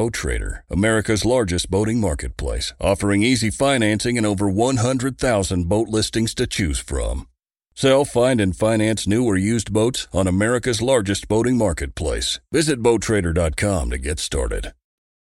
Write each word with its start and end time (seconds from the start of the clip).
Boat 0.00 0.14
Trader, 0.14 0.64
America's 0.70 1.26
largest 1.26 1.70
boating 1.70 2.00
marketplace, 2.00 2.72
offering 2.80 3.22
easy 3.22 3.50
financing 3.50 4.16
and 4.16 4.26
over 4.26 4.48
100,000 4.48 5.68
boat 5.68 5.88
listings 5.88 6.34
to 6.36 6.46
choose 6.46 6.78
from. 6.78 7.28
Sell, 7.74 8.06
find, 8.06 8.40
and 8.40 8.56
finance 8.56 9.06
new 9.06 9.26
or 9.26 9.36
used 9.36 9.74
boats 9.74 10.08
on 10.14 10.26
America's 10.26 10.80
largest 10.80 11.28
boating 11.28 11.58
marketplace. 11.58 12.40
Visit 12.50 12.82
BoatTrader.com 12.82 13.90
to 13.90 13.98
get 13.98 14.18
started. 14.18 14.72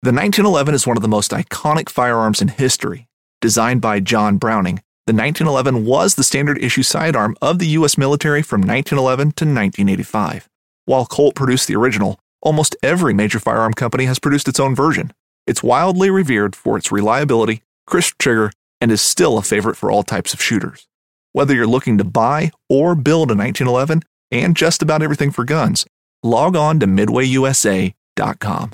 The 0.02 0.12
1911 0.12 0.76
is 0.76 0.86
one 0.86 0.98
of 0.98 1.04
the 1.04 1.08
most 1.08 1.32
iconic 1.32 1.88
firearms 1.88 2.42
in 2.42 2.50
history. 2.50 3.08
Designed 3.40 3.80
by 3.80 4.02
John 4.02 4.36
Browning, 4.36 4.82
the 5.08 5.14
1911 5.14 5.86
was 5.86 6.16
the 6.16 6.24
standard 6.26 6.62
issue 6.62 6.84
sidearm 6.84 7.38
of 7.42 7.60
the 7.60 7.68
U.S. 7.80 7.98
military 7.98 8.42
from 8.42 8.60
1911 8.60 9.28
to 9.38 9.46
1985. 9.46 10.50
While 10.84 11.06
Colt 11.06 11.34
produced 11.34 11.70
the 11.70 11.78
original, 11.78 12.20
almost 12.46 12.78
every 12.84 13.14
major 13.14 13.40
firearm 13.40 13.74
company 13.74 14.06
has 14.06 14.20
produced 14.20 14.48
its 14.48 14.60
own 14.60 14.76
version. 14.76 15.12
It's 15.48 15.64
wildly 15.64 16.10
revered 16.10 16.56
for 16.56 16.78
its 16.78 16.92
reliability, 16.92 17.64
crisp 17.86 18.18
trigger, 18.20 18.52
and 18.80 18.92
is 18.92 19.02
still 19.02 19.38
a 19.38 19.42
favorite 19.42 19.76
for 19.76 19.92
all 19.92 20.04
types 20.04 20.34
of 20.34 20.42
shooters. 20.42 20.88
Whether 21.34 21.54
you're 21.54 21.68
looking 21.68 21.98
to 21.98 22.04
buy 22.04 22.52
or 22.70 22.96
build 22.96 23.32
a 23.32 23.36
1911 23.36 24.04
and 24.32 24.56
just 24.56 24.82
about 24.82 25.02
everything 25.02 25.32
for 25.32 25.44
guns, 25.44 25.86
log 26.24 26.56
on 26.56 26.80
to 26.80 26.88
midwayusa.com. 26.88 28.72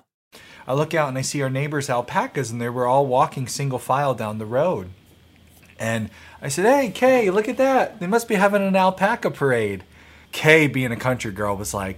I 0.67 0.73
look 0.73 0.93
out 0.93 1.09
and 1.09 1.17
I 1.17 1.21
see 1.21 1.41
our 1.41 1.49
neighbors' 1.49 1.89
alpacas, 1.89 2.51
and 2.51 2.61
they 2.61 2.69
were 2.69 2.85
all 2.85 3.07
walking 3.07 3.47
single 3.47 3.79
file 3.79 4.13
down 4.13 4.37
the 4.37 4.45
road. 4.45 4.89
And 5.79 6.09
I 6.41 6.49
said, 6.49 6.65
Hey, 6.65 6.91
Kay, 6.91 7.31
look 7.31 7.49
at 7.49 7.57
that. 7.57 7.99
They 7.99 8.07
must 8.07 8.27
be 8.27 8.35
having 8.35 8.61
an 8.61 8.75
alpaca 8.75 9.31
parade. 9.31 9.83
Kay, 10.31 10.67
being 10.67 10.91
a 10.91 10.97
country 10.97 11.31
girl, 11.31 11.57
was 11.57 11.73
like, 11.73 11.97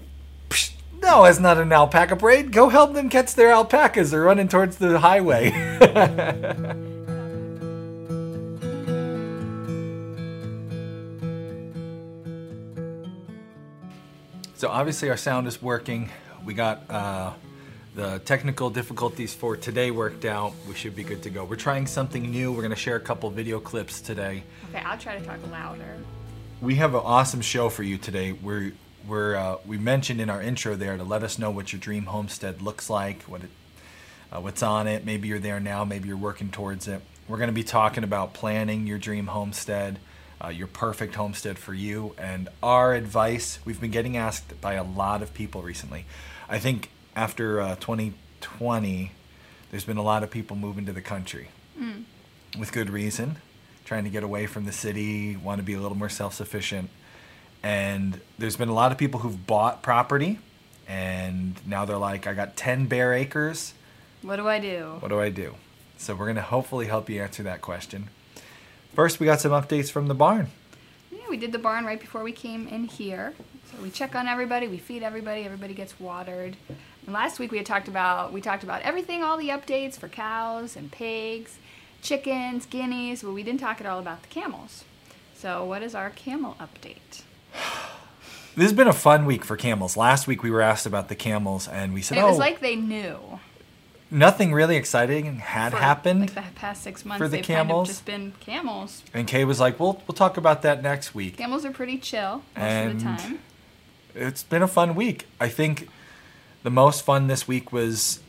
No, 1.04 1.26
it's 1.26 1.38
not 1.38 1.58
an 1.58 1.74
alpaca 1.74 2.16
parade. 2.16 2.54
Go 2.54 2.70
help 2.70 2.94
them 2.94 3.10
catch 3.10 3.36
their 3.36 3.52
alpacas. 3.52 4.12
They're 4.12 4.22
running 4.22 4.48
towards 4.48 4.78
the 4.78 5.00
highway. 5.00 5.52
so 14.56 14.70
obviously 14.70 15.10
our 15.10 15.18
sound 15.18 15.45
is 15.45 15.62
working. 15.62 16.10
We 16.45 16.54
got 16.54 16.90
uh, 16.90 17.34
the 17.95 18.20
technical 18.20 18.70
difficulties 18.70 19.34
for 19.34 19.58
today 19.58 19.92
worked 19.92 20.23
out. 20.23 20.54
We 20.70 20.73
should 20.73 20.95
be 20.95 21.04
good 21.04 21.22
to 21.23 21.30
go. 21.30 21.44
We're 21.44 21.58
trying 21.58 21.86
something 21.86 22.32
new. 22.32 22.54
We're 22.54 22.62
going 22.62 22.70
to 22.70 22.78
share 22.78 22.95
a 22.95 23.02
couple 23.02 23.30
video 23.30 23.60
clips 23.60 24.00
today. 24.00 24.44
Okay, 24.70 24.82
I'll 24.86 24.98
try 24.98 25.20
to 25.20 25.26
talk 25.26 25.40
louder. 25.52 25.98
We 26.62 26.76
have 26.76 26.95
an 26.95 27.02
awesome 27.04 27.42
show 27.42 27.67
for 27.67 27.84
you 27.84 27.98
today. 27.98 28.32
We're 28.32 28.72
we're 29.08 29.36
uh, 29.36 29.58
we 29.66 29.78
mentioned 29.78 30.22
in 30.22 30.30
our 30.30 30.42
intro 30.42 30.76
there 30.76 30.98
to 30.98 31.04
let 31.04 31.23
us 31.23 31.38
know 31.40 31.52
what 31.52 31.73
your 31.73 31.80
dream 31.80 32.06
homestead 32.06 32.62
looks 32.62 32.90
like, 32.90 33.23
what 33.23 33.44
it 33.44 33.50
uh, 34.36 34.40
what's 34.42 34.64
on 34.64 34.88
it. 34.88 35.06
Maybe 35.06 35.28
you're 35.28 35.40
there 35.40 35.60
now. 35.60 35.84
Maybe 35.86 36.08
you're 36.08 36.18
working 36.18 36.50
towards 36.50 36.88
it. 36.88 37.02
We're 37.28 37.38
going 37.38 37.50
to 37.50 37.54
be 37.54 37.64
talking 37.64 38.04
about 38.04 38.34
planning 38.34 38.88
your 38.88 38.98
dream 38.98 39.28
homestead. 39.28 40.00
Uh, 40.44 40.50
your 40.50 40.68
perfect 40.68 41.16
homestead 41.16 41.58
for 41.58 41.73
you 41.73 42.14
and 42.18 42.50
our 42.62 42.94
advice. 42.94 43.60
We've 43.64 43.80
been 43.80 43.92
getting 43.92 44.18
asked 44.18 44.60
by 44.60 44.73
a 44.73 44.84
lot 44.84 45.22
of 45.22 45.34
people 45.34 45.62
recently. 45.62 46.06
I 46.50 46.60
think 46.60 46.90
after 47.16 47.62
uh, 47.62 47.76
2020, 47.78 49.12
there's 49.72 49.86
been 49.86 49.95
a 49.95 50.04
lot 50.04 50.22
of 50.22 50.30
people 50.32 50.58
moving 50.58 50.86
to 50.86 50.92
the 50.92 51.02
country 51.02 51.48
Mm. 51.80 52.04
with 52.60 52.72
good 52.73 52.90
reason, 52.90 53.38
trying 53.86 54.04
to 54.04 54.10
get 54.10 54.22
away 54.22 54.45
from 54.45 54.66
the 54.66 54.73
city, 54.73 55.36
want 55.38 55.60
to 55.60 55.64
be 55.64 55.73
a 55.76 55.80
little 55.80 55.98
more 55.98 56.10
self 56.10 56.34
sufficient. 56.34 56.90
And 57.64 58.19
there's 58.38 58.58
been 58.58 58.69
a 58.69 58.73
lot 58.73 58.92
of 58.92 58.97
people 58.97 59.22
who've 59.22 59.47
bought 59.47 59.81
property 59.81 60.38
and 60.88 61.56
now 61.66 61.86
they're 61.86 61.97
like, 61.97 62.28
I 62.28 62.33
got 62.33 62.55
10 62.55 62.88
bare 62.88 63.14
acres. 63.14 63.73
What 64.22 64.36
do 64.36 64.47
I 64.47 64.59
do? 64.59 64.97
What 65.00 65.08
do 65.09 65.20
I 65.20 65.30
do? 65.30 65.55
So 65.97 66.14
we're 66.14 66.25
going 66.25 66.36
to 66.36 66.42
hopefully 66.42 66.88
help 66.88 67.09
you 67.09 67.22
answer 67.22 67.44
that 67.44 67.61
question. 67.61 68.09
First, 68.94 69.20
we 69.20 69.25
got 69.25 69.39
some 69.39 69.52
updates 69.52 69.89
from 69.89 70.08
the 70.08 70.14
barn. 70.14 70.50
Yeah, 71.11 71.30
we 71.30 71.38
did 71.38 71.52
the 71.52 71.59
barn 71.59 71.86
right 71.86 71.99
before 71.99 72.23
we 72.23 72.32
came 72.32 72.67
in 72.67 72.86
here. 72.86 73.33
So 73.71 73.82
we 73.82 73.89
check 73.89 74.14
on 74.14 74.27
everybody, 74.27 74.67
we 74.67 74.77
feed 74.77 75.02
everybody, 75.02 75.45
everybody 75.45 75.73
gets 75.73 75.99
watered. 75.99 76.58
And 77.05 77.14
last 77.14 77.39
week 77.39 77.52
we 77.52 77.58
had 77.58 77.65
talked 77.65 77.88
about 77.88 78.32
we 78.32 78.42
talked 78.42 78.64
about 78.64 78.82
everything, 78.83 79.23
all 79.23 79.38
the 79.38 79.49
updates 79.49 79.98
for 79.98 80.08
cows 80.08 80.76
and 80.76 80.92
pigs, 80.92 81.58
chickens, 82.02 82.65
guineas, 82.65 83.23
but 83.23 83.32
we 83.32 83.43
didn't 83.43 83.61
talk 83.61 83.80
at 83.80 83.88
all 83.88 83.99
about 83.99 84.21
the 84.21 84.27
camels. 84.27 84.83
So 85.33 85.65
what 85.65 85.82
is 85.82 85.95
our 85.95 86.09
camel 86.11 86.55
update? 86.59 87.23
This 88.55 88.65
has 88.65 88.73
been 88.73 88.87
a 88.87 88.93
fun 88.93 89.25
week 89.25 89.43
for 89.43 89.58
camels. 89.58 89.97
Last 89.97 90.27
week 90.27 90.43
we 90.43 90.52
were 90.52 90.61
asked 90.61 90.86
about 90.86 91.09
the 91.09 91.15
camels 91.15 91.67
and 91.67 91.91
we 91.93 92.02
said, 92.03 92.17
And 92.19 92.25
it 92.27 92.30
was 92.30 92.37
oh, 92.37 92.39
like 92.39 92.59
they 92.59 92.75
knew. 92.75 93.39
nothing 94.11 94.53
really 94.53 94.75
exciting 94.75 95.37
had 95.37 95.71
for, 95.71 95.80
happened. 95.80 96.19
Like 96.21 96.33
the 96.36 96.43
past 96.55 96.83
six 96.83 97.03
months, 97.03 97.17
for 97.17 97.27
the 97.27 97.37
they've 97.37 97.45
kind 97.47 97.61
of 97.61 97.67
camels. 97.67 97.87
just 97.87 98.05
been 98.05 98.33
camels. 98.39 99.02
and 99.11 99.27
Kay 99.27 99.43
was 99.43 99.59
like, 99.59 99.80
we'll, 99.80 100.03
we'll 100.08 100.14
talk 100.15 100.37
about 100.37 100.61
that 100.61 100.83
next 100.83 101.15
week. 101.15 101.37
Camels 101.37 101.65
are 101.65 101.71
pretty 101.71 101.97
chill 101.97 102.43
most 102.55 102.86
of 102.86 102.97
the 102.99 103.03
time. 103.03 103.39
it's 104.14 104.43
been 104.43 104.61
a 104.61 104.67
fun 104.67 104.93
week. 104.93 105.25
I 105.39 105.49
think 105.49 105.89
the 106.61 106.70
most 106.70 107.03
fun 107.03 107.25
this 107.25 107.47
week 107.47 107.71
was 107.71 108.20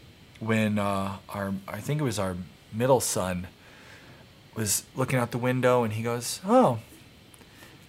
when 0.40 0.78
uh, 0.78 1.16
our 1.28 1.52
I 1.68 1.80
think 1.80 2.00
it 2.00 2.04
was 2.04 2.18
our 2.18 2.36
middle 2.72 3.00
son 3.00 3.46
was 4.56 4.84
looking 4.96 5.18
out 5.18 5.32
the 5.32 5.38
window 5.38 5.84
and 5.84 5.92
he 5.92 6.02
goes, 6.02 6.40
"Oh, 6.46 6.78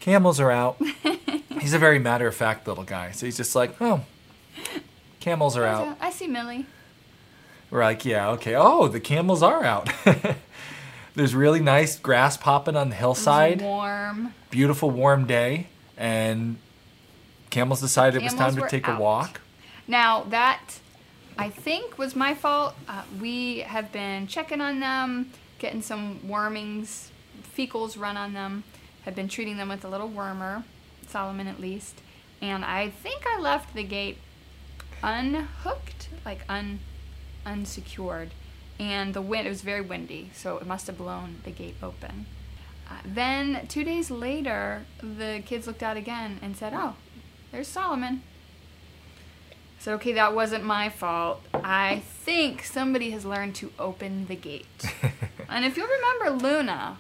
camels 0.01 0.39
are 0.41 0.51
out." 0.51 0.79
he's 1.59 1.73
a 1.73 1.79
very 1.79 1.99
matter 1.99 2.27
of 2.27 2.35
fact 2.35 2.67
little 2.67 2.83
guy, 2.83 3.11
so 3.11 3.25
he's 3.25 3.37
just 3.37 3.55
like, 3.55 3.79
"Oh, 3.81 4.01
camels 5.19 5.57
are 5.57 5.65
out." 5.65 5.97
I 5.99 6.11
see 6.11 6.27
Millie. 6.27 6.65
We're 7.71 7.83
like, 7.83 8.05
"Yeah, 8.05 8.29
okay. 8.31 8.55
Oh, 8.55 8.87
the 8.87 8.99
camels 8.99 9.41
are 9.43 9.63
out." 9.63 9.89
There's 11.15 11.33
really 11.33 11.61
nice 11.61 11.97
grass 11.97 12.35
popping 12.35 12.75
on 12.75 12.89
the 12.89 12.95
hillside. 12.95 13.61
warm. 13.61 14.33
Beautiful 14.49 14.89
warm 14.91 15.25
day, 15.25 15.67
and 15.97 16.57
camels 17.49 17.79
decided 17.79 18.21
it 18.21 18.25
was 18.25 18.33
time 18.33 18.55
to 18.55 18.67
take 18.67 18.87
a 18.87 18.97
walk. 18.99 19.41
Now 19.87 20.23
that 20.23 20.79
I 21.37 21.49
think 21.49 21.97
was 21.97 22.15
my 22.15 22.33
fault. 22.33 22.75
Uh, 22.87 23.03
we 23.19 23.59
have 23.59 23.91
been 23.91 24.27
checking 24.27 24.61
on 24.61 24.79
them, 24.79 25.31
getting 25.59 25.81
some 25.81 26.27
wormings, 26.27 27.11
fecals 27.57 27.99
run 27.99 28.17
on 28.17 28.33
them. 28.33 28.63
Have 29.03 29.15
been 29.15 29.27
treating 29.27 29.57
them 29.57 29.69
with 29.69 29.85
a 29.85 29.87
little 29.87 30.09
wormer, 30.09 30.63
Solomon 31.15 31.47
at 31.47 31.61
least. 31.61 32.01
And 32.41 32.65
I 32.65 32.89
think 32.89 33.23
I 33.25 33.39
left 33.39 33.73
the 33.73 33.83
gate 33.83 34.17
unhooked, 35.01 36.09
like 36.25 36.41
un 36.49 36.79
unsecured. 37.45 38.31
And 38.77 39.13
the 39.13 39.21
wind 39.21 39.47
it 39.47 39.49
was 39.49 39.61
very 39.61 39.79
windy, 39.79 40.31
so 40.33 40.57
it 40.57 40.67
must 40.67 40.87
have 40.87 40.97
blown 40.97 41.37
the 41.45 41.51
gate 41.51 41.77
open. 41.81 42.25
Uh, 42.89 42.95
then 43.05 43.65
two 43.67 43.85
days 43.85 44.11
later, 44.11 44.85
the 45.01 45.41
kids 45.45 45.67
looked 45.67 45.81
out 45.81 45.95
again 45.95 46.37
and 46.41 46.57
said, 46.57 46.73
"Oh, 46.75 46.95
there's 47.53 47.69
Solomon." 47.69 48.21
So 49.79 49.93
okay, 49.93 50.11
that 50.11 50.35
wasn't 50.35 50.65
my 50.65 50.89
fault. 50.89 51.41
I 51.53 52.01
think 52.25 52.65
somebody 52.65 53.11
has 53.11 53.23
learned 53.23 53.55
to 53.55 53.71
open 53.79 54.27
the 54.27 54.35
gate. 54.35 54.93
and 55.49 55.63
if 55.63 55.77
you'll 55.77 55.87
remember 55.87 56.45
Luna, 56.45 56.97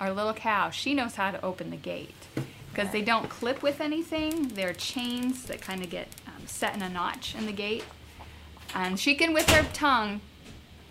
our 0.00 0.12
little 0.12 0.34
cow, 0.34 0.70
she 0.70 0.94
knows 0.94 1.14
how 1.14 1.30
to 1.30 1.40
open 1.44 1.70
the 1.70 1.76
gate 1.76 2.21
because 2.72 2.90
they 2.90 3.02
don't 3.02 3.28
clip 3.28 3.62
with 3.62 3.80
anything. 3.80 4.48
They're 4.48 4.72
chains 4.72 5.44
that 5.44 5.60
kind 5.60 5.82
of 5.82 5.90
get 5.90 6.08
um, 6.26 6.46
set 6.46 6.74
in 6.74 6.82
a 6.82 6.88
notch 6.88 7.34
in 7.34 7.46
the 7.46 7.52
gate, 7.52 7.84
and 8.74 8.98
she 8.98 9.14
can 9.14 9.32
with 9.34 9.48
her 9.50 9.66
tongue 9.72 10.20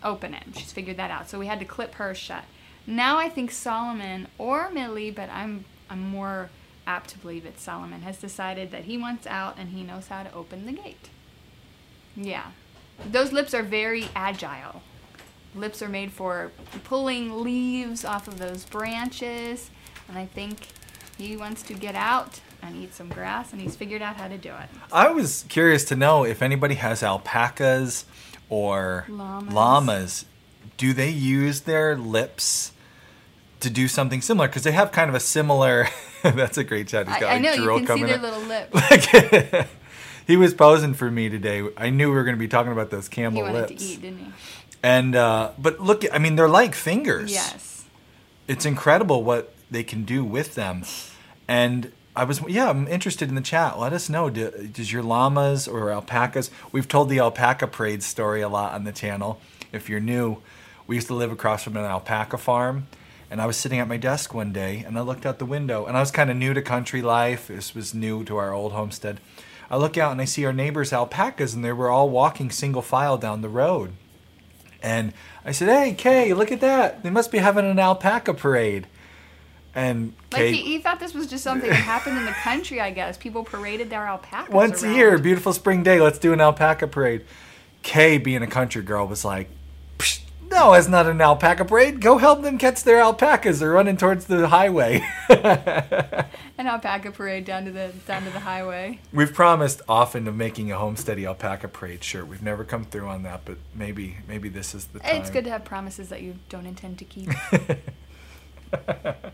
open 0.03 0.33
it. 0.33 0.43
She's 0.55 0.71
figured 0.71 0.97
that 0.97 1.11
out. 1.11 1.29
So 1.29 1.39
we 1.39 1.47
had 1.47 1.59
to 1.59 1.65
clip 1.65 1.95
her 1.95 2.13
shut. 2.13 2.43
Now 2.85 3.17
I 3.17 3.29
think 3.29 3.51
Solomon 3.51 4.27
or 4.37 4.69
Millie, 4.71 5.11
but 5.11 5.29
I'm 5.29 5.65
I'm 5.89 5.99
more 5.99 6.49
apt 6.87 7.11
to 7.11 7.19
believe 7.19 7.45
it's 7.45 7.61
Solomon 7.61 8.01
has 8.01 8.17
decided 8.17 8.71
that 8.71 8.85
he 8.85 8.97
wants 8.97 9.27
out 9.27 9.55
and 9.57 9.69
he 9.69 9.83
knows 9.83 10.07
how 10.07 10.23
to 10.23 10.33
open 10.33 10.65
the 10.65 10.71
gate. 10.71 11.09
Yeah. 12.15 12.51
Those 13.09 13.31
lips 13.31 13.53
are 13.53 13.63
very 13.63 14.07
agile. 14.15 14.81
Lips 15.53 15.81
are 15.81 15.89
made 15.89 16.11
for 16.11 16.51
pulling 16.83 17.43
leaves 17.43 18.05
off 18.05 18.27
of 18.27 18.37
those 18.39 18.65
branches, 18.65 19.69
and 20.07 20.17
I 20.17 20.25
think 20.25 20.67
he 21.21 21.37
wants 21.37 21.61
to 21.63 21.73
get 21.73 21.95
out 21.95 22.39
and 22.61 22.75
eat 22.75 22.93
some 22.93 23.09
grass, 23.09 23.51
and 23.51 23.61
he's 23.61 23.75
figured 23.75 24.01
out 24.01 24.15
how 24.15 24.27
to 24.27 24.37
do 24.37 24.49
it. 24.49 24.69
I 24.91 25.09
was 25.09 25.45
curious 25.49 25.83
to 25.85 25.95
know 25.95 26.23
if 26.25 26.41
anybody 26.41 26.75
has 26.75 27.01
alpacas 27.03 28.05
or 28.49 29.05
Llamas. 29.09 29.53
llamas. 29.53 30.25
Do 30.77 30.93
they 30.93 31.09
use 31.09 31.61
their 31.61 31.95
lips 31.95 32.71
to 33.59 33.69
do 33.69 33.87
something 33.87 34.21
similar? 34.21 34.47
Because 34.47 34.63
they 34.63 34.71
have 34.71 34.91
kind 34.91 35.09
of 35.09 35.15
a 35.15 35.19
similar. 35.19 35.87
that's 36.23 36.57
a 36.57 36.63
great 36.63 36.89
shot. 36.89 37.07
He's 37.07 37.17
got 37.17 37.23
I, 37.23 37.29
I 37.29 37.33
like 37.33 37.41
know 37.41 37.53
you 37.79 37.85
can 37.85 37.97
see 37.97 38.03
their 38.03 38.15
out. 38.17 38.21
little 38.21 38.41
lips. 38.41 39.69
he 40.27 40.37
was 40.37 40.53
posing 40.53 40.93
for 40.93 41.09
me 41.09 41.29
today. 41.29 41.67
I 41.77 41.89
knew 41.89 42.09
we 42.09 42.15
were 42.15 42.23
going 42.23 42.35
to 42.35 42.39
be 42.39 42.47
talking 42.47 42.71
about 42.71 42.89
those 42.89 43.07
he 43.07 43.15
camel 43.15 43.41
wanted 43.43 43.69
lips. 43.69 43.83
to 43.83 43.89
eat, 43.89 44.01
didn't 44.01 44.19
he? 44.19 44.31
And 44.83 45.15
uh, 45.15 45.51
but 45.59 45.79
look, 45.79 46.03
I 46.11 46.17
mean, 46.19 46.35
they're 46.35 46.49
like 46.49 46.73
fingers. 46.75 47.31
Yes. 47.31 47.85
it's 48.47 48.65
incredible 48.65 49.23
what 49.23 49.53
they 49.71 49.83
can 49.83 50.03
do 50.03 50.23
with 50.23 50.53
them. 50.53 50.83
And 51.47 51.91
I 52.15 52.25
was 52.25 52.41
yeah, 52.47 52.69
I'm 52.69 52.87
interested 52.87 53.29
in 53.29 53.35
the 53.35 53.41
chat. 53.41 53.79
Let 53.79 53.93
us 53.93 54.09
know. 54.09 54.29
Do, 54.29 54.51
does 54.51 54.91
your 54.91 55.01
llamas 55.01 55.67
or 55.67 55.91
alpacas? 55.91 56.51
We've 56.71 56.87
told 56.87 57.09
the 57.09 57.19
alpaca 57.19 57.67
parade 57.67 58.03
story 58.03 58.41
a 58.41 58.49
lot 58.49 58.73
on 58.73 58.83
the 58.83 58.91
channel. 58.91 59.39
If 59.71 59.89
you're 59.89 60.01
new, 60.01 60.41
we 60.85 60.95
used 60.95 61.07
to 61.07 61.13
live 61.13 61.31
across 61.31 61.63
from 61.63 61.77
an 61.77 61.85
alpaca 61.85 62.37
farm, 62.37 62.87
and 63.29 63.41
I 63.41 63.45
was 63.45 63.55
sitting 63.55 63.79
at 63.79 63.87
my 63.87 63.95
desk 63.95 64.33
one 64.33 64.51
day, 64.51 64.83
and 64.85 64.97
I 64.97 65.01
looked 65.01 65.25
out 65.25 65.39
the 65.39 65.45
window, 65.45 65.85
and 65.85 65.95
I 65.95 66.01
was 66.01 66.11
kind 66.11 66.29
of 66.29 66.35
new 66.35 66.53
to 66.53 66.61
country 66.61 67.01
life. 67.01 67.47
This 67.47 67.73
was 67.73 67.93
new 67.93 68.25
to 68.25 68.35
our 68.35 68.53
old 68.53 68.73
homestead. 68.73 69.21
I 69.69 69.77
look 69.77 69.97
out 69.97 70.11
and 70.11 70.19
I 70.19 70.25
see 70.25 70.43
our 70.43 70.51
neighbors' 70.51 70.91
alpacas, 70.91 71.53
and 71.53 71.63
they 71.63 71.71
were 71.71 71.89
all 71.89 72.09
walking 72.09 72.51
single 72.51 72.81
file 72.81 73.17
down 73.17 73.41
the 73.41 73.47
road. 73.47 73.93
And 74.83 75.13
I 75.45 75.53
said, 75.53 75.69
"Hey, 75.69 75.93
Kay, 75.93 76.33
look 76.33 76.51
at 76.51 76.59
that! 76.59 77.03
They 77.03 77.09
must 77.09 77.31
be 77.31 77.37
having 77.37 77.69
an 77.69 77.79
alpaca 77.79 78.33
parade." 78.33 78.87
And 79.73 80.13
Like 80.31 80.41
Kay, 80.41 80.51
he, 80.53 80.61
he 80.63 80.79
thought 80.79 80.99
this 80.99 81.13
was 81.13 81.27
just 81.27 81.43
something 81.43 81.69
that 81.69 81.75
happened 81.75 82.17
in 82.17 82.25
the 82.25 82.31
country. 82.31 82.81
I 82.81 82.91
guess 82.91 83.17
people 83.17 83.43
paraded 83.43 83.89
their 83.89 84.05
alpacas 84.05 84.53
once 84.53 84.83
a 84.83 84.93
year, 84.93 85.17
beautiful 85.17 85.53
spring 85.53 85.81
day, 85.83 86.01
let's 86.01 86.19
do 86.19 86.33
an 86.33 86.41
alpaca 86.41 86.87
parade. 86.87 87.23
Kay, 87.83 88.17
being 88.17 88.43
a 88.43 88.47
country 88.47 88.83
girl, 88.83 89.07
was 89.07 89.25
like, 89.25 89.49
"Psh, 89.97 90.21
"No, 90.49 90.73
it's 90.73 90.87
not 90.87 91.07
an 91.07 91.19
alpaca 91.19 91.65
parade. 91.65 91.99
Go 91.99 92.17
help 92.17 92.43
them 92.43 92.57
catch 92.57 92.83
their 92.83 92.99
alpacas. 92.99 93.59
They're 93.59 93.71
running 93.71 93.97
towards 93.97 94.25
the 94.25 94.49
highway." 94.49 95.03
An 95.29 96.67
alpaca 96.67 97.11
parade 97.11 97.45
down 97.45 97.65
to 97.65 97.71
the 97.71 97.91
down 98.05 98.23
to 98.25 98.29
the 98.29 98.41
highway. 98.41 98.99
We've 99.11 99.33
promised 99.33 99.81
often 99.89 100.27
of 100.27 100.35
making 100.35 100.71
a 100.71 100.75
homesteady 100.75 101.25
alpaca 101.25 101.69
parade 101.69 102.03
shirt. 102.03 102.27
We've 102.27 102.43
never 102.43 102.63
come 102.63 102.85
through 102.85 103.07
on 103.07 103.23
that, 103.23 103.45
but 103.45 103.57
maybe 103.73 104.17
maybe 104.27 104.47
this 104.47 104.75
is 104.75 104.85
the 104.87 104.99
time. 104.99 105.15
It's 105.15 105.31
good 105.31 105.45
to 105.45 105.49
have 105.49 105.65
promises 105.65 106.09
that 106.09 106.21
you 106.21 106.35
don't 106.49 106.67
intend 106.67 106.99
to 106.99 107.05
keep. 107.05 107.29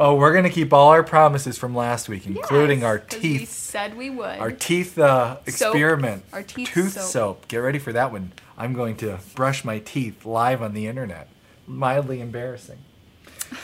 Oh, 0.00 0.14
we're 0.14 0.32
gonna 0.32 0.48
keep 0.48 0.72
all 0.72 0.90
our 0.90 1.02
promises 1.02 1.58
from 1.58 1.74
last 1.74 2.08
week, 2.08 2.24
including 2.24 2.82
Yes, 2.82 3.02
teeth. 3.08 3.40
We 3.40 3.46
said 3.46 3.96
we 3.96 4.10
would. 4.10 4.38
Our 4.38 4.52
teeth 4.52 4.96
uh, 4.96 5.38
Soap. 5.38 5.48
experiment. 5.48 6.24
Our 6.32 6.44
teeth 6.44 6.68
tooth 6.68 6.92
soap. 6.92 7.02
soap. 7.02 7.48
Get 7.48 7.56
ready 7.56 7.80
for 7.80 7.92
that 7.92 8.12
one. 8.12 8.32
I'm 8.56 8.74
going 8.74 8.96
to 8.98 9.18
brush 9.34 9.64
my 9.64 9.80
teeth 9.80 10.24
live 10.24 10.62
on 10.62 10.72
the 10.72 10.86
internet. 10.86 11.28
Mildly 11.66 12.20
embarrassing. 12.20 12.78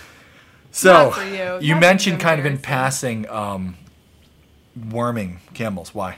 So 0.72 1.16
you. 1.22 1.68
you 1.68 1.76
mentioned 1.76 2.18
kind 2.18 2.40
of 2.40 2.46
in 2.46 2.58
passing 2.58 3.28
um, 3.28 3.76
worming 4.90 5.38
camels. 5.54 5.94
Why? 5.94 6.16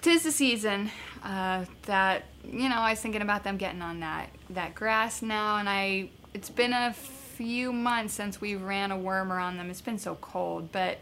Tis 0.00 0.22
the 0.22 0.32
season 0.32 0.90
uh, 1.22 1.66
that 1.82 2.24
you 2.42 2.70
know. 2.70 2.76
I 2.76 2.92
was 2.92 3.00
thinking 3.02 3.20
about 3.20 3.44
them 3.44 3.58
getting 3.58 3.82
on 3.82 4.00
that 4.00 4.30
that 4.48 4.74
grass 4.74 5.20
now, 5.20 5.58
and 5.58 5.68
I. 5.68 6.08
It's 6.32 6.48
been 6.48 6.72
a 6.72 6.94
few 7.38 7.72
months 7.72 8.14
since 8.14 8.40
we 8.40 8.56
ran 8.56 8.90
a 8.90 8.96
wormer 8.96 9.40
on 9.40 9.56
them. 9.56 9.70
It's 9.70 9.80
been 9.80 10.00
so 10.00 10.16
cold, 10.16 10.72
but 10.72 10.98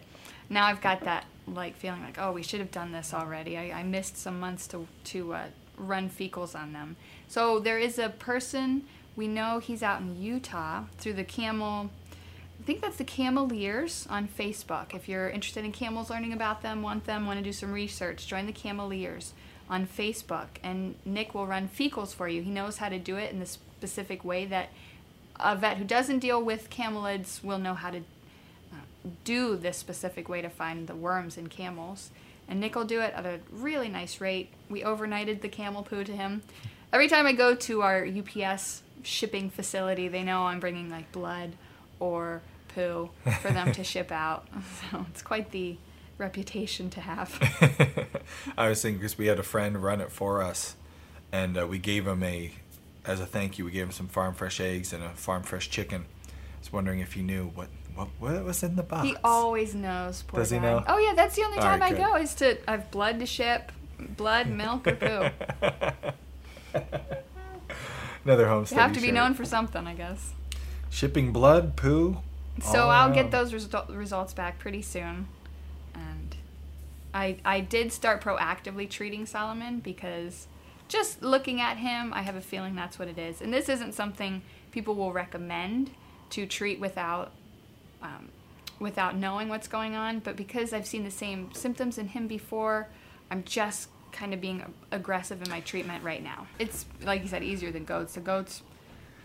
now 0.50 0.66
I've 0.66 0.82
got 0.82 1.00
that 1.00 1.24
like 1.48 1.76
feeling 1.76 2.02
like 2.02 2.18
oh 2.18 2.30
we 2.30 2.42
should 2.42 2.60
have 2.60 2.70
done 2.70 2.92
this 2.92 3.14
already. 3.14 3.56
I, 3.56 3.80
I 3.80 3.82
missed 3.82 4.18
some 4.18 4.38
months 4.38 4.68
to 4.68 4.86
to 5.04 5.32
uh, 5.32 5.44
run 5.78 6.10
fecals 6.10 6.54
on 6.54 6.74
them. 6.74 6.96
So 7.26 7.58
there 7.58 7.78
is 7.78 7.98
a 7.98 8.10
person 8.10 8.84
we 9.16 9.26
know 9.26 9.60
he's 9.60 9.82
out 9.82 10.02
in 10.02 10.20
Utah 10.20 10.84
through 10.98 11.14
the 11.14 11.24
camel. 11.24 11.90
I 12.60 12.62
think 12.64 12.82
that's 12.82 12.98
the 12.98 13.04
Cameliers 13.04 14.10
on 14.10 14.28
Facebook. 14.28 14.94
If 14.94 15.08
you're 15.08 15.30
interested 15.30 15.64
in 15.64 15.72
camels, 15.72 16.10
learning 16.10 16.34
about 16.34 16.60
them, 16.60 16.82
want 16.82 17.06
them, 17.06 17.26
want 17.26 17.38
to 17.38 17.44
do 17.44 17.52
some 17.52 17.72
research, 17.72 18.26
join 18.26 18.44
the 18.44 18.52
Cameliers 18.52 19.30
on 19.70 19.86
Facebook. 19.86 20.48
And 20.62 20.96
Nick 21.06 21.34
will 21.34 21.46
run 21.46 21.68
fecals 21.68 22.14
for 22.14 22.28
you. 22.28 22.42
He 22.42 22.50
knows 22.50 22.76
how 22.76 22.90
to 22.90 22.98
do 22.98 23.16
it 23.16 23.32
in 23.32 23.40
the 23.40 23.46
specific 23.46 24.24
way 24.24 24.44
that 24.46 24.68
a 25.38 25.56
vet 25.56 25.76
who 25.76 25.84
doesn't 25.84 26.20
deal 26.20 26.42
with 26.42 26.70
camelids 26.70 27.42
will 27.42 27.58
know 27.58 27.74
how 27.74 27.90
to 27.90 27.98
uh, 27.98 28.76
do 29.24 29.56
this 29.56 29.76
specific 29.76 30.28
way 30.28 30.42
to 30.42 30.48
find 30.48 30.86
the 30.86 30.94
worms 30.94 31.36
in 31.36 31.48
camels. 31.48 32.10
And 32.48 32.60
Nick 32.60 32.74
will 32.74 32.84
do 32.84 33.00
it 33.00 33.12
at 33.14 33.26
a 33.26 33.40
really 33.50 33.88
nice 33.88 34.20
rate. 34.20 34.50
We 34.68 34.82
overnighted 34.82 35.40
the 35.40 35.48
camel 35.48 35.82
poo 35.82 36.04
to 36.04 36.12
him. 36.12 36.42
Every 36.92 37.08
time 37.08 37.26
I 37.26 37.32
go 37.32 37.54
to 37.54 37.82
our 37.82 38.06
UPS 38.06 38.82
shipping 39.02 39.50
facility, 39.50 40.08
they 40.08 40.22
know 40.22 40.44
I'm 40.44 40.60
bringing 40.60 40.90
like 40.90 41.10
blood 41.12 41.52
or 41.98 42.42
poo 42.74 43.10
for 43.40 43.50
them 43.50 43.72
to 43.72 43.84
ship 43.92 44.12
out. 44.12 44.46
So 44.90 45.06
it's 45.10 45.22
quite 45.22 45.50
the 45.50 45.76
reputation 46.18 46.90
to 46.90 47.00
have. 47.00 47.38
I 48.58 48.68
was 48.68 48.82
thinking 48.82 48.98
because 48.98 49.18
we 49.18 49.26
had 49.26 49.38
a 49.38 49.42
friend 49.42 49.82
run 49.82 50.00
it 50.00 50.10
for 50.10 50.42
us, 50.42 50.76
and 51.32 51.58
uh, 51.58 51.66
we 51.66 51.78
gave 51.78 52.06
him 52.06 52.22
a, 52.22 52.52
as 53.06 53.20
a 53.20 53.26
thank 53.26 53.58
you, 53.58 53.64
we 53.64 53.70
gave 53.70 53.84
him 53.84 53.92
some 53.92 54.08
farm 54.08 54.34
fresh 54.34 54.60
eggs 54.60 54.92
and 54.92 55.02
a 55.02 55.10
farm 55.10 55.42
fresh 55.42 55.70
chicken. 55.70 56.06
I 56.26 56.58
was 56.60 56.72
wondering 56.72 57.00
if 57.00 57.12
he 57.14 57.22
knew 57.22 57.48
what 57.54 57.68
what, 57.94 58.08
what 58.18 58.44
was 58.44 58.62
in 58.62 58.76
the 58.76 58.82
box. 58.82 59.06
He 59.06 59.16
always 59.24 59.74
knows. 59.74 60.22
Poor 60.22 60.40
Does 60.40 60.50
he 60.50 60.58
know? 60.58 60.84
Oh 60.86 60.98
yeah, 60.98 61.14
that's 61.14 61.34
the 61.36 61.44
only 61.44 61.58
All 61.58 61.64
time 61.64 61.80
right, 61.80 61.92
I 61.92 61.96
good. 61.96 62.04
go 62.04 62.16
is 62.16 62.34
to 62.36 62.58
I 62.68 62.72
have 62.72 62.90
blood 62.90 63.18
to 63.20 63.26
ship, 63.26 63.72
blood, 63.98 64.48
milk, 64.48 64.86
or 64.86 64.96
poo. 64.96 65.30
Another 68.24 68.48
homestead. 68.48 68.76
You 68.76 68.82
have 68.82 68.92
to 68.94 69.00
be 69.00 69.12
known 69.12 69.34
for 69.34 69.44
something, 69.44 69.86
I 69.86 69.94
guess. 69.94 70.32
shipping 70.90 71.32
blood, 71.32 71.76
poo. 71.76 72.18
So 72.60 72.88
I'll 72.88 73.06
around. 73.08 73.12
get 73.14 73.30
those 73.30 73.52
resu- 73.52 73.96
results 73.96 74.32
back 74.32 74.58
pretty 74.58 74.82
soon, 74.82 75.28
and 75.94 76.34
I 77.14 77.36
I 77.44 77.60
did 77.60 77.92
start 77.92 78.22
proactively 78.22 78.88
treating 78.90 79.26
Solomon 79.26 79.78
because 79.80 80.48
just 80.88 81.22
looking 81.22 81.60
at 81.60 81.78
him, 81.78 82.12
I 82.12 82.22
have 82.22 82.36
a 82.36 82.40
feeling 82.40 82.74
that's 82.74 82.98
what 82.98 83.08
it 83.08 83.18
is. 83.18 83.40
And 83.40 83.52
this 83.52 83.68
isn't 83.68 83.92
something 83.92 84.42
people 84.70 84.94
will 84.94 85.12
recommend 85.12 85.90
to 86.30 86.46
treat 86.46 86.80
without 86.80 87.32
um, 88.02 88.28
without 88.78 89.16
knowing 89.16 89.48
what's 89.48 89.68
going 89.68 89.94
on. 89.94 90.18
But 90.18 90.36
because 90.36 90.72
I've 90.72 90.86
seen 90.86 91.04
the 91.04 91.10
same 91.10 91.52
symptoms 91.54 91.98
in 91.98 92.08
him 92.08 92.26
before, 92.26 92.88
I'm 93.30 93.42
just 93.44 93.88
kind 94.12 94.32
of 94.32 94.40
being 94.40 94.62
aggressive 94.90 95.42
in 95.42 95.50
my 95.50 95.60
treatment 95.60 96.04
right 96.04 96.22
now. 96.22 96.46
It's 96.58 96.86
like 97.02 97.22
you 97.22 97.28
said, 97.28 97.42
easier 97.42 97.70
than 97.70 97.84
goats. 97.84 98.14
The 98.14 98.20
goats, 98.20 98.62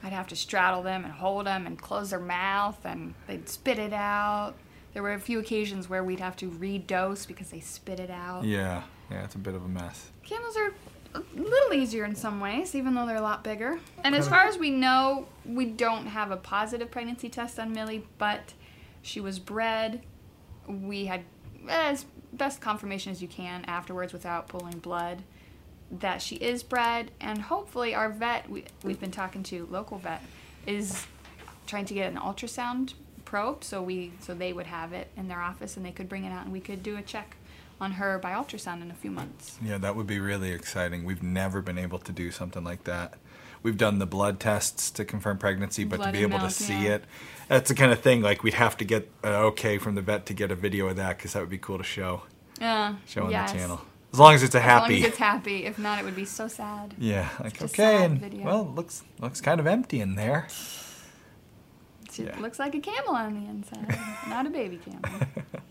I'd 0.03 0.13
have 0.13 0.27
to 0.27 0.35
straddle 0.35 0.83
them 0.83 1.03
and 1.03 1.13
hold 1.13 1.45
them 1.45 1.65
and 1.65 1.77
close 1.77 2.09
their 2.09 2.19
mouth, 2.19 2.79
and 2.85 3.13
they'd 3.27 3.47
spit 3.47 3.79
it 3.79 3.93
out. 3.93 4.53
There 4.93 5.03
were 5.03 5.13
a 5.13 5.19
few 5.19 5.39
occasions 5.39 5.89
where 5.89 6.03
we'd 6.03 6.19
have 6.19 6.35
to 6.37 6.49
redose 6.49 7.25
because 7.25 7.49
they 7.49 7.61
spit 7.61 7.99
it 7.99 8.09
out. 8.09 8.43
Yeah, 8.43 8.83
yeah, 9.09 9.23
it's 9.23 9.35
a 9.35 9.39
bit 9.39 9.55
of 9.55 9.63
a 9.63 9.67
mess. 9.67 10.11
Camels 10.23 10.57
are 10.57 10.73
a 11.13 11.21
little 11.35 11.73
easier 11.73 12.05
in 12.05 12.15
some 12.15 12.39
ways, 12.39 12.75
even 12.75 12.93
though 12.93 13.05
they're 13.05 13.17
a 13.17 13.21
lot 13.21 13.43
bigger. 13.43 13.79
And 14.03 14.15
as 14.15 14.27
far 14.27 14.41
as 14.41 14.57
we 14.57 14.69
know, 14.69 15.27
we 15.45 15.65
don't 15.65 16.07
have 16.07 16.31
a 16.31 16.37
positive 16.37 16.89
pregnancy 16.91 17.29
test 17.29 17.59
on 17.59 17.73
Millie, 17.73 18.07
but 18.17 18.53
she 19.01 19.19
was 19.19 19.39
bred. 19.39 20.01
We 20.67 21.05
had 21.05 21.23
as 21.69 22.05
best 22.33 22.61
confirmation 22.61 23.11
as 23.11 23.21
you 23.21 23.27
can 23.27 23.65
afterwards 23.65 24.13
without 24.13 24.47
pulling 24.47 24.79
blood 24.79 25.23
that 25.91 26.21
she 26.21 26.37
is 26.37 26.63
bred, 26.63 27.11
and 27.19 27.41
hopefully 27.41 27.93
our 27.93 28.09
vet 28.09 28.49
we, 28.49 28.63
we've 28.83 28.99
been 28.99 29.11
talking 29.11 29.43
to 29.43 29.67
local 29.69 29.97
vet 29.97 30.23
is 30.65 31.05
trying 31.67 31.85
to 31.85 31.93
get 31.93 32.11
an 32.11 32.17
ultrasound 32.17 32.93
probe 33.25 33.63
so 33.63 33.81
we 33.81 34.11
so 34.19 34.33
they 34.33 34.51
would 34.51 34.67
have 34.67 34.93
it 34.93 35.07
in 35.15 35.27
their 35.27 35.41
office 35.41 35.77
and 35.77 35.85
they 35.85 35.91
could 35.91 36.09
bring 36.09 36.25
it 36.25 36.31
out 36.31 36.43
and 36.43 36.51
we 36.51 36.59
could 36.59 36.83
do 36.83 36.97
a 36.97 37.01
check 37.01 37.35
on 37.81 37.93
her 37.93 38.19
by 38.19 38.31
ultrasound 38.31 38.81
in 38.81 38.91
a 38.91 38.93
few 38.93 39.11
months. 39.11 39.57
Yeah, 39.61 39.77
that 39.79 39.95
would 39.95 40.07
be 40.07 40.19
really 40.19 40.51
exciting. 40.51 41.03
We've 41.03 41.23
never 41.23 41.61
been 41.61 41.77
able 41.77 41.99
to 41.99 42.11
do 42.11 42.31
something 42.31 42.63
like 42.63 42.83
that. 42.85 43.15
We've 43.63 43.77
done 43.77 43.99
the 43.99 44.05
blood 44.07 44.39
tests 44.39 44.89
to 44.91 45.05
confirm 45.05 45.37
pregnancy, 45.37 45.83
but 45.83 46.01
to 46.01 46.11
be 46.11 46.19
able 46.19 46.37
milk, 46.39 46.49
to 46.49 46.51
see 46.51 46.85
yeah. 46.85 46.95
it, 46.95 47.03
that's 47.47 47.69
the 47.69 47.75
kind 47.75 47.91
of 47.91 47.99
thing 47.99 48.21
like 48.21 48.41
we'd 48.43 48.55
have 48.55 48.77
to 48.77 48.85
get 48.85 49.11
an 49.23 49.33
okay 49.33 49.77
from 49.77 49.95
the 49.95 50.01
vet 50.01 50.25
to 50.27 50.33
get 50.33 50.49
a 50.51 50.55
video 50.55 50.87
of 50.87 50.95
that 50.95 51.17
because 51.17 51.33
that 51.33 51.41
would 51.41 51.49
be 51.49 51.57
cool 51.59 51.77
to 51.77 51.83
show 51.83 52.23
Yeah. 52.59 52.95
show 53.07 53.25
on 53.25 53.31
yes. 53.31 53.51
the 53.51 53.57
channel. 53.59 53.81
As 54.13 54.19
long 54.19 54.33
as 54.33 54.43
it's 54.43 54.55
a 54.55 54.59
happy. 54.59 54.95
As 54.95 54.99
long 55.01 55.05
as 55.05 55.09
it's 55.09 55.17
happy. 55.19 55.65
If 55.65 55.77
not, 55.79 55.99
it 55.99 56.05
would 56.05 56.15
be 56.15 56.25
so 56.25 56.47
sad. 56.47 56.95
yeah, 56.97 57.29
like 57.41 57.61
okay, 57.61 58.03
and 58.03 58.19
video. 58.19 58.43
well, 58.43 58.61
it 58.63 58.75
looks 58.75 59.03
looks 59.19 59.41
kind 59.41 59.59
of 59.59 59.67
empty 59.67 60.01
in 60.01 60.15
there. 60.15 60.47
It 62.07 62.19
Yeah. 62.19 62.39
looks 62.39 62.59
like 62.59 62.75
a 62.75 62.79
camel 62.79 63.15
on 63.15 63.33
the 63.41 63.49
inside, 63.49 63.97
not 64.27 64.45
a 64.47 64.49
baby 64.49 64.79
camel. 64.83 65.27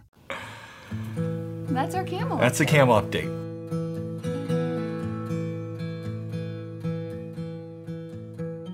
That's 1.69 1.95
our 1.95 2.03
camel. 2.03 2.37
That's 2.37 2.57
the 2.57 2.65
camel 2.65 3.01
update. 3.01 3.41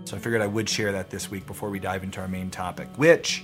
So 0.07 0.15
I 0.15 0.19
figured 0.19 0.41
I 0.41 0.47
would 0.47 0.69
share 0.69 0.91
that 0.93 1.09
this 1.09 1.29
week 1.29 1.45
before 1.45 1.69
we 1.69 1.79
dive 1.79 2.03
into 2.03 2.21
our 2.21 2.27
main 2.27 2.49
topic, 2.49 2.87
which 2.95 3.43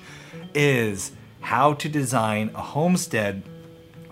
is 0.54 1.12
how 1.42 1.74
to 1.74 1.90
design 1.90 2.52
a 2.56 2.62
homestead 2.62 3.44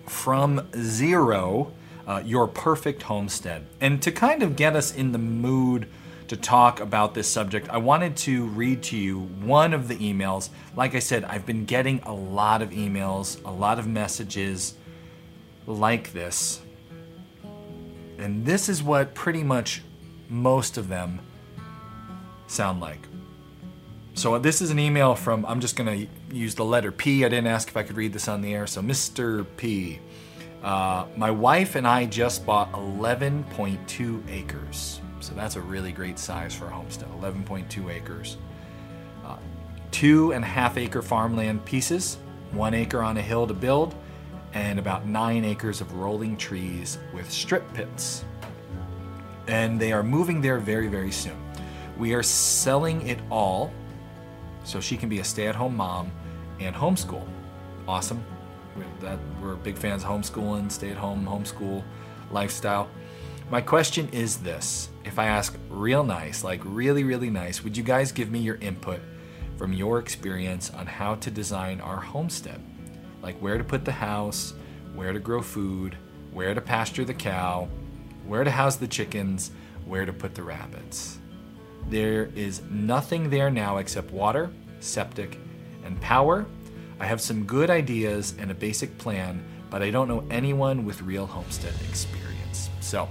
from 0.05 0.67
zero, 0.75 1.71
uh, 2.05 2.21
your 2.25 2.47
perfect 2.47 3.03
homestead. 3.03 3.65
And 3.79 4.01
to 4.01 4.11
kind 4.11 4.43
of 4.43 4.55
get 4.55 4.75
us 4.75 4.93
in 4.93 5.11
the 5.13 5.17
mood 5.17 5.87
to 6.31 6.37
talk 6.37 6.79
about 6.79 7.13
this 7.13 7.27
subject, 7.27 7.67
I 7.69 7.75
wanted 7.75 8.15
to 8.17 8.45
read 8.45 8.83
to 8.83 8.95
you 8.95 9.19
one 9.19 9.73
of 9.73 9.89
the 9.89 9.97
emails. 9.97 10.47
Like 10.77 10.95
I 10.95 10.99
said, 10.99 11.25
I've 11.25 11.45
been 11.45 11.65
getting 11.65 11.99
a 12.03 12.13
lot 12.13 12.61
of 12.61 12.69
emails, 12.69 13.43
a 13.43 13.51
lot 13.51 13.79
of 13.79 13.85
messages 13.85 14.75
like 15.67 16.13
this. 16.13 16.61
And 18.17 18.45
this 18.45 18.69
is 18.69 18.81
what 18.81 19.13
pretty 19.13 19.43
much 19.43 19.81
most 20.29 20.77
of 20.77 20.87
them 20.87 21.19
sound 22.47 22.79
like. 22.79 23.05
So 24.13 24.39
this 24.39 24.61
is 24.61 24.69
an 24.69 24.79
email 24.79 25.15
from, 25.15 25.45
I'm 25.45 25.59
just 25.59 25.75
going 25.75 26.07
to 26.07 26.33
use 26.33 26.55
the 26.55 26.63
letter 26.63 26.93
P. 26.93 27.25
I 27.25 27.27
didn't 27.27 27.47
ask 27.47 27.67
if 27.67 27.75
I 27.75 27.83
could 27.83 27.97
read 27.97 28.13
this 28.13 28.29
on 28.29 28.41
the 28.41 28.53
air. 28.53 28.67
So, 28.67 28.81
Mr. 28.81 29.45
P. 29.57 29.99
Uh, 30.63 31.07
my 31.17 31.29
wife 31.29 31.75
and 31.75 31.85
I 31.85 32.05
just 32.05 32.45
bought 32.45 32.71
11.2 32.71 34.29
acres. 34.29 35.01
So 35.21 35.35
that's 35.35 35.55
a 35.55 35.61
really 35.61 35.91
great 35.91 36.17
size 36.17 36.53
for 36.53 36.65
a 36.65 36.71
homestead 36.71 37.07
11.2 37.19 37.93
acres. 37.93 38.37
Uh, 39.23 39.37
two 39.91 40.33
and 40.33 40.43
a 40.43 40.47
half 40.47 40.77
acre 40.77 41.01
farmland 41.01 41.63
pieces, 41.63 42.17
one 42.51 42.73
acre 42.73 43.03
on 43.03 43.17
a 43.17 43.21
hill 43.21 43.45
to 43.45 43.53
build, 43.53 43.93
and 44.53 44.79
about 44.79 45.05
nine 45.05 45.45
acres 45.45 45.79
of 45.79 45.93
rolling 45.93 46.35
trees 46.37 46.97
with 47.13 47.31
strip 47.31 47.71
pits. 47.73 48.25
And 49.47 49.79
they 49.79 49.91
are 49.91 50.03
moving 50.03 50.41
there 50.41 50.57
very, 50.57 50.87
very 50.87 51.11
soon. 51.11 51.39
We 51.97 52.13
are 52.15 52.23
selling 52.23 53.07
it 53.07 53.19
all 53.29 53.71
so 54.63 54.79
she 54.79 54.97
can 54.97 55.07
be 55.07 55.19
a 55.19 55.23
stay 55.23 55.47
at 55.47 55.55
home 55.55 55.75
mom 55.75 56.11
and 56.59 56.75
homeschool. 56.75 57.27
Awesome. 57.87 58.23
We're, 58.75 58.85
that, 59.01 59.19
we're 59.41 59.55
big 59.55 59.77
fans 59.77 60.03
of 60.03 60.09
homeschooling, 60.09 60.71
stay 60.71 60.89
at 60.89 60.97
home, 60.97 61.25
homeschool 61.25 61.83
lifestyle. 62.31 62.89
My 63.49 63.61
question 63.61 64.07
is 64.09 64.37
this 64.37 64.90
if 65.03 65.17
I 65.19 65.25
ask 65.25 65.57
real 65.69 66.03
nice, 66.03 66.43
like 66.43 66.61
really, 66.63 67.03
really 67.03 67.29
nice, 67.29 67.63
would 67.63 67.75
you 67.75 67.83
guys 67.83 68.11
give 68.11 68.31
me 68.31 68.39
your 68.39 68.55
input 68.55 69.01
from 69.57 69.73
your 69.73 69.99
experience 69.99 70.69
on 70.71 70.85
how 70.85 71.15
to 71.15 71.31
design 71.31 71.81
our 71.81 71.99
homestead? 71.99 72.61
Like 73.21 73.37
where 73.39 73.57
to 73.57 73.63
put 73.63 73.85
the 73.85 73.91
house, 73.91 74.53
where 74.95 75.13
to 75.13 75.19
grow 75.19 75.41
food, 75.41 75.97
where 76.31 76.53
to 76.53 76.61
pasture 76.61 77.05
the 77.05 77.13
cow, 77.13 77.67
where 78.25 78.43
to 78.43 78.51
house 78.51 78.75
the 78.75 78.87
chickens, 78.87 79.51
where 79.85 80.05
to 80.05 80.13
put 80.13 80.35
the 80.35 80.43
rabbits. 80.43 81.19
There 81.89 82.29
is 82.35 82.61
nothing 82.69 83.29
there 83.29 83.49
now 83.49 83.77
except 83.77 84.11
water, 84.11 84.51
septic, 84.79 85.37
and 85.83 85.99
power. 86.01 86.45
I 86.99 87.05
have 87.05 87.21
some 87.21 87.45
good 87.45 87.69
ideas 87.69 88.35
and 88.37 88.51
a 88.51 88.55
basic 88.55 88.97
plan, 88.97 89.43
but 89.69 89.81
I 89.81 89.89
don't 89.89 90.07
know 90.07 90.23
anyone 90.29 90.85
with 90.85 91.01
real 91.01 91.25
homestead 91.25 91.73
experience. 91.89 92.69
So, 92.79 93.09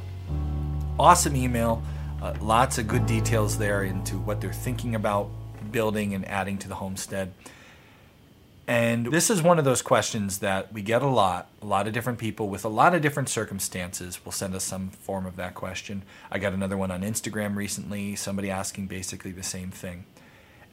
awesome 1.01 1.35
email. 1.35 1.83
Uh, 2.21 2.35
lots 2.43 2.77
of 2.77 2.87
good 2.87 3.07
details 3.07 3.57
there 3.57 3.83
into 3.83 4.19
what 4.19 4.43
they're 4.43 4.53
thinking 4.53 4.95
about 4.95 5.31
building 5.73 6.15
and 6.15 6.29
adding 6.29 6.59
to 6.59 6.69
the 6.69 6.75
homestead. 6.75 7.33
And 8.69 9.07
this 9.07 9.31
is 9.31 9.43
one 9.43 9.59
of 9.59 9.65
those 9.65 9.81
questions 9.81 10.39
that 10.39 10.73
we 10.75 10.83
get 10.83 11.01
a 11.01 11.07
lot. 11.07 11.49
A 11.63 11.67
lot 11.67 11.89
of 11.89 11.95
different 11.95 12.19
people 12.19 12.51
with 12.51 12.67
a 12.67 12.69
lot 12.69 12.95
of 12.95 13.01
different 13.01 13.31
circumstances 13.31 14.23
will 14.25 14.31
send 14.31 14.55
us 14.55 14.63
some 14.63 14.91
form 14.91 15.25
of 15.25 15.37
that 15.37 15.55
question. 15.55 16.03
I 16.31 16.39
got 16.39 16.53
another 16.53 16.77
one 16.77 16.91
on 16.91 17.01
Instagram 17.01 17.57
recently, 17.57 18.15
somebody 18.15 18.51
asking 18.51 18.87
basically 18.87 19.33
the 19.33 19.43
same 19.43 19.71
thing. 19.71 20.05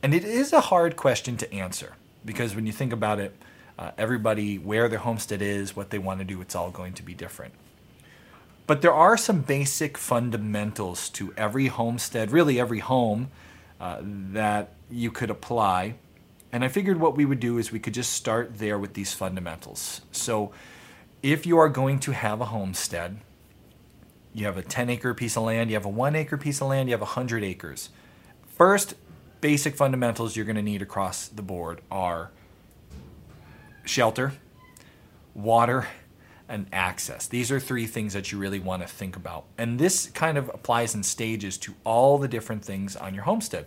And 0.04 0.14
it 0.14 0.26
is 0.26 0.52
a 0.52 0.60
hard 0.60 0.98
question 0.98 1.38
to 1.38 1.52
answer 1.54 1.94
because 2.26 2.54
when 2.54 2.68
you 2.68 2.74
think 2.74 2.92
about 2.92 3.20
it, 3.20 3.34
uh, 3.80 3.92
everybody, 3.98 4.58
where 4.58 4.90
their 4.90 5.00
homestead 5.00 5.42
is, 5.42 5.74
what 5.76 5.90
they 5.90 6.00
want 6.00 6.20
to 6.20 6.26
do, 6.26 6.42
it's 6.42 6.54
all 6.54 6.70
going 6.70 6.94
to 6.94 7.04
be 7.04 7.14
different. 7.14 7.54
But 8.68 8.82
there 8.82 8.94
are 8.94 9.18
some 9.18 9.42
basic 9.42 9.98
fundamentals 9.98 11.10
to 11.12 11.34
every 11.36 11.68
homestead, 11.68 12.32
really 12.32 12.60
every 12.60 12.80
home, 12.80 13.32
uh, 13.80 14.00
that 14.04 14.74
you 14.92 15.10
could 15.10 15.30
apply 15.30 15.96
and 16.52 16.64
I 16.64 16.70
figured 16.70 17.00
what 17.00 17.16
we 17.16 17.26
would 17.26 17.40
do 17.40 17.58
is 17.58 17.72
we 17.72 17.80
could 17.80 17.94
just 17.94 18.14
start 18.14 18.58
there 18.58 18.80
with 18.80 18.94
these 18.94 19.14
fundamentals. 19.14 20.02
So 20.12 20.52
if 21.22 21.46
you 21.46 21.58
are 21.58 21.70
going 21.70 22.00
to 22.00 22.12
have 22.12 22.42
a 22.42 22.46
homestead, 22.46 23.18
you 24.34 24.46
have 24.46 24.58
a 24.58 24.62
10 24.62 24.90
acre 24.90 25.14
piece 25.14 25.36
of 25.36 25.44
land, 25.44 25.70
you 25.70 25.76
have 25.76 25.86
a 25.86 25.90
1 25.90 26.16
acre 26.16 26.38
piece 26.38 26.62
of 26.62 26.68
land, 26.68 26.90
you 26.90 26.94
have 26.94 27.02
100 27.02 27.44
acres. 27.44 27.90
First, 28.48 28.96
basic 29.42 29.76
fundamentals 29.76 30.36
you're 30.36 30.46
going 30.46 30.56
to 30.56 30.62
need 30.62 30.82
across 30.82 31.28
the 31.28 31.42
board 31.42 31.82
are 31.92 32.32
shelter, 33.84 34.34
water, 35.34 35.88
and 36.50 36.68
access. 36.72 37.28
These 37.28 37.52
are 37.52 37.60
three 37.60 37.88
things 37.88 38.14
that 38.14 38.32
you 38.32 38.38
really 38.38 38.60
want 38.60 38.82
to 38.82 38.88
think 38.88 39.16
about. 39.16 39.46
And 39.58 39.80
this 39.80 40.08
kind 40.08 40.38
of 40.38 40.50
applies 40.50 40.96
in 40.96 41.04
stages 41.04 41.58
to 41.60 41.74
all 41.84 42.18
the 42.18 42.28
different 42.28 42.64
things 42.64 42.96
on 42.96 43.14
your 43.14 43.24
homestead 43.24 43.66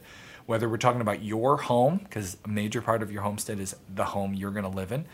whether 0.51 0.69
we're 0.69 0.79
talking 0.79 1.01
about 1.01 1.23
your 1.23 1.57
home, 1.59 1.99
because 1.99 2.37
a 2.45 2.49
major 2.49 2.83
part 2.83 3.05
of 3.05 3.13
your 3.13 3.23
homestead 3.23 3.61
is 3.61 3.77
the 3.95 4.05
home 4.05 4.35
you're 4.35 4.51
going 4.51 4.65
to 4.65 4.69
live 4.69 4.91
in. 4.91 5.05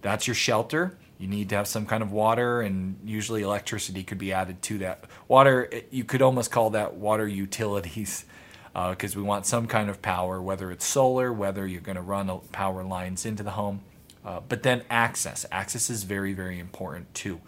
That's 0.00 0.26
your 0.26 0.34
shelter. 0.34 0.96
You 1.18 1.28
need 1.28 1.50
to 1.50 1.56
have 1.56 1.68
some 1.68 1.84
kind 1.84 2.02
of 2.02 2.12
water, 2.12 2.62
and 2.62 2.98
usually 3.04 3.42
electricity 3.42 4.02
could 4.02 4.16
be 4.16 4.32
added 4.32 4.62
to 4.62 4.78
that. 4.78 5.04
Water, 5.28 5.70
you 5.90 6.04
could 6.04 6.22
almost 6.22 6.50
call 6.50 6.70
that 6.70 6.94
water 6.94 7.28
utilities 7.28 8.24
because 8.72 9.14
uh, 9.16 9.20
we 9.20 9.22
want 9.22 9.44
some 9.44 9.66
kind 9.66 9.90
of 9.90 10.00
power, 10.00 10.40
whether 10.40 10.70
it's 10.70 10.86
solar, 10.86 11.30
whether 11.30 11.66
you're 11.66 11.82
going 11.82 11.96
to 11.96 12.02
run 12.02 12.30
power 12.52 12.82
lines 12.82 13.26
into 13.26 13.42
the 13.42 13.50
home. 13.50 13.82
Uh, 14.26 14.40
but 14.46 14.62
then 14.62 14.82
access. 14.90 15.46
Access 15.50 15.88
is 15.88 16.02
very, 16.02 16.34
very 16.34 16.58
important 16.58 17.14
too 17.14 17.40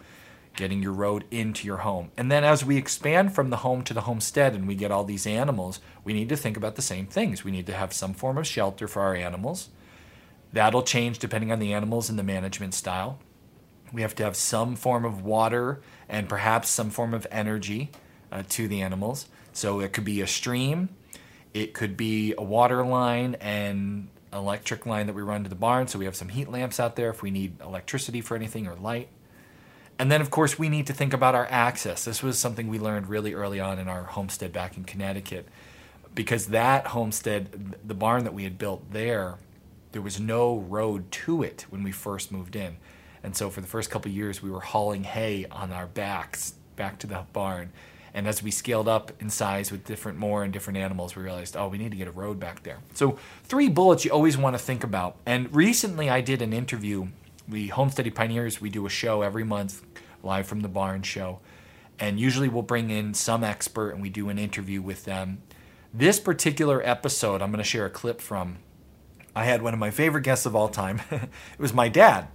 getting 0.55 0.83
your 0.83 0.91
road 0.91 1.23
into 1.31 1.65
your 1.65 1.77
home. 1.77 2.11
And 2.17 2.29
then 2.29 2.43
as 2.43 2.65
we 2.65 2.75
expand 2.75 3.33
from 3.33 3.49
the 3.49 3.57
home 3.57 3.81
to 3.83 3.93
the 3.93 4.01
homestead 4.01 4.53
and 4.53 4.67
we 4.67 4.75
get 4.75 4.91
all 4.91 5.05
these 5.05 5.25
animals, 5.25 5.79
we 6.03 6.11
need 6.11 6.27
to 6.27 6.35
think 6.35 6.57
about 6.57 6.75
the 6.75 6.81
same 6.81 7.05
things. 7.05 7.45
We 7.45 7.51
need 7.51 7.65
to 7.67 7.73
have 7.73 7.93
some 7.93 8.13
form 8.13 8.37
of 8.37 8.45
shelter 8.45 8.85
for 8.85 9.01
our 9.01 9.15
animals. 9.15 9.69
That'll 10.51 10.83
change 10.83 11.19
depending 11.19 11.49
on 11.51 11.59
the 11.59 11.71
animals 11.71 12.09
and 12.09 12.19
the 12.19 12.23
management 12.23 12.73
style. 12.73 13.19
We 13.93 14.01
have 14.01 14.15
to 14.15 14.23
have 14.23 14.35
some 14.35 14.75
form 14.75 15.05
of 15.05 15.23
water 15.23 15.79
and 16.09 16.27
perhaps 16.27 16.67
some 16.67 16.89
form 16.89 17.13
of 17.13 17.25
energy 17.31 17.91
uh, 18.29 18.43
to 18.49 18.67
the 18.67 18.81
animals. 18.81 19.27
So 19.53 19.79
it 19.79 19.93
could 19.93 20.05
be 20.05 20.19
a 20.19 20.27
stream, 20.27 20.89
it 21.53 21.73
could 21.73 21.95
be 21.95 22.33
a 22.37 22.43
water 22.43 22.85
line 22.85 23.35
and 23.35 24.09
electric 24.31 24.85
line 24.85 25.07
that 25.07 25.13
we 25.13 25.21
run 25.21 25.43
to 25.43 25.49
the 25.49 25.55
barn. 25.55 25.87
So 25.87 25.99
we 25.99 26.05
have 26.05 26.15
some 26.15 26.29
heat 26.29 26.49
lamps 26.49 26.79
out 26.79 26.95
there 26.95 27.09
if 27.09 27.21
we 27.21 27.31
need 27.31 27.59
electricity 27.61 28.21
for 28.21 28.35
anything 28.35 28.67
or 28.67 28.75
light. 28.75 29.09
And 29.97 30.09
then, 30.09 30.21
of 30.21 30.31
course, 30.31 30.57
we 30.57 30.69
need 30.69 30.87
to 30.87 30.93
think 30.93 31.13
about 31.13 31.35
our 31.35 31.47
access. 31.49 32.05
This 32.05 32.23
was 32.23 32.39
something 32.39 32.69
we 32.69 32.79
learned 32.79 33.07
really 33.09 33.33
early 33.33 33.59
on 33.59 33.79
in 33.79 33.89
our 33.89 34.03
homestead 34.03 34.53
back 34.53 34.77
in 34.77 34.85
Connecticut. 34.85 35.47
Because 36.15 36.47
that 36.47 36.87
homestead, 36.87 37.75
the 37.85 37.93
barn 37.93 38.23
that 38.23 38.33
we 38.33 38.45
had 38.45 38.57
built 38.57 38.91
there, 38.91 39.37
there 39.91 40.01
was 40.01 40.19
no 40.19 40.57
road 40.57 41.11
to 41.11 41.43
it 41.43 41.65
when 41.69 41.83
we 41.83 41.91
first 41.91 42.31
moved 42.31 42.55
in. 42.55 42.77
And 43.23 43.35
so, 43.35 43.49
for 43.49 43.59
the 43.59 43.67
first 43.67 43.91
couple 43.91 44.09
years, 44.09 44.41
we 44.41 44.49
were 44.49 44.61
hauling 44.61 45.03
hay 45.03 45.45
on 45.51 45.73
our 45.73 45.87
backs 45.87 46.53
back 46.77 46.97
to 46.99 47.07
the 47.07 47.25
barn. 47.33 47.71
And 48.13 48.27
as 48.27 48.41
we 48.41 48.51
scaled 48.51 48.87
up 48.87 49.11
in 49.21 49.29
size 49.29 49.71
with 49.71 49.85
different 49.85 50.17
more 50.17 50.43
and 50.43 50.51
different 50.51 50.77
animals, 50.77 51.15
we 51.15 51.23
realized, 51.23 51.55
oh, 51.55 51.67
we 51.67 51.77
need 51.77 51.91
to 51.91 51.97
get 51.97 52.07
a 52.07 52.11
road 52.11 52.39
back 52.39 52.63
there. 52.63 52.79
So, 52.93 53.17
three 53.43 53.69
bullets 53.69 54.03
you 54.03 54.11
always 54.11 54.37
want 54.37 54.55
to 54.55 54.59
think 54.59 54.83
about. 54.83 55.17
And 55.25 55.53
recently, 55.55 56.09
I 56.09 56.21
did 56.21 56.41
an 56.41 56.53
interview 56.53 57.09
we 57.49 57.69
Homesteady 57.69 58.13
Pioneers, 58.13 58.61
we 58.61 58.69
do 58.69 58.85
a 58.85 58.89
show 58.89 59.21
every 59.21 59.43
month, 59.43 59.81
live 60.23 60.47
from 60.47 60.61
the 60.61 60.67
barn 60.67 61.01
show. 61.01 61.39
And 61.99 62.19
usually 62.19 62.47
we'll 62.47 62.63
bring 62.63 62.91
in 62.91 63.13
some 63.13 63.43
expert 63.43 63.91
and 63.91 64.01
we 64.01 64.09
do 64.09 64.29
an 64.29 64.37
interview 64.37 64.81
with 64.81 65.05
them. 65.05 65.41
This 65.93 66.19
particular 66.19 66.81
episode, 66.87 67.41
I'm 67.41 67.49
going 67.49 67.57
to 67.57 67.69
share 67.69 67.85
a 67.85 67.89
clip 67.89 68.21
from. 68.21 68.57
I 69.35 69.45
had 69.45 69.61
one 69.61 69.73
of 69.73 69.79
my 69.79 69.91
favorite 69.91 70.21
guests 70.21 70.45
of 70.45 70.55
all 70.55 70.69
time. 70.69 71.01
it 71.11 71.29
was 71.57 71.73
my 71.73 71.89
dad. 71.89 72.27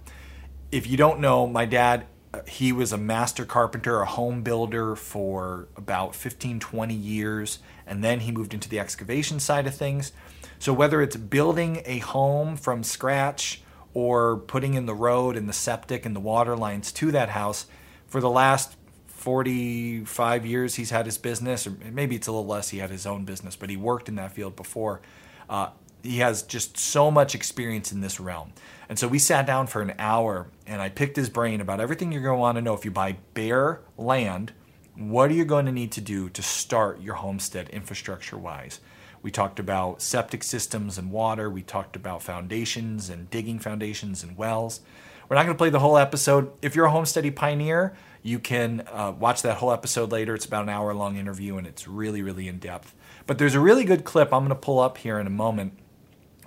If 0.71 0.87
you 0.87 0.97
don't 0.97 1.19
know, 1.19 1.47
my 1.47 1.65
dad, 1.65 2.05
he 2.47 2.71
was 2.71 2.91
a 2.91 2.97
master 2.97 3.45
carpenter, 3.45 4.01
a 4.01 4.05
home 4.05 4.41
builder 4.41 4.95
for 4.95 5.67
about 5.75 6.15
15, 6.15 6.59
20 6.59 6.93
years. 6.93 7.59
And 7.85 8.03
then 8.03 8.21
he 8.21 8.31
moved 8.31 8.53
into 8.53 8.69
the 8.69 8.79
excavation 8.79 9.39
side 9.39 9.67
of 9.67 9.75
things. 9.75 10.11
So 10.59 10.73
whether 10.73 11.01
it's 11.01 11.15
building 11.15 11.81
a 11.85 11.99
home 11.99 12.55
from 12.55 12.83
scratch, 12.83 13.61
or 13.95 14.35
putting 14.37 14.75
in 14.75 14.85
the 14.85 14.93
road 14.93 15.35
and 15.35 15.49
the 15.49 15.53
septic 15.53 16.05
and 16.05 16.15
the 16.15 16.19
water 16.19 16.55
lines 16.55 16.91
to 16.91 17.11
that 17.11 17.29
house 17.29 17.65
for 18.05 18.21
the 18.21 18.29
last 18.29 18.75
45 19.07 20.45
years 20.45 20.75
he's 20.75 20.91
had 20.91 21.07
his 21.07 21.17
business 21.17 21.65
or 21.65 21.71
maybe 21.91 22.15
it's 22.15 22.27
a 22.27 22.31
little 22.31 22.45
less 22.45 22.69
he 22.69 22.77
had 22.77 22.91
his 22.91 23.07
own 23.07 23.25
business 23.25 23.55
but 23.55 23.71
he 23.71 23.77
worked 23.77 24.07
in 24.07 24.15
that 24.15 24.33
field 24.33 24.55
before 24.55 25.01
uh, 25.49 25.69
he 26.05 26.17
has 26.17 26.43
just 26.43 26.77
so 26.77 27.09
much 27.09 27.35
experience 27.35 27.91
in 27.91 28.01
this 28.01 28.19
realm 28.19 28.53
and 28.87 28.99
so 28.99 29.07
we 29.07 29.19
sat 29.19 29.45
down 29.45 29.67
for 29.67 29.81
an 29.81 29.93
hour 29.99 30.47
and 30.67 30.81
i 30.81 30.89
picked 30.89 31.15
his 31.15 31.29
brain 31.29 31.61
about 31.61 31.79
everything 31.79 32.11
you're 32.11 32.21
going 32.21 32.37
to 32.37 32.39
want 32.39 32.57
to 32.57 32.61
know 32.61 32.73
if 32.73 32.85
you 32.85 32.91
buy 32.91 33.15
bare 33.33 33.81
land 33.97 34.53
what 34.97 35.29
are 35.29 35.33
you 35.33 35.43
going 35.43 35.65
to 35.65 35.71
need 35.71 35.91
to 35.91 36.01
do 36.01 36.29
to 36.29 36.41
start 36.41 37.01
your 37.01 37.15
homestead 37.15 37.69
infrastructure 37.69 38.37
wise 38.37 38.79
We 39.21 39.31
talked 39.31 39.59
about 39.59 40.03
septic 40.03 40.43
systems 40.43 40.97
and 40.99 41.11
water. 41.11 41.49
We 41.49 41.63
talked 41.63 41.95
about 41.95 42.21
foundations 42.21 43.09
and 43.09 43.29
digging 43.29 43.59
foundations 43.59 44.23
and 44.23 44.37
wells. 44.37 44.81
We're 45.27 45.35
not 45.35 45.45
going 45.45 45.55
to 45.55 45.57
play 45.57 45.71
the 45.71 45.79
whole 45.79 45.97
episode. 45.97 46.51
If 46.61 46.75
you're 46.75 46.85
a 46.85 46.91
homesteady 46.91 47.35
pioneer, 47.35 47.97
you 48.21 48.39
can 48.39 48.83
uh, 48.87 49.13
watch 49.19 49.41
that 49.41 49.57
whole 49.57 49.71
episode 49.71 50.11
later. 50.11 50.35
It's 50.35 50.45
about 50.45 50.63
an 50.63 50.69
hour 50.69 50.93
long 50.93 51.17
interview 51.17 51.57
and 51.57 51.65
it's 51.65 51.87
really, 51.87 52.21
really 52.21 52.47
in 52.47 52.59
depth. 52.59 52.93
But 53.25 53.37
there's 53.37 53.55
a 53.55 53.59
really 53.59 53.83
good 53.83 54.03
clip 54.03 54.31
I'm 54.31 54.41
going 54.41 54.49
to 54.49 54.55
pull 54.55 54.79
up 54.79 54.97
here 54.99 55.19
in 55.19 55.27
a 55.27 55.31
moment 55.31 55.73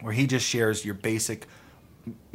where 0.00 0.12
he 0.12 0.26
just 0.26 0.46
shares 0.46 0.84
your 0.84 0.94
basic 0.94 1.46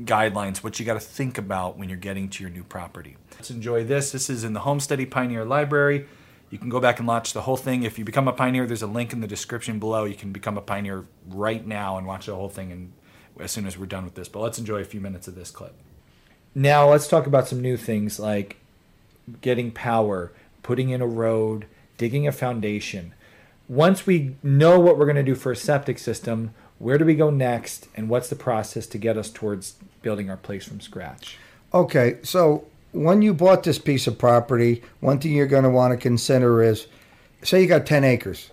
guidelines, 0.01 0.57
what 0.57 0.79
you 0.79 0.85
got 0.85 0.93
to 0.93 0.99
think 0.99 1.37
about 1.37 1.77
when 1.77 1.89
you're 1.89 1.97
getting 1.97 2.29
to 2.29 2.43
your 2.43 2.51
new 2.51 2.63
property. 2.63 3.17
Let's 3.35 3.51
enjoy 3.51 3.83
this. 3.83 4.11
This 4.11 4.29
is 4.29 4.43
in 4.43 4.53
the 4.53 4.61
Homesteady 4.61 5.09
Pioneer 5.09 5.45
Library. 5.45 6.05
You 6.49 6.59
can 6.59 6.69
go 6.69 6.79
back 6.79 6.99
and 6.99 7.07
watch 7.07 7.33
the 7.33 7.41
whole 7.41 7.57
thing. 7.57 7.83
If 7.83 7.97
you 7.97 8.05
become 8.05 8.27
a 8.27 8.33
pioneer, 8.33 8.67
there's 8.67 8.83
a 8.83 8.87
link 8.87 9.11
in 9.11 9.21
the 9.21 9.27
description 9.27 9.79
below. 9.79 10.05
You 10.05 10.15
can 10.15 10.31
become 10.31 10.57
a 10.57 10.61
pioneer 10.61 11.05
right 11.27 11.65
now 11.65 11.97
and 11.97 12.05
watch 12.05 12.27
the 12.27 12.35
whole 12.35 12.49
thing 12.49 12.71
and 12.71 12.93
as 13.39 13.51
soon 13.51 13.65
as 13.65 13.77
we're 13.77 13.87
done 13.87 14.05
with 14.05 14.13
this. 14.13 14.29
But 14.29 14.41
let's 14.41 14.59
enjoy 14.59 14.79
a 14.79 14.85
few 14.85 15.01
minutes 15.01 15.27
of 15.27 15.35
this 15.35 15.49
clip. 15.49 15.73
Now 16.53 16.89
let's 16.89 17.07
talk 17.07 17.25
about 17.25 17.47
some 17.47 17.61
new 17.61 17.77
things 17.77 18.19
like 18.19 18.57
getting 19.41 19.71
power, 19.71 20.31
putting 20.61 20.89
in 20.89 21.01
a 21.01 21.07
road, 21.07 21.65
digging 21.97 22.27
a 22.27 22.31
foundation. 22.31 23.15
Once 23.67 24.05
we 24.05 24.35
know 24.43 24.79
what 24.79 24.97
we're 24.97 25.05
going 25.05 25.15
to 25.15 25.23
do 25.23 25.35
for 25.35 25.51
a 25.51 25.55
septic 25.55 25.97
system, 25.97 26.53
where 26.83 26.97
do 26.97 27.05
we 27.05 27.15
go 27.15 27.29
next 27.29 27.87
and 27.95 28.09
what's 28.09 28.27
the 28.27 28.35
process 28.35 28.85
to 28.87 28.97
get 28.97 29.17
us 29.17 29.29
towards 29.29 29.75
building 30.01 30.29
our 30.29 30.35
place 30.35 30.65
from 30.65 30.81
scratch? 30.81 31.37
Okay, 31.73 32.17
so 32.23 32.65
when 32.91 33.21
you 33.21 33.33
bought 33.33 33.63
this 33.63 33.79
piece 33.79 34.05
of 34.05 34.17
property, 34.17 34.83
one 34.99 35.17
thing 35.17 35.31
you're 35.31 35.47
going 35.47 35.63
to 35.63 35.69
want 35.69 35.93
to 35.93 35.97
consider 35.97 36.61
is 36.61 36.87
say 37.41 37.61
you 37.61 37.67
got 37.67 37.85
10 37.85 38.03
acres 38.03 38.51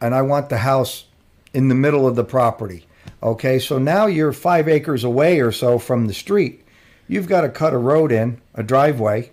and 0.00 0.14
I 0.14 0.22
want 0.22 0.48
the 0.48 0.58
house 0.58 1.04
in 1.52 1.68
the 1.68 1.74
middle 1.74 2.06
of 2.06 2.16
the 2.16 2.24
property. 2.24 2.86
Okay, 3.22 3.58
so 3.58 3.78
now 3.78 4.06
you're 4.06 4.32
five 4.32 4.68
acres 4.68 5.04
away 5.04 5.40
or 5.40 5.52
so 5.52 5.78
from 5.78 6.06
the 6.06 6.14
street. 6.14 6.64
You've 7.06 7.28
got 7.28 7.42
to 7.42 7.50
cut 7.50 7.74
a 7.74 7.78
road 7.78 8.10
in, 8.10 8.40
a 8.54 8.62
driveway. 8.62 9.32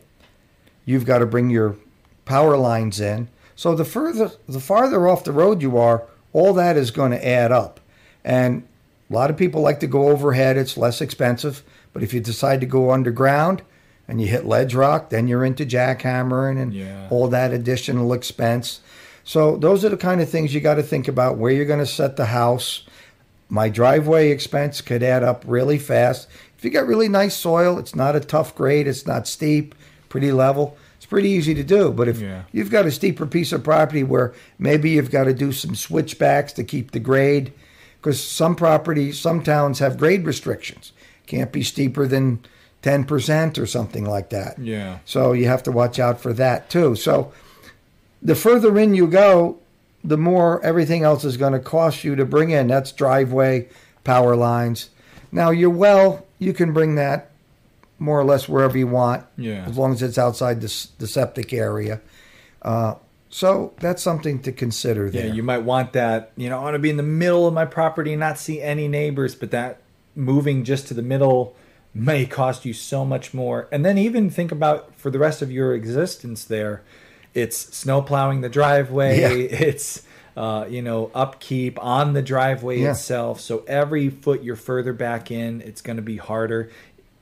You've 0.83 1.05
got 1.05 1.19
to 1.19 1.25
bring 1.25 1.50
your 1.50 1.77
power 2.25 2.57
lines 2.57 3.00
in. 3.00 3.29
So 3.55 3.73
the 3.73 3.85
further 3.85 4.31
the 4.50 4.59
farther 4.59 5.07
off 5.07 5.23
the 5.23 5.31
road 5.31 5.62
you 5.62 5.77
are, 5.77 6.03
all 6.33 6.53
that 6.55 6.75
is 6.75 6.91
going 6.91 7.12
to 7.12 7.25
add 7.25 7.53
up. 7.53 7.79
And 8.24 8.63
a 9.10 9.13
lot 9.13 9.30
of 9.30 9.38
people 9.38 9.62
like 9.62 9.80
to 9.82 9.88
go 9.88 10.10
overhead, 10.10 10.58
it's 10.58 10.77
less 10.77 11.01
expensive. 11.01 11.63
But 11.92 12.03
if 12.03 12.13
you 12.13 12.20
decide 12.20 12.60
to 12.62 12.65
go 12.68 12.92
underground 12.92 13.62
and 14.08 14.20
you 14.22 14.27
hit 14.27 14.46
ledge 14.46 14.74
rock, 14.75 15.10
then 15.10 15.27
you're 15.27 15.46
into 15.46 15.65
jackhammering 15.65 16.60
and 16.62 16.74
Yeah. 16.74 17.08
all 17.10 17.27
that 17.30 17.51
additional 17.51 18.13
expense. 18.13 18.80
So 19.24 19.56
those 19.58 19.86
are 19.86 19.89
the 19.89 19.98
kind 19.98 20.20
of 20.22 20.30
things 20.30 20.53
you 20.53 20.60
got 20.62 20.75
to 20.75 20.84
think 20.84 21.08
about 21.08 21.38
where 21.38 21.51
you're 21.51 21.65
going 21.65 21.80
to 21.80 21.86
set 21.86 22.15
the 22.18 22.25
house. 22.25 22.84
My 23.50 23.70
driveway 23.70 24.32
expense 24.32 24.82
could 24.82 25.03
add 25.03 25.24
up 25.24 25.44
really 25.48 25.77
fast. 25.77 26.27
If 26.58 26.65
you 26.65 26.72
got 26.72 26.88
really 26.88 27.08
nice 27.10 27.36
soil, 27.36 27.77
it's 27.77 27.96
not 27.96 28.15
a 28.15 28.20
tough 28.20 28.56
grade, 28.56 28.88
it's 28.88 29.06
not 29.06 29.27
steep, 29.27 29.75
pretty 30.10 30.32
level. 30.32 30.75
It's 30.98 31.06
pretty 31.06 31.30
easy 31.30 31.53
to 31.53 31.63
do. 31.63 31.92
But 31.92 32.08
if 32.08 32.20
Yeah. 32.20 32.44
you've 32.51 32.72
got 32.72 32.86
a 32.86 32.92
steeper 32.92 33.25
piece 33.25 33.51
of 33.51 33.63
property 33.63 34.03
where 34.03 34.34
maybe 34.58 34.92
you've 34.92 35.12
got 35.12 35.25
to 35.25 35.34
do 35.34 35.51
some 35.51 35.75
switchbacks 35.75 36.51
to 36.53 36.63
keep 36.63 36.92
the 36.92 37.00
grade, 37.00 37.51
because 38.03 38.22
some 38.22 38.53
properties, 38.53 39.17
some 39.17 39.41
towns 39.41 39.79
have 39.79 39.98
grade 39.98 40.25
restrictions. 40.25 40.91
Can't 41.25 41.53
be 41.53 41.63
steeper 41.63 42.05
than 42.05 42.43
10% 42.81 43.57
or 43.57 43.65
something 43.65 44.03
like 44.03 44.29
that. 44.31 44.60
Yeah. 44.60 45.00
So 45.05 45.31
you 45.31 45.48
have 45.48 45.63
to 45.63 45.72
watch 45.72 46.00
out 46.00 46.19
for 46.19 46.33
that 46.33 46.69
too. 46.69 46.95
So 46.98 47.31
the 48.22 48.36
further 48.36 48.77
in 48.77 48.93
you 48.93 49.07
go, 49.07 49.57
the 50.03 50.17
more 50.17 50.62
everything 50.65 51.03
else 51.03 51.24
is 51.24 51.38
going 51.38 51.53
to 51.53 51.60
cost 51.60 52.03
you 52.03 52.17
to 52.17 52.25
bring 52.25 52.50
in. 52.50 52.67
That's 52.67 52.91
driveway, 52.91 53.69
power 54.03 54.36
lines. 54.36 54.89
Now 55.31 55.51
your 55.51 55.69
well, 55.69 56.25
you 56.39 56.51
can 56.51 56.74
bring 56.74 56.95
that 56.95 57.31
more 58.00 58.19
or 58.19 58.25
less 58.25 58.50
wherever 58.50 58.77
you 58.77 58.88
want, 58.88 59.25
Yeah. 59.38 59.63
as 59.65 59.77
long 59.77 59.93
as 59.93 60.01
it's 60.03 60.17
outside 60.17 60.60
the, 60.60 60.88
the 61.00 61.07
septic 61.07 61.53
area. 61.53 62.01
Uh, 62.62 62.95
so 63.33 63.73
that's 63.79 64.03
something 64.03 64.39
to 64.43 64.51
consider 64.51 65.07
Yeah, 65.07 65.25
you 65.25 65.41
might 65.41 65.63
want 65.63 65.93
that. 65.93 66.31
You 66.37 66.49
know, 66.49 66.59
I 66.59 66.61
want 66.63 66.75
to 66.75 66.79
be 66.79 66.91
in 66.91 66.97
the 66.97 67.03
middle 67.03 67.47
of 67.47 67.53
my 67.53 67.65
property 67.65 68.13
and 68.13 68.19
not 68.19 68.37
see 68.37 68.61
any 68.61 68.87
neighbors, 68.87 69.33
but 69.33 69.49
that 69.51 69.81
moving 70.15 70.63
just 70.63 70.87
to 70.89 70.93
the 70.93 71.01
middle 71.01 71.55
may 71.96 72.27
cost 72.27 72.63
you 72.63 72.74
so 72.74 73.03
much 73.03 73.33
more. 73.33 73.67
And 73.72 73.83
then 73.83 73.98
even 73.98 74.29
think 74.29 74.51
about 74.51 74.93
for 74.96 75.09
the 75.09 75.17
rest 75.17 75.41
of 75.41 75.51
your 75.51 75.74
existence 75.74 76.46
there, 76.46 76.83
it's 77.33 77.57
snow 77.75 78.03
plowing 78.03 78.41
the 78.41 78.50
driveway, 78.50 79.19
Yeah. 79.22 79.29
it's 79.67 80.03
uh, 80.37 80.65
you 80.69 80.81
know 80.83 81.09
upkeep 81.15 81.77
on 81.83 82.13
the 82.13 82.22
driveway 82.22 82.81
Yeah. 82.81 82.91
itself. 82.91 83.39
So 83.41 83.63
every 83.67 84.09
foot 84.09 84.43
you're 84.43 84.55
further 84.55 84.93
back 84.93 85.31
in, 85.31 85.61
it's 85.61 85.81
going 85.81 85.98
to 85.98 86.03
be 86.03 86.17
harder. 86.17 86.69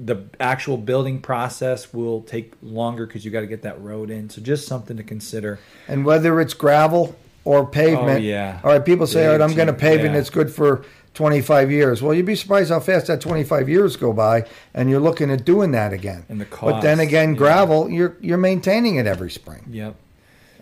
The 0.04 0.24
actual 0.40 0.78
building 0.78 1.22
process 1.22 1.94
will 1.94 2.22
take 2.22 2.54
longer 2.62 3.06
because 3.06 3.24
you 3.24 3.32
got 3.32 3.42
to 3.42 3.48
get 3.48 3.62
that 3.62 3.80
road 3.82 4.10
in. 4.10 4.30
So 4.30 4.42
just 4.42 4.68
something 4.68 4.98
to 4.98 5.04
consider. 5.04 5.60
And 5.88 6.06
whether 6.06 6.42
it's 6.42 6.54
gravel 6.54 7.16
or 7.44 7.66
pavement. 7.66 8.20
Oh, 8.20 8.22
yeah. 8.22 8.60
All 8.64 8.72
right, 8.72 8.84
people 8.84 9.08
say, 9.08 9.26
all 9.26 9.34
right, 9.34 9.42
I'm 9.42 9.56
going 9.56 9.68
to 9.68 9.74
pave 9.74 10.02
it 10.02 10.08
and 10.08 10.16
it's 10.16 10.30
good 10.30 10.52
for 10.52 10.86
25 11.14 11.72
years. 11.72 12.02
Well, 12.02 12.14
you'd 12.14 12.26
be 12.26 12.36
surprised 12.36 12.70
how 12.70 12.80
fast 12.80 13.08
that 13.08 13.22
25 13.22 13.68
years 13.68 13.96
go 13.96 14.14
by 14.14 14.46
and 14.74 14.90
you're 14.90 15.00
looking 15.00 15.30
at 15.32 15.44
doing 15.44 15.72
that 15.72 15.94
again. 15.94 16.26
And 16.30 16.40
the 16.40 16.46
cost. 16.46 16.76
But 16.76 16.82
then 16.82 17.00
again, 17.00 17.32
yeah. 17.32 17.38
gravel, 17.38 17.90
you're 17.90 18.16
you're 18.22 18.38
maintaining 18.38 18.96
it 18.96 19.08
every 19.08 19.32
spring. 19.32 19.66
Yep. 19.70 19.96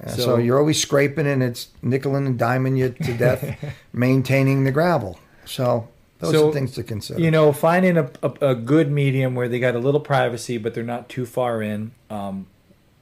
Uh, 0.04 0.10
So, 0.10 0.38
you're 0.38 0.58
always 0.58 0.82
scraping 0.82 1.28
and 1.28 1.44
it's 1.44 1.68
nickeling 1.84 2.26
and 2.26 2.40
diming 2.40 2.78
you 2.78 2.90
to 2.90 3.18
death 3.18 3.76
maintaining 3.94 4.64
the 4.64 4.72
gravel. 4.72 5.20
So 5.46 5.90
those 6.20 6.32
So, 6.32 6.50
are 6.50 6.54
things 6.54 6.74
to 6.74 6.84
consider. 6.84 7.20
You 7.20 7.32
know, 7.32 7.52
finding 7.54 7.98
a, 7.98 8.12
a, 8.22 8.50
a 8.50 8.56
good 8.56 8.92
medium 8.92 9.36
where 9.36 9.50
they 9.50 9.60
got 9.60 9.76
a 9.76 9.80
little 9.80 10.02
privacy, 10.02 10.58
but 10.58 10.74
they're 10.74 10.84
not 10.84 11.10
too 11.10 11.26
far 11.26 11.62
in. 11.62 11.92
Um, 12.10 12.48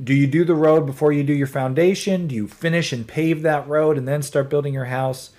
do 0.01 0.13
you 0.13 0.27
do 0.27 0.45
the 0.45 0.55
road 0.55 0.85
before 0.85 1.11
you 1.11 1.23
do 1.23 1.33
your 1.33 1.47
foundation? 1.47 2.27
Do 2.27 2.35
you 2.35 2.47
finish 2.47 2.93
and 2.93 3.07
pave 3.07 3.41
that 3.41 3.67
road 3.67 3.97
and 3.97 4.07
then 4.07 4.21
start 4.21 4.49
building 4.49 4.73
your 4.73 4.85
house? 4.85 5.31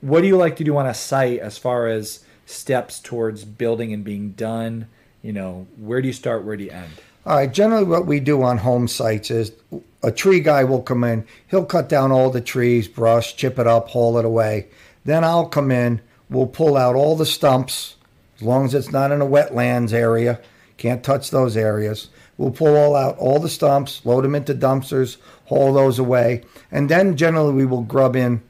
What 0.00 0.20
do 0.20 0.28
you 0.28 0.36
like 0.36 0.56
to 0.56 0.64
do 0.64 0.76
on 0.76 0.86
a 0.86 0.94
site 0.94 1.40
as 1.40 1.58
far 1.58 1.88
as 1.88 2.24
steps 2.46 3.00
towards 3.00 3.44
building 3.44 3.92
and 3.92 4.04
being 4.04 4.30
done? 4.32 4.86
You 5.22 5.32
know, 5.32 5.66
where 5.76 6.00
do 6.00 6.06
you 6.06 6.14
start? 6.14 6.44
Where 6.44 6.56
do 6.56 6.64
you 6.64 6.70
end? 6.70 6.92
All 7.26 7.36
right, 7.36 7.52
generally 7.52 7.84
what 7.84 8.06
we 8.06 8.20
do 8.20 8.42
on 8.42 8.58
home 8.58 8.88
sites 8.88 9.30
is 9.30 9.52
a 10.02 10.10
tree 10.10 10.40
guy 10.40 10.64
will 10.64 10.80
come 10.80 11.04
in, 11.04 11.26
he'll 11.48 11.66
cut 11.66 11.88
down 11.88 12.12
all 12.12 12.30
the 12.30 12.40
trees, 12.40 12.88
brush, 12.88 13.36
chip 13.36 13.58
it 13.58 13.66
up, 13.66 13.88
haul 13.88 14.16
it 14.18 14.24
away. 14.24 14.68
Then 15.04 15.22
I'll 15.22 15.46
come 15.46 15.70
in, 15.70 16.00
we'll 16.30 16.46
pull 16.46 16.76
out 16.76 16.96
all 16.96 17.16
the 17.16 17.26
stumps, 17.26 17.96
as 18.36 18.42
long 18.42 18.64
as 18.64 18.74
it's 18.74 18.92
not 18.92 19.12
in 19.12 19.20
a 19.20 19.26
wetlands 19.26 19.92
area, 19.92 20.40
can't 20.76 21.04
touch 21.04 21.30
those 21.30 21.56
areas. 21.56 22.08
We'll 22.38 22.52
pull 22.52 22.74
all 22.74 22.96
out 22.96 23.18
all 23.18 23.38
the 23.38 23.50
stumps, 23.50 24.00
load 24.06 24.24
them 24.24 24.34
into 24.34 24.54
dumpsters, 24.54 25.18
haul 25.46 25.74
those 25.74 25.98
away, 25.98 26.42
and 26.72 26.88
then 26.88 27.16
generally 27.16 27.52
we 27.52 27.66
will 27.66 27.82
grub 27.82 28.16
in, 28.16 28.40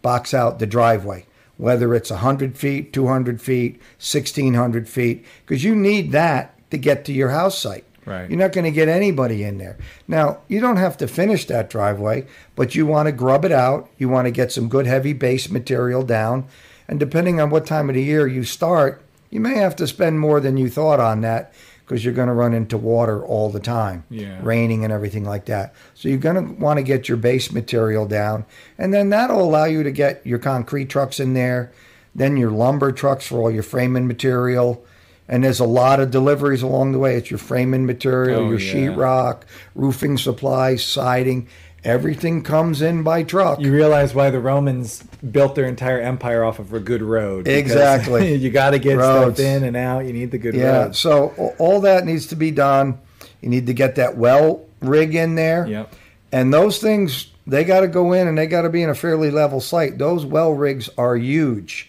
box 0.00 0.32
out 0.32 0.60
the 0.60 0.66
driveway, 0.66 1.26
whether 1.56 1.92
it's 1.92 2.10
100 2.10 2.56
feet, 2.56 2.92
200 2.92 3.42
feet, 3.42 3.80
1600 3.98 4.88
feet, 4.88 5.24
because 5.44 5.64
you 5.64 5.74
need 5.74 6.12
that 6.12 6.54
to 6.70 6.78
get 6.78 7.04
to 7.06 7.12
your 7.12 7.30
house 7.30 7.58
site. 7.58 7.84
Right. 8.04 8.30
You're 8.30 8.38
not 8.38 8.52
going 8.52 8.64
to 8.64 8.70
get 8.70 8.88
anybody 8.88 9.42
in 9.42 9.58
there. 9.58 9.76
Now, 10.06 10.38
you 10.46 10.60
don't 10.60 10.76
have 10.76 10.96
to 10.98 11.08
finish 11.08 11.44
that 11.46 11.68
driveway, 11.68 12.26
but 12.54 12.76
you 12.76 12.86
want 12.86 13.06
to 13.06 13.12
grub 13.12 13.44
it 13.44 13.50
out. 13.50 13.90
You 13.98 14.08
want 14.08 14.26
to 14.26 14.30
get 14.30 14.52
some 14.52 14.68
good 14.68 14.86
heavy 14.86 15.12
base 15.12 15.50
material 15.50 16.04
down. 16.04 16.46
And 16.88 17.00
depending 17.00 17.40
on 17.40 17.50
what 17.50 17.66
time 17.66 17.88
of 17.88 17.94
the 17.94 18.02
year 18.02 18.26
you 18.26 18.44
start, 18.44 19.02
you 19.30 19.40
may 19.40 19.56
have 19.56 19.76
to 19.76 19.86
spend 19.86 20.20
more 20.20 20.40
than 20.40 20.56
you 20.56 20.68
thought 20.70 21.00
on 21.00 21.20
that 21.22 21.52
because 21.84 22.04
you're 22.04 22.14
going 22.14 22.28
to 22.28 22.34
run 22.34 22.52
into 22.54 22.76
water 22.76 23.24
all 23.24 23.48
the 23.48 23.60
time, 23.60 24.02
Yeah. 24.10 24.38
raining 24.42 24.82
and 24.82 24.92
everything 24.92 25.24
like 25.24 25.44
that. 25.46 25.72
So 25.94 26.08
you're 26.08 26.18
going 26.18 26.34
to 26.36 26.52
want 26.60 26.78
to 26.78 26.82
get 26.82 27.08
your 27.08 27.16
base 27.16 27.52
material 27.52 28.06
down. 28.06 28.44
And 28.76 28.92
then 28.92 29.10
that'll 29.10 29.40
allow 29.42 29.64
you 29.66 29.82
to 29.84 29.92
get 29.92 30.20
your 30.26 30.38
concrete 30.40 30.88
trucks 30.88 31.20
in 31.20 31.34
there, 31.34 31.70
then 32.14 32.36
your 32.36 32.50
lumber 32.50 32.90
trucks 32.90 33.26
for 33.26 33.38
all 33.40 33.50
your 33.52 33.62
framing 33.62 34.06
material. 34.08 34.84
And 35.28 35.42
there's 35.44 35.60
a 35.60 35.64
lot 35.64 35.98
of 36.00 36.10
deliveries 36.12 36.62
along 36.62 36.92
the 36.92 36.98
way. 37.00 37.16
It's 37.16 37.30
your 37.30 37.38
framing 37.38 37.84
material, 37.86 38.42
Oh, 38.44 38.50
your 38.50 38.60
yeah. 38.60 38.72
sheetrock, 38.74 39.38
roofing 39.74 40.18
supplies, 40.18 40.84
siding. 40.84 41.46
Everything 41.86 42.42
comes 42.42 42.82
in 42.82 43.04
by 43.04 43.22
truck. 43.22 43.60
You 43.60 43.72
realize 43.72 44.12
why 44.12 44.30
the 44.30 44.40
Romans 44.40 45.04
built 45.30 45.54
their 45.54 45.66
entire 45.66 46.00
empire 46.00 46.42
off 46.42 46.58
of 46.58 46.72
a 46.72 46.80
good 46.80 47.00
road. 47.00 47.46
Exactly. 47.46 48.34
you 48.42 48.50
got 48.50 48.70
to 48.70 48.80
get 48.80 48.96
Roads. 48.96 49.36
stuff 49.36 49.46
in 49.46 49.62
and 49.62 49.76
out. 49.76 50.04
You 50.04 50.12
need 50.12 50.32
the 50.32 50.38
good 50.38 50.56
yeah. 50.56 50.82
roads. 50.82 50.98
So 50.98 51.54
all 51.58 51.80
that 51.82 52.04
needs 52.04 52.26
to 52.26 52.36
be 52.36 52.50
done. 52.50 52.98
You 53.40 53.50
need 53.50 53.66
to 53.68 53.72
get 53.72 53.94
that 53.94 54.16
well 54.16 54.64
rig 54.80 55.14
in 55.14 55.36
there. 55.36 55.64
Yep. 55.64 55.94
And 56.32 56.52
those 56.52 56.80
things, 56.80 57.30
they 57.46 57.62
got 57.62 57.82
to 57.82 57.88
go 57.88 58.12
in 58.12 58.26
and 58.26 58.36
they 58.36 58.48
got 58.48 58.62
to 58.62 58.68
be 58.68 58.82
in 58.82 58.90
a 58.90 58.94
fairly 58.94 59.30
level 59.30 59.60
site. 59.60 59.96
Those 59.96 60.26
well 60.26 60.54
rigs 60.54 60.90
are 60.98 61.16
huge. 61.16 61.88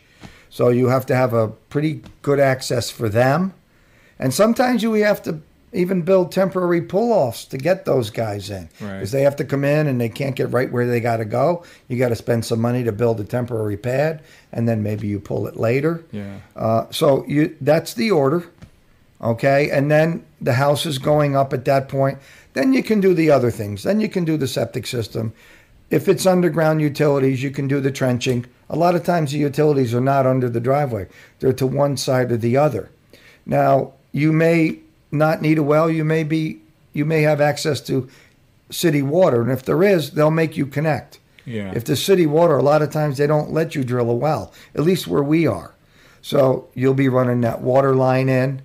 So 0.52 0.70
you 0.70 0.90
have 0.90 1.08
to 1.08 1.16
have 1.16 1.34
a 1.34 1.48
pretty 1.48 2.04
good 2.22 2.40
access 2.40 2.92
for 2.92 3.10
them. 3.10 3.56
And 4.20 4.32
sometimes 4.32 4.84
you 4.84 4.94
have 4.94 5.24
to 5.24 5.42
even 5.74 6.02
build 6.02 6.32
temporary 6.32 6.82
pull-offs 6.82 7.44
to 7.46 7.58
get 7.58 7.84
those 7.86 8.10
guys 8.10 8.50
in 8.50 8.70
Right. 8.80 8.94
because 8.94 9.12
they 9.12 9.24
have 9.24 9.36
to 9.36 9.44
come 9.44 9.64
in 9.66 9.88
and 9.88 10.00
they 10.00 10.10
can't 10.10 10.36
get 10.36 10.52
right 10.52 10.72
where 10.72 10.88
they 10.88 11.00
got 11.02 11.18
to 11.18 11.26
go. 11.26 11.64
You 11.90 11.98
got 11.98 12.10
to 12.10 12.16
spend 12.16 12.46
some 12.46 12.62
money 12.62 12.84
to 12.86 12.92
build 12.92 13.20
a 13.20 13.26
temporary 13.26 13.78
pad, 13.78 14.22
and 14.54 14.68
then 14.68 14.82
maybe 14.82 15.08
you 15.08 15.20
pull 15.20 15.46
it 15.48 15.58
later. 15.58 16.04
Yeah. 16.12 16.38
Uh, 16.56 16.86
so 16.90 17.26
you 17.28 17.56
that's 17.60 17.94
the 17.96 18.12
order, 18.12 18.46
okay? 19.22 19.70
And 19.70 19.92
then 19.92 20.24
the 20.42 20.54
house 20.54 20.86
is 20.86 20.98
going 21.00 21.36
up 21.36 21.54
at 21.54 21.66
that 21.66 21.90
point. 21.90 22.20
Then 22.54 22.74
you 22.74 22.82
can 22.82 23.02
do 23.02 23.14
the 23.14 23.30
other 23.30 23.52
things. 23.52 23.84
Then 23.84 24.00
you 24.00 24.10
can 24.10 24.26
do 24.26 24.38
the 24.38 24.48
septic 24.48 24.88
system. 24.88 25.34
If 25.90 26.08
it's 26.08 26.26
underground 26.26 26.82
utilities, 26.82 27.44
you 27.44 27.52
can 27.52 27.68
do 27.68 27.80
the 27.80 27.92
trenching. 27.92 28.46
A 28.70 28.76
lot 28.76 28.96
of 28.96 29.04
times 29.04 29.32
the 29.32 29.38
utilities 29.38 29.94
are 29.94 30.02
not 30.02 30.26
under 30.26 30.50
the 30.50 30.60
driveway; 30.60 31.08
they're 31.40 31.54
to 31.54 31.68
one 31.68 31.98
side 31.98 32.32
or 32.32 32.38
the 32.38 32.58
other. 32.58 32.90
Now 33.46 33.94
you 34.12 34.32
may 34.34 34.80
not 35.12 35.42
need 35.42 35.58
a 35.58 35.64
well. 35.64 35.90
You 35.90 36.04
may 36.04 36.24
be 36.24 36.62
you 36.94 37.06
may 37.06 37.22
have 37.22 37.40
access 37.42 37.82
to 37.82 38.10
city 38.70 39.02
water, 39.02 39.42
and 39.42 39.52
if 39.52 39.64
there 39.64 39.84
is, 39.84 40.12
they'll 40.12 40.32
make 40.32 40.58
you 40.58 40.66
connect. 40.66 41.20
Yeah. 41.46 41.72
If 41.74 41.86
the 41.86 41.96
city 41.96 42.26
water, 42.26 42.58
a 42.58 42.64
lot 42.64 42.82
of 42.82 42.92
times 42.92 43.18
they 43.18 43.28
don't 43.28 43.52
let 43.52 43.76
you 43.76 43.84
drill 43.84 44.10
a 44.10 44.16
well, 44.16 44.52
at 44.76 44.82
least 44.82 45.08
where 45.08 45.24
we 45.24 45.48
are. 45.48 45.74
So 46.22 46.68
you'll 46.74 46.94
be 46.94 47.08
running 47.08 47.42
that 47.42 47.62
water 47.62 47.96
line 47.96 48.28
in. 48.28 48.62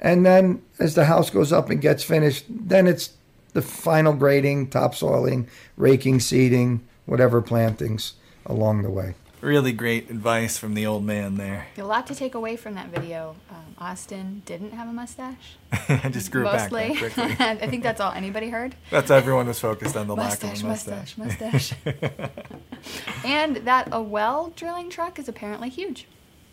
And 0.00 0.26
then 0.26 0.62
as 0.78 0.94
the 0.94 1.04
house 1.04 1.30
goes 1.30 1.52
up 1.52 1.70
and 1.70 1.80
gets 1.80 2.02
finished, 2.02 2.44
then 2.48 2.88
it's 2.88 3.10
the 3.52 3.62
final 3.62 4.12
grading, 4.12 4.70
topsoiling, 4.70 5.46
raking, 5.76 6.20
seeding, 6.20 6.86
whatever 7.06 7.40
plantings 7.40 8.14
along 8.44 8.82
the 8.82 8.90
way. 8.90 9.14
Really 9.42 9.72
great 9.72 10.10
advice 10.10 10.56
from 10.56 10.74
the 10.74 10.86
old 10.86 11.04
man 11.04 11.36
there. 11.36 11.68
A 11.76 11.82
lot 11.82 12.06
to 12.06 12.14
take 12.14 12.34
away 12.34 12.56
from 12.56 12.74
that 12.74 12.88
video. 12.88 13.36
Um, 13.50 13.74
Austin 13.78 14.42
didn't 14.46 14.72
have 14.72 14.88
a 14.88 14.92
mustache. 14.92 15.56
I 15.88 16.08
just 16.10 16.30
grew 16.32 16.42
it 16.48 16.52
back 16.52 16.72
Mostly. 16.72 16.96
quickly. 16.96 17.22
I 17.38 17.66
think 17.68 17.82
that's 17.82 18.00
all 18.00 18.12
anybody 18.12 18.48
heard. 18.48 18.74
That's 18.90 19.10
everyone 19.10 19.46
was 19.46 19.60
focused 19.60 19.94
on 19.96 20.06
the 20.06 20.16
Mustache, 20.16 20.42
lack 20.42 20.56
of 20.56 20.64
a 20.64 20.68
mustache, 20.68 21.18
mustache. 21.18 21.72
mustache. 21.84 22.30
and 23.24 23.56
that 23.58 23.88
a 23.92 24.00
well 24.00 24.52
drilling 24.56 24.88
truck 24.88 25.18
is 25.18 25.28
apparently 25.28 25.68
huge. 25.68 26.06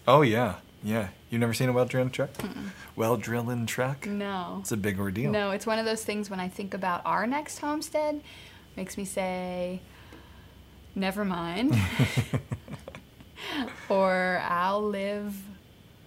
Oh 0.05 0.21
yeah, 0.21 0.55
yeah. 0.83 1.07
You've 1.29 1.39
never 1.39 1.53
seen 1.53 1.69
a 1.69 1.73
well 1.73 1.85
drilling 1.85 2.11
truck? 2.11 2.31
Well 2.97 3.15
drilling 3.17 3.65
truck? 3.65 4.05
No. 4.05 4.57
It's 4.59 4.73
a 4.73 4.77
big 4.77 4.99
ordeal. 4.99 5.31
No, 5.31 5.51
it's 5.51 5.65
one 5.65 5.79
of 5.79 5.85
those 5.85 6.03
things 6.03 6.29
when 6.29 6.39
I 6.41 6.49
think 6.49 6.73
about 6.73 7.01
our 7.05 7.25
next 7.25 7.59
homestead, 7.59 8.21
makes 8.75 8.97
me 8.97 9.05
say, 9.05 9.79
never 10.95 11.23
mind. 11.25 11.75
Or 13.89 14.41
I'll 14.47 14.81
live 14.81 15.35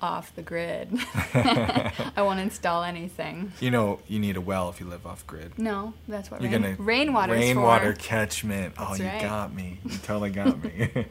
off 0.01 0.35
the 0.35 0.43
grid. 0.43 0.89
I 1.35 2.12
won't 2.19 2.41
install 2.41 2.83
anything. 2.85 3.53
You 3.61 3.71
know, 3.71 4.01
you 4.09 4.19
need 4.19 4.37
a 4.37 4.41
well 4.41 4.69
if 4.69 4.81
you 4.81 4.87
live 4.87 5.07
off 5.07 5.27
grid. 5.27 5.59
No, 5.59 5.95
that's 6.09 6.31
what 6.31 6.41
You're 6.41 6.51
rain, 6.51 6.62
gonna 6.62 6.77
rainwater 6.79 7.33
rainwater 7.33 7.93
catchment. 7.95 8.75
Oh, 8.79 8.95
That's 8.97 9.01
you 9.01 9.29
got 9.29 9.55
me. 9.55 9.79
You 9.85 9.99
totally 9.99 10.31
got 10.31 10.62
me. 10.62 11.07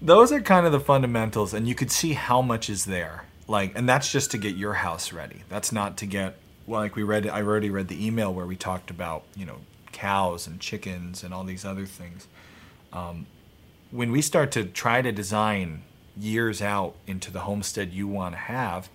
Those 0.00 0.32
are 0.32 0.40
kind 0.40 0.64
of 0.66 0.72
the 0.72 0.80
fundamentals, 0.80 1.52
and 1.52 1.68
you 1.68 1.74
could 1.74 1.90
see 1.90 2.14
how 2.14 2.40
much 2.40 2.70
is 2.70 2.86
there. 2.86 3.24
Like, 3.46 3.76
and 3.76 3.88
that's 3.88 4.10
just 4.10 4.30
to 4.32 4.38
get 4.38 4.56
your 4.56 4.74
house 4.74 5.12
ready. 5.12 5.42
That's 5.48 5.70
not 5.70 5.98
to 5.98 6.06
get 6.06 6.36
well, 6.66 6.80
like 6.80 6.96
we 6.96 7.02
read. 7.02 7.26
I 7.26 7.42
already 7.42 7.70
read 7.70 7.88
the 7.88 8.04
email 8.06 8.32
where 8.32 8.46
we 8.46 8.56
talked 8.56 8.90
about 8.90 9.24
you 9.36 9.46
know 9.46 9.58
cows 9.92 10.46
and 10.46 10.60
chickens 10.60 11.22
and 11.22 11.32
all 11.32 11.44
these 11.44 11.64
other 11.64 11.86
things. 11.86 12.26
Um, 12.92 13.26
when 13.90 14.10
we 14.10 14.22
start 14.22 14.52
to 14.52 14.64
try 14.64 15.02
to 15.02 15.12
design 15.12 15.82
years 16.16 16.62
out 16.62 16.94
into 17.06 17.30
the 17.30 17.40
homestead 17.40 17.92
you 17.92 18.08
want 18.08 18.34
to 18.34 18.38
have, 18.38 18.88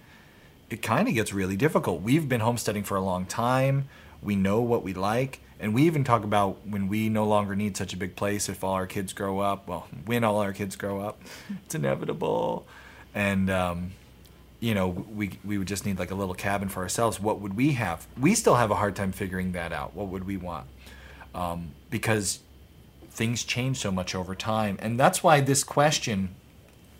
it 0.70 0.82
kind 0.82 1.08
of 1.08 1.14
gets 1.14 1.34
really 1.34 1.56
difficult. 1.56 2.02
We've 2.02 2.28
been 2.28 2.42
homesteading 2.42 2.84
for 2.84 2.96
a 2.96 3.02
long 3.02 3.26
time. 3.26 3.88
We 4.22 4.36
know 4.36 4.62
what 4.62 4.84
we 4.84 4.94
like. 4.94 5.42
And 5.60 5.76
we 5.76 5.84
even 5.84 6.04
talk 6.04 6.24
about 6.24 6.66
when 6.66 6.88
we 6.88 7.08
no 7.10 7.26
longer 7.26 7.56
need 7.56 7.78
such 7.78 7.94
a 7.94 7.98
big 7.98 8.16
place 8.16 8.50
if 8.50 8.64
all 8.64 8.74
our 8.74 8.88
kids 8.88 9.14
grow 9.14 9.40
up. 9.40 9.68
Well, 9.68 9.88
when 10.06 10.24
all 10.24 10.40
our 10.40 10.54
kids 10.54 10.76
grow 10.76 11.02
up, 11.02 11.22
it's 11.66 11.76
inevitable. 11.76 12.66
And, 13.14 13.50
um, 13.50 13.92
you 14.60 14.74
know, 14.74 14.88
we, 14.88 15.38
we 15.44 15.58
would 15.58 15.68
just 15.68 15.86
need 15.86 16.00
like 16.00 16.10
a 16.10 16.16
little 16.16 16.34
cabin 16.34 16.70
for 16.70 16.82
ourselves. 16.82 17.20
What 17.20 17.42
would 17.42 17.56
we 17.56 17.74
have? 17.74 18.08
We 18.20 18.34
still 18.34 18.56
have 18.56 18.72
a 18.72 18.76
hard 18.76 18.96
time 18.96 19.12
figuring 19.12 19.52
that 19.52 19.72
out. 19.72 19.94
What 19.94 20.08
would 20.08 20.24
we 20.24 20.38
want? 20.38 20.68
Um, 21.36 21.72
because 21.90 22.40
things 23.12 23.44
change 23.44 23.78
so 23.78 23.92
much 23.92 24.16
over 24.16 24.34
time. 24.36 24.78
And 24.82 25.00
that's 25.00 25.22
why 25.24 25.42
this 25.42 25.64
question, 25.64 26.30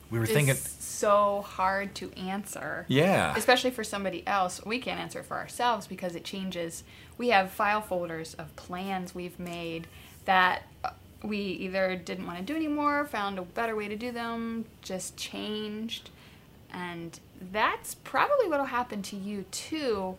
we 0.10 0.20
were 0.20 0.26
thinking, 0.26 0.50
It's 0.50 0.70
so 0.84 1.42
hard 1.48 1.96
to 1.96 2.12
answer. 2.14 2.86
yeah. 2.88 3.34
especially 3.36 3.72
for 3.72 3.84
somebody 3.84 4.22
else 4.28 4.64
we 4.66 4.78
can't 4.78 5.00
answer 5.00 5.24
for 5.24 5.36
ourselves 5.38 5.88
because 5.88 6.16
it 6.16 6.24
changes 6.24 6.84
we 7.18 7.30
have 7.30 7.50
file 7.50 7.82
folders 7.82 8.36
of 8.36 8.56
plans 8.56 9.16
we've 9.16 9.40
made 9.40 9.88
that 10.26 10.62
uh, 10.84 10.92
we 11.24 11.38
either 11.38 11.96
didn't 11.96 12.28
want 12.28 12.38
to 12.38 12.44
do 12.44 12.56
anymore 12.56 13.04
found 13.06 13.40
a 13.40 13.42
better 13.42 13.76
way 13.76 13.88
to 13.88 13.96
do 13.96 14.12
them 14.12 14.66
just 14.84 15.18
changed 15.18 16.12
and 16.72 17.20
that's 17.52 17.96
probably 17.96 18.48
what 18.48 18.60
will 18.60 18.68
happen 18.68 19.02
to 19.02 19.16
you 19.16 19.44
too 19.50 20.16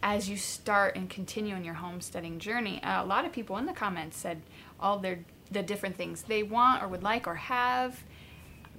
as 0.00 0.28
you 0.28 0.36
start 0.36 0.94
and 0.94 1.10
continue 1.10 1.56
in 1.56 1.64
your 1.64 1.74
homesteading 1.74 2.38
journey 2.38 2.80
uh, 2.84 3.02
a 3.02 3.06
lot 3.06 3.24
of 3.24 3.32
people 3.32 3.56
in 3.56 3.66
the 3.66 3.72
comments 3.72 4.16
said 4.16 4.40
all 4.80 4.98
their 4.98 5.20
the 5.50 5.62
different 5.62 5.96
things 5.96 6.22
they 6.22 6.42
want 6.42 6.82
or 6.82 6.88
would 6.88 7.02
like 7.02 7.26
or 7.26 7.34
have 7.34 8.04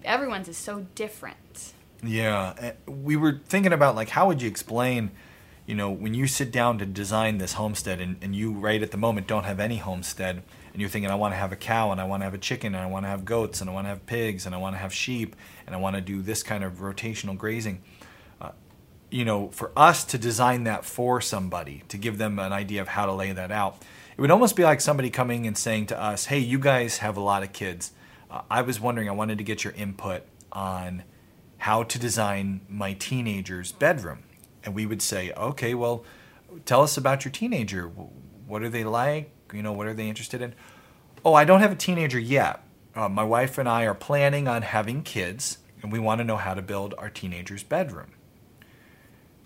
everyone's 0.03 0.47
is 0.47 0.57
so 0.57 0.85
different 0.95 1.73
Yeah, 2.03 2.53
eh, 2.57 2.71
we 2.87 3.15
were 3.15 3.41
thinking 3.45 3.73
about 3.73 3.95
like 3.95 4.09
how 4.09 4.27
would 4.27 4.41
you 4.41 4.49
explain, 4.49 5.11
you 5.65 5.75
know, 5.75 5.91
when 5.91 6.13
you 6.13 6.27
sit 6.27 6.51
down 6.51 6.77
to 6.79 6.85
design 6.85 7.37
this 7.37 7.53
homestead 7.53 8.01
and, 8.01 8.17
and 8.21 8.35
you 8.35 8.51
right 8.51 8.81
at 8.81 8.91
the 8.91 8.97
moment 8.97 9.27
don't 9.27 9.43
have 9.43 9.59
any 9.59 9.77
homestead 9.77 10.41
and 10.73 10.81
you're 10.81 10.89
thinking 10.89 11.11
I 11.11 11.15
want 11.15 11.33
to 11.33 11.37
have 11.37 11.51
a 11.51 11.55
cow 11.55 11.91
and 11.91 11.99
I 11.99 12.05
want 12.05 12.21
to 12.21 12.25
have 12.25 12.33
a 12.33 12.39
chicken 12.39 12.73
and 12.73 12.83
I 12.83 12.87
want 12.87 13.05
to 13.05 13.09
have 13.09 13.25
goats 13.25 13.61
and 13.61 13.69
I 13.69 13.73
want 13.73 13.85
to 13.85 13.89
have 13.89 14.05
pigs 14.05 14.45
and 14.45 14.55
I 14.55 14.57
want 14.57 14.75
to 14.75 14.79
have 14.79 14.93
sheep 14.93 15.35
and 15.65 15.75
I 15.75 15.77
want 15.77 15.95
to 15.95 16.01
do 16.01 16.21
this 16.21 16.43
kind 16.43 16.63
of 16.63 16.79
rotational 16.79 17.37
grazing. 17.37 17.83
Uh, 18.39 18.51
you 19.09 19.25
know, 19.25 19.49
for 19.49 19.71
us 19.75 20.03
to 20.05 20.17
design 20.17 20.63
that 20.63 20.85
for 20.85 21.21
somebody 21.21 21.83
to 21.89 21.97
give 21.97 22.17
them 22.17 22.39
an 22.39 22.53
idea 22.53 22.81
of 22.81 22.87
how 22.87 23.05
to 23.05 23.13
lay 23.13 23.31
that 23.31 23.51
out, 23.51 23.83
it 24.15 24.21
would 24.21 24.31
almost 24.31 24.55
be 24.55 24.63
like 24.63 24.81
somebody 24.81 25.09
coming 25.09 25.47
and 25.47 25.57
saying 25.57 25.87
to 25.87 26.01
us, 26.01 26.25
"Hey, 26.25 26.39
you 26.39 26.59
guys 26.59 26.97
have 26.97 27.17
a 27.17 27.21
lot 27.21 27.43
of 27.43 27.53
kids. 27.53 27.91
Uh, 28.29 28.41
I 28.49 28.61
was 28.61 28.79
wondering, 28.79 29.09
I 29.09 29.13
wanted 29.13 29.37
to 29.37 29.43
get 29.43 29.63
your 29.63 29.73
input 29.73 30.23
on." 30.51 31.03
how 31.61 31.83
to 31.83 31.99
design 31.99 32.59
my 32.67 32.93
teenager's 32.93 33.71
bedroom. 33.71 34.23
And 34.63 34.73
we 34.73 34.87
would 34.87 34.99
say, 34.99 35.31
okay, 35.37 35.75
well, 35.75 36.03
tell 36.65 36.81
us 36.81 36.97
about 36.97 37.23
your 37.23 37.31
teenager. 37.31 37.85
What 37.85 38.63
are 38.63 38.69
they 38.69 38.83
like? 38.83 39.31
You 39.53 39.61
know, 39.61 39.71
what 39.71 39.85
are 39.85 39.93
they 39.93 40.09
interested 40.09 40.41
in? 40.41 40.55
Oh, 41.23 41.35
I 41.35 41.45
don't 41.45 41.59
have 41.59 41.71
a 41.71 41.75
teenager 41.75 42.17
yet. 42.17 42.63
Uh, 42.95 43.09
my 43.09 43.23
wife 43.23 43.59
and 43.59 43.69
I 43.69 43.83
are 43.83 43.93
planning 43.93 44.47
on 44.47 44.63
having 44.63 45.03
kids, 45.03 45.59
and 45.83 45.91
we 45.91 45.99
want 45.99 46.17
to 46.17 46.25
know 46.25 46.35
how 46.35 46.55
to 46.55 46.63
build 46.63 46.95
our 46.97 47.11
teenager's 47.11 47.61
bedroom. 47.61 48.13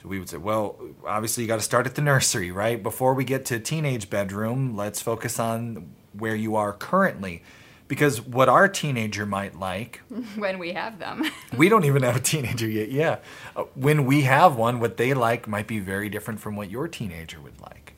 We 0.06 0.20
would 0.20 0.30
say, 0.30 0.38
well, 0.38 0.80
obviously 1.06 1.44
you 1.44 1.48
got 1.48 1.58
to 1.58 1.62
start 1.62 1.86
at 1.86 1.96
the 1.96 2.02
nursery, 2.02 2.52
right? 2.52 2.82
Before 2.82 3.14
we 3.14 3.24
get 3.24 3.46
to 3.46 3.60
teenage 3.60 4.10
bedroom, 4.10 4.76
let's 4.76 5.02
focus 5.02 5.40
on 5.40 5.90
where 6.14 6.36
you 6.36 6.56
are 6.56 6.74
currently. 6.74 7.44
Because 7.88 8.20
what 8.20 8.50
our 8.50 8.68
teenager 8.68 9.28
might 9.28 9.60
like 9.60 10.02
when 10.36 10.58
we 10.58 10.74
have 10.74 10.98
them. 10.98 11.24
we 11.58 11.70
don't 11.70 11.86
even 11.86 12.02
have 12.04 12.16
a 12.16 12.20
teenager 12.20 12.68
yet. 12.68 12.90
Yeah. 12.90 13.18
Uh, 13.56 13.64
when 13.76 14.06
we 14.06 14.22
have 14.22 14.56
one, 14.56 14.80
what 14.80 14.98
they 14.98 15.14
like 15.14 15.48
might 15.48 15.68
be 15.68 15.80
very 15.80 16.10
different 16.10 16.40
from 16.40 16.56
what 16.56 16.72
your 16.72 16.88
teenager 16.88 17.40
would 17.40 17.62
like. 17.62 17.94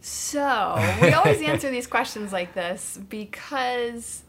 So, 0.00 0.76
we 1.02 1.12
always 1.12 1.42
answer 1.42 1.70
these 1.70 1.86
questions 1.86 2.32
like 2.32 2.54
this 2.54 2.98
because 3.08 4.22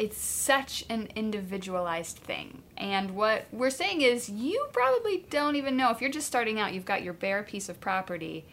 it's 0.00 0.16
such 0.16 0.82
an 0.88 1.08
individualized 1.14 2.16
thing. 2.16 2.62
And 2.78 3.10
what 3.10 3.44
we're 3.52 3.68
saying 3.68 4.00
is, 4.00 4.30
you 4.30 4.66
probably 4.72 5.26
don't 5.28 5.56
even 5.56 5.76
know. 5.76 5.90
If 5.90 6.00
you're 6.00 6.10
just 6.10 6.26
starting 6.26 6.58
out, 6.58 6.72
you've 6.72 6.86
got 6.86 7.02
your 7.02 7.12
bare 7.12 7.42
piece 7.42 7.68
of 7.68 7.82
property, 7.82 8.46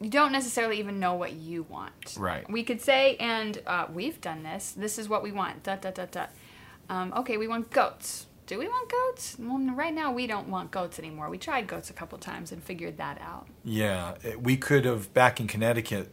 you 0.00 0.08
don't 0.08 0.30
necessarily 0.30 0.78
even 0.78 1.00
know 1.00 1.14
what 1.14 1.32
you 1.32 1.64
want. 1.64 2.14
Right. 2.16 2.48
We 2.48 2.62
could 2.62 2.80
say, 2.80 3.16
and 3.16 3.60
uh, 3.66 3.86
we've 3.92 4.20
done 4.20 4.44
this, 4.44 4.70
this 4.70 4.96
is 4.96 5.08
what 5.08 5.24
we 5.24 5.32
want, 5.32 5.64
dot, 5.64 5.82
dot, 5.82 5.96
dot, 5.96 6.12
dot. 6.12 6.30
Um, 6.88 7.12
okay, 7.16 7.36
we 7.36 7.48
want 7.48 7.70
goats. 7.70 8.26
Do 8.46 8.56
we 8.56 8.68
want 8.68 8.88
goats? 8.88 9.36
Well, 9.40 9.58
right 9.74 9.92
now 9.92 10.12
we 10.12 10.28
don't 10.28 10.48
want 10.48 10.70
goats 10.70 11.00
anymore. 11.00 11.30
We 11.30 11.38
tried 11.38 11.66
goats 11.66 11.90
a 11.90 11.92
couple 11.92 12.16
times 12.18 12.52
and 12.52 12.62
figured 12.62 12.96
that 12.98 13.20
out. 13.20 13.48
Yeah. 13.64 14.14
We 14.38 14.56
could 14.56 14.84
have, 14.84 15.12
back 15.14 15.40
in 15.40 15.48
Connecticut, 15.48 16.12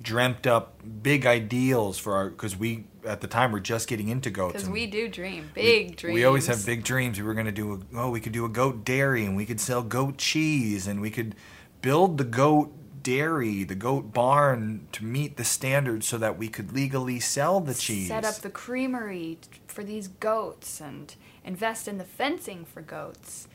dreamt 0.00 0.46
up 0.46 0.80
big 1.02 1.26
ideals 1.26 1.98
for 1.98 2.14
our, 2.14 2.30
because 2.30 2.56
we, 2.56 2.84
at 3.04 3.20
the 3.20 3.26
time, 3.26 3.52
were 3.52 3.60
just 3.60 3.88
getting 3.88 4.08
into 4.08 4.30
goats. 4.30 4.54
Because 4.54 4.68
we 4.68 4.86
do 4.86 5.08
dream, 5.08 5.50
big 5.54 5.90
we, 5.90 5.94
dreams. 5.94 6.14
We 6.14 6.24
always 6.24 6.46
have 6.46 6.64
big 6.64 6.84
dreams. 6.84 7.18
We 7.18 7.26
were 7.26 7.34
going 7.34 7.46
to 7.46 7.52
do, 7.52 7.74
a, 7.74 7.96
oh, 7.98 8.10
we 8.10 8.20
could 8.20 8.32
do 8.32 8.44
a 8.44 8.48
goat 8.48 8.84
dairy 8.84 9.24
and 9.24 9.36
we 9.36 9.46
could 9.46 9.60
sell 9.60 9.82
goat 9.82 10.18
cheese 10.18 10.86
and 10.86 11.00
we 11.00 11.10
could 11.10 11.34
build 11.80 12.18
the 12.18 12.24
goat 12.24 12.72
dairy, 13.02 13.64
the 13.64 13.74
goat 13.74 14.12
barn 14.12 14.86
to 14.92 15.04
meet 15.04 15.36
the 15.36 15.44
standards 15.44 16.06
so 16.06 16.18
that 16.18 16.38
we 16.38 16.48
could 16.48 16.72
legally 16.72 17.20
sell 17.20 17.60
the 17.60 17.74
cheese. 17.74 18.08
Set 18.08 18.24
up 18.24 18.36
the 18.36 18.50
creamery 18.50 19.38
for 19.66 19.82
these 19.82 20.08
goats 20.08 20.80
and 20.80 21.14
invest 21.44 21.88
in 21.88 21.98
the 21.98 22.04
fencing 22.04 22.64
for 22.64 22.80
goats. 22.80 23.48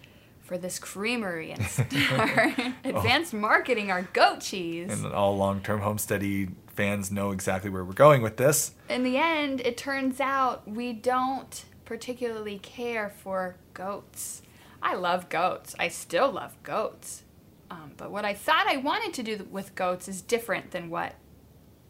For 0.48 0.58
this 0.58 0.80
creamery 0.80 1.52
and 1.52 1.64
start 1.66 2.54
advanced 2.86 3.34
marketing 3.34 3.92
our 3.92 4.04
goat 4.14 4.40
cheese. 4.40 5.04
And 5.04 5.14
all 5.14 5.36
long-term 5.36 5.82
homesteady 5.82 6.54
fans 6.68 7.12
know 7.12 7.32
exactly 7.32 7.70
where 7.70 7.84
we're 7.84 7.92
going 7.94 8.22
with 8.22 8.38
this. 8.38 8.72
In 8.90 9.04
the 9.04 9.18
end, 9.18 9.60
it 9.62 9.76
turns 9.76 10.22
out 10.22 10.66
we 10.68 10.94
don't 10.94 11.66
particularly 11.84 12.60
care 12.60 13.10
for 13.10 13.58
goats. 13.74 14.42
I 14.82 14.96
love 14.96 15.28
goats. 15.28 15.76
I 15.78 15.90
still 15.90 16.32
love 16.32 16.56
goats. 16.64 17.24
Um, 17.70 17.92
but 17.98 18.10
what 18.10 18.24
I 18.24 18.34
thought 18.34 18.68
I 18.68 18.78
wanted 18.78 19.14
to 19.16 19.24
do 19.24 19.48
with 19.52 19.76
goats 19.76 20.08
is 20.08 20.22
different 20.22 20.72
than 20.72 20.90
what 20.90 21.16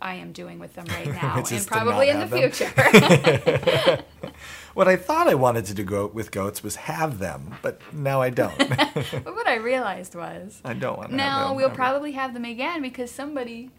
I 0.02 0.16
am 0.16 0.32
doing 0.32 0.58
with 0.58 0.74
them 0.74 0.86
right 0.86 1.08
now, 1.22 1.44
and 1.50 1.68
probably 1.68 2.10
in 2.10 2.20
the 2.20 2.26
them. 2.26 2.52
future. 2.52 4.04
What 4.78 4.88
I 4.88 4.96
thought 4.96 5.28
I 5.28 5.34
wanted 5.34 5.66
to 5.66 5.74
do 5.74 5.84
go 5.84 6.06
with 6.06 6.30
goats 6.30 6.62
was 6.62 6.76
have 6.76 7.18
them, 7.18 7.56
but 7.64 7.82
now 7.92 8.22
I 8.22 8.30
don't. 8.30 8.56
but 8.70 9.26
what 9.36 9.48
I 9.48 9.56
realized 9.56 10.14
was 10.14 10.62
I 10.64 10.76
don't 10.76 11.00
want 11.00 11.10
to. 11.10 11.18
have 11.18 11.18
now 11.18 11.56
we'll 11.56 11.66
ever. 11.66 11.74
probably 11.74 12.12
have 12.12 12.36
them 12.36 12.46
again 12.46 12.84
because 12.84 13.10
somebody 13.10 13.72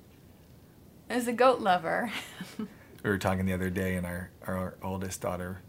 is 1.09 1.29
a 1.29 1.33
goat 1.33 1.61
lover. 1.61 2.11
We 3.05 3.11
were 3.11 3.19
talking 3.19 3.47
the 3.47 3.53
other 3.53 3.71
day, 3.71 3.95
and 3.95 4.05
our, 4.05 4.31
our 4.45 4.75
oldest 4.83 5.21
daughter, 5.21 5.63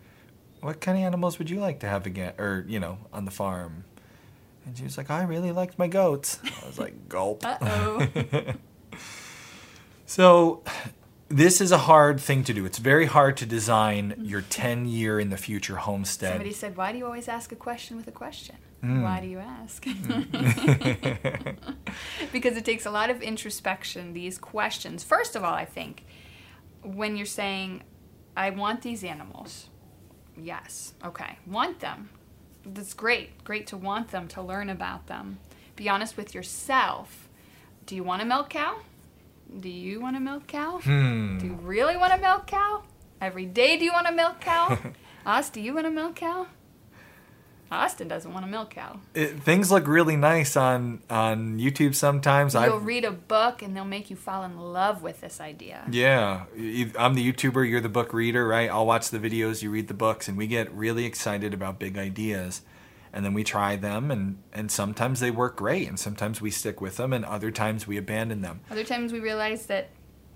what 0.62 0.82
kind 0.82 0.98
of 0.98 1.04
animals 1.04 1.38
would 1.38 1.48
you 1.48 1.60
like 1.60 1.80
to 1.82 1.88
have 1.88 2.08
again, 2.08 2.34
or 2.39 2.65
you 2.68 2.80
know, 2.80 2.98
on 3.13 3.26
the 3.26 3.32
farm? 3.32 3.84
And 4.65 4.76
she 4.76 4.84
was 4.84 4.98
like, 4.98 5.12
I 5.12 5.22
really 5.22 5.52
liked 5.52 5.78
my 5.78 5.88
goats. 5.88 6.39
I 6.44 6.65
was 6.65 6.80
like, 6.80 7.08
gulp. 7.08 7.46
Uh 7.46 7.58
oh. 7.62 8.08
So, 10.08 10.63
this 11.30 11.62
is 11.62 11.72
a 11.72 11.78
hard 11.78 12.20
thing 12.20 12.44
to 12.46 12.54
do. 12.54 12.65
It's 12.65 12.80
very 12.80 13.06
hard 13.06 13.38
to 13.38 13.46
design 13.46 14.15
your 14.22 14.42
10 14.42 14.88
year 14.88 15.20
in 15.20 15.30
the 15.30 15.38
future 15.38 15.78
homestead. 15.78 16.32
Somebody 16.32 16.54
said, 16.54 16.76
Why 16.76 16.92
do 16.92 16.98
you 16.98 17.06
always 17.06 17.28
ask 17.28 17.52
a 17.52 17.56
question 17.56 17.98
with 17.98 18.08
a 18.08 18.12
question? 18.12 18.56
Hmm. 18.82 19.04
Why 19.04 19.22
do 19.22 19.28
you 19.28 19.39
ask? 19.39 19.84
because 22.32 22.58
it 22.58 22.65
takes 22.65 22.86
a 22.86 22.92
lot 22.92 23.10
of 23.10 23.22
introspection, 23.22 24.13
these 24.13 24.38
questions. 24.38 25.04
First 25.04 25.36
of 25.36 25.44
all, 25.44 25.54
I 25.54 25.65
think 25.65 26.06
when 26.82 27.15
you're 27.15 27.26
saying, 27.26 27.84
I 28.36 28.50
want 28.52 28.82
these 28.82 29.04
animals, 29.04 29.70
yes, 30.38 30.94
okay, 31.06 31.38
want 31.46 31.80
them. 31.80 32.10
That's 32.65 32.94
great. 32.94 33.44
Great 33.44 33.68
to 33.68 33.78
want 33.78 34.10
them, 34.10 34.28
to 34.30 34.42
learn 34.42 34.70
about 34.70 35.08
them. 35.08 35.39
Be 35.76 35.89
honest 35.89 36.18
with 36.18 36.34
yourself. 36.34 37.30
Do 37.86 37.96
you 37.96 38.04
want 38.04 38.22
a 38.22 38.26
milk 38.26 38.50
cow? 38.50 38.78
Do 39.58 39.70
you 39.70 40.00
want 40.00 40.16
a 40.16 40.20
milk 40.20 40.48
cow? 40.48 40.80
Hmm. 40.80 41.38
Do 41.38 41.48
you 41.48 41.54
really 41.54 41.98
want 41.98 42.14
a 42.14 42.18
milk 42.18 42.48
cow? 42.48 42.84
Every 43.22 43.46
day, 43.46 43.78
do 43.78 43.86
you 43.86 43.92
want 43.92 44.08
a 44.08 44.12
milk 44.12 44.40
cow? 44.40 44.78
Us, 45.26 45.50
do 45.50 45.60
you 45.60 45.74
want 45.74 45.88
a 45.88 45.92
milk 45.92 46.16
cow? 46.16 46.48
Austin 47.72 48.08
doesn't 48.08 48.34
want 48.34 48.46
a 48.46 48.48
milk 48.48 48.72
cow. 48.72 49.00
It, 49.14 49.42
things 49.42 49.72
look 49.72 49.88
really 49.88 50.16
nice 50.16 50.58
on 50.58 51.02
on 51.10 51.60
YouTube 51.60 51.94
sometimes. 51.94 52.56
You'll 52.56 52.64
I've, 52.64 52.86
read 52.86 53.06
a 53.06 53.12
book 53.12 53.62
and 53.62 53.76
they'll 53.76 53.86
make 53.86 54.10
you 54.10 54.16
fall 54.16 54.44
in 54.44 54.58
love 54.58 55.04
with 55.04 55.22
this 55.22 55.40
idea. 55.40 55.84
yeah, 56.58 56.92
I'm 56.98 57.14
the 57.14 57.32
YouTuber, 57.32 57.70
you're 57.70 57.82
the 57.82 57.90
book 57.90 58.12
reader, 58.12 58.48
right? 58.48 58.70
I'll 58.70 58.88
watch 58.88 59.10
the 59.10 59.20
videos, 59.20 59.62
you 59.62 59.70
read 59.70 59.88
the 59.88 59.94
books, 59.94 60.28
and 60.28 60.38
we 60.38 60.48
get 60.48 60.74
really 60.74 61.06
excited 61.06 61.54
about 61.54 61.78
big 61.78 61.98
ideas. 61.98 62.62
And 63.12 63.26
then 63.26 63.34
we 63.34 63.43
try 63.43 63.76
them, 63.76 64.12
and, 64.12 64.38
and 64.54 64.72
sometimes 64.72 65.19
they 65.19 65.32
work 65.32 65.58
great, 65.58 65.88
and 65.88 66.00
sometimes 66.00 66.41
we 66.41 66.52
stick 66.52 66.80
with 66.80 66.98
them, 66.98 67.12
and 67.12 67.26
other 67.26 67.50
times 67.50 67.88
we 67.88 67.98
abandon 67.98 68.41
them. 68.41 68.62
Other 68.69 68.84
times 68.84 69.12
we 69.12 69.19
realize 69.19 69.65
that 69.65 69.89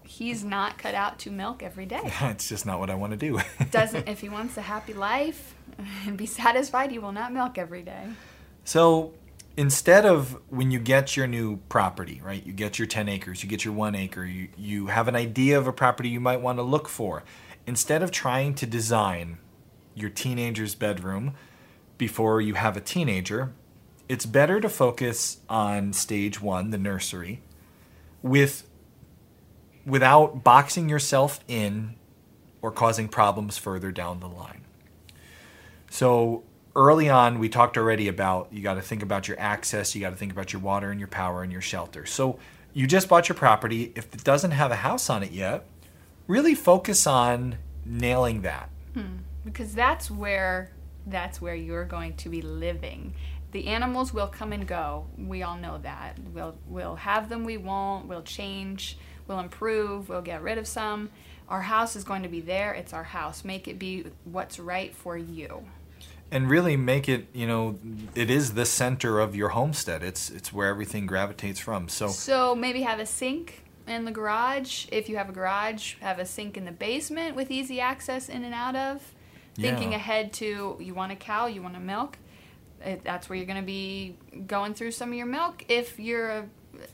he's 0.05 0.43
not 0.43 0.77
cut 0.77 0.95
out 0.95 1.19
to 1.19 1.31
milk 1.31 1.63
every 1.63 1.85
day. 1.85 2.11
It's 2.21 2.49
just 2.49 2.65
not 2.65 2.79
what 2.79 2.89
I 2.89 2.95
want 2.95 3.11
to 3.11 3.17
do. 3.17 3.39
Doesn't 3.71 4.07
if 4.07 4.21
he 4.21 4.29
wants 4.29 4.57
a 4.57 4.61
happy 4.61 4.93
life 4.93 5.55
and 6.05 6.17
be 6.17 6.25
satisfied, 6.25 6.91
he 6.91 6.99
will 6.99 7.11
not 7.11 7.33
milk 7.33 7.57
every 7.57 7.83
day. 7.83 8.07
So 8.63 9.13
instead 9.57 10.05
of 10.05 10.39
when 10.49 10.71
you 10.71 10.79
get 10.79 11.15
your 11.15 11.27
new 11.27 11.57
property, 11.69 12.21
right? 12.23 12.45
You 12.45 12.53
get 12.53 12.79
your 12.79 12.87
10 12.87 13.09
acres, 13.09 13.43
you 13.43 13.49
get 13.49 13.63
your 13.63 13.73
one 13.73 13.95
acre, 13.95 14.25
you, 14.25 14.49
you 14.57 14.87
have 14.87 15.07
an 15.07 15.15
idea 15.15 15.57
of 15.57 15.67
a 15.67 15.73
property 15.73 16.09
you 16.09 16.19
might 16.19 16.41
want 16.41 16.57
to 16.57 16.63
look 16.63 16.87
for. 16.87 17.23
Instead 17.65 18.03
of 18.03 18.11
trying 18.11 18.55
to 18.55 18.65
design 18.65 19.37
your 19.95 20.09
teenager's 20.09 20.75
bedroom 20.75 21.33
before 21.97 22.41
you 22.41 22.55
have 22.55 22.77
a 22.77 22.81
teenager, 22.81 23.53
it's 24.09 24.25
better 24.25 24.59
to 24.59 24.69
focus 24.69 25.37
on 25.49 25.93
stage 25.93 26.41
one, 26.41 26.71
the 26.71 26.77
nursery, 26.77 27.41
with 28.21 28.67
without 29.85 30.43
boxing 30.43 30.87
yourself 30.89 31.39
in 31.47 31.95
or 32.61 32.71
causing 32.71 33.07
problems 33.07 33.57
further 33.57 33.91
down 33.91 34.19
the 34.19 34.29
line. 34.29 34.61
So 35.89 36.43
early 36.75 37.09
on, 37.09 37.39
we 37.39 37.49
talked 37.49 37.77
already 37.77 38.07
about 38.07 38.47
you 38.51 38.61
got 38.61 38.75
to 38.75 38.81
think 38.81 39.03
about 39.03 39.27
your 39.27 39.39
access, 39.39 39.93
you 39.93 40.01
got 40.01 40.11
to 40.11 40.15
think 40.15 40.31
about 40.31 40.53
your 40.53 40.61
water 40.61 40.89
and 40.89 40.99
your 40.99 41.09
power 41.09 41.43
and 41.43 41.51
your 41.51 41.61
shelter. 41.61 42.05
So 42.05 42.39
you 42.73 42.87
just 42.87 43.07
bought 43.07 43.29
your 43.29 43.35
property. 43.35 43.91
If 43.95 44.13
it 44.13 44.23
doesn't 44.23 44.51
have 44.51 44.71
a 44.71 44.77
house 44.77 45.09
on 45.09 45.23
it 45.23 45.31
yet, 45.31 45.65
really 46.27 46.55
focus 46.55 47.05
on 47.05 47.57
nailing 47.85 48.41
that. 48.41 48.69
Hmm, 48.93 49.17
because 49.45 49.73
that's 49.73 50.09
where 50.09 50.71
that's 51.07 51.41
where 51.41 51.55
you're 51.55 51.85
going 51.85 52.15
to 52.17 52.29
be 52.29 52.41
living. 52.41 53.13
The 53.51 53.67
animals 53.67 54.13
will 54.13 54.27
come 54.27 54.51
and 54.51 54.67
go. 54.67 55.05
We 55.17 55.43
all 55.43 55.57
know 55.57 55.77
that. 55.83 56.17
We'll 56.33 56.55
we'll 56.67 56.95
have 56.95 57.29
them, 57.29 57.43
we 57.43 57.57
won't. 57.57 58.07
We'll 58.07 58.23
change, 58.23 58.97
we'll 59.27 59.39
improve, 59.39 60.09
we'll 60.09 60.21
get 60.21 60.41
rid 60.41 60.57
of 60.57 60.67
some. 60.67 61.09
Our 61.49 61.61
house 61.61 61.95
is 61.95 62.03
going 62.03 62.23
to 62.23 62.29
be 62.29 62.41
there. 62.41 62.73
It's 62.73 62.93
our 62.93 63.03
house. 63.03 63.43
Make 63.43 63.67
it 63.67 63.77
be 63.77 64.05
what's 64.23 64.59
right 64.59 64.95
for 64.95 65.17
you. 65.17 65.65
And 66.31 66.49
really 66.49 66.75
make 66.77 67.07
it, 67.07 67.27
you 67.31 67.45
know, 67.45 67.77
it 68.15 68.31
is 68.31 68.55
the 68.55 68.65
center 68.65 69.19
of 69.19 69.35
your 69.35 69.49
homestead. 69.49 70.01
It's 70.01 70.31
it's 70.31 70.51
where 70.51 70.67
everything 70.67 71.05
gravitates 71.05 71.59
from. 71.59 71.89
So 71.89 72.07
So 72.07 72.55
maybe 72.55 72.81
have 72.81 72.99
a 72.99 73.05
sink 73.05 73.63
in 73.87 74.05
the 74.05 74.11
garage. 74.11 74.87
If 74.91 75.09
you 75.09 75.17
have 75.17 75.29
a 75.29 75.33
garage, 75.33 75.95
have 75.99 76.17
a 76.17 76.25
sink 76.25 76.57
in 76.57 76.65
the 76.65 76.71
basement 76.71 77.35
with 77.35 77.51
easy 77.51 77.79
access 77.79 78.29
in 78.29 78.43
and 78.43 78.53
out 78.53 78.75
of. 78.75 79.13
Thinking 79.55 79.91
Yeah. 79.91 79.97
ahead 79.97 80.33
to 80.33 80.77
you 80.79 80.93
want 80.93 81.11
a 81.11 81.15
cow, 81.15 81.45
you 81.47 81.61
want 81.61 81.75
a 81.75 81.79
milk. 81.79 82.17
It, 82.83 83.03
that's 83.03 83.29
where 83.29 83.37
you're 83.37 83.45
going 83.45 83.61
to 83.61 83.65
be 83.65 84.17
going 84.47 84.73
through 84.73 84.91
some 84.91 85.09
of 85.09 85.15
your 85.15 85.25
milk. 85.27 85.63
If 85.69 85.99
you're 85.99 86.29
a 86.29 86.45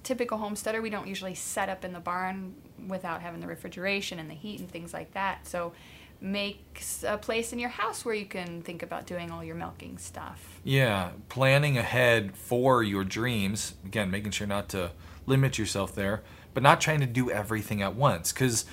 typical 0.04 0.38
homesteader, 0.38 0.82
we 0.82 0.90
don't 0.90 1.08
usually 1.08 1.36
set 1.36 1.70
up 1.70 1.84
in 1.84 1.94
the 1.94 2.00
barn 2.00 2.54
without 2.88 3.22
having 3.22 3.40
the 3.40 3.48
refrigeration 3.48 4.20
and 4.20 4.30
the 4.30 4.36
heat 4.36 4.60
and 4.60 4.70
things 4.70 4.94
like 4.94 5.14
that. 5.14 5.48
So 5.48 5.74
make 6.22 6.84
a 7.06 7.18
place 7.18 7.54
in 7.54 7.60
your 7.60 7.70
house 7.70 8.04
where 8.04 8.14
you 8.14 8.26
can 8.26 8.62
think 8.62 8.84
about 8.84 9.08
doing 9.08 9.32
all 9.32 9.44
your 9.44 9.56
milking 9.56 9.98
stuff. 9.98 10.60
Yeah, 10.64 11.12
planning 11.30 11.78
ahead 11.78 12.36
for 12.36 12.84
your 12.84 13.04
dreams. 13.06 13.74
Again, 13.86 14.12
making 14.12 14.32
sure 14.32 14.46
not 14.48 14.70
to 14.70 14.92
limit 15.26 15.58
yourself 15.58 15.96
there, 15.96 16.22
but 16.54 16.62
not 16.62 16.82
trying 16.82 17.00
to 17.00 17.06
do 17.06 17.32
everything 17.32 17.82
at 17.82 17.96
once. 17.96 18.32
Because 18.34 18.66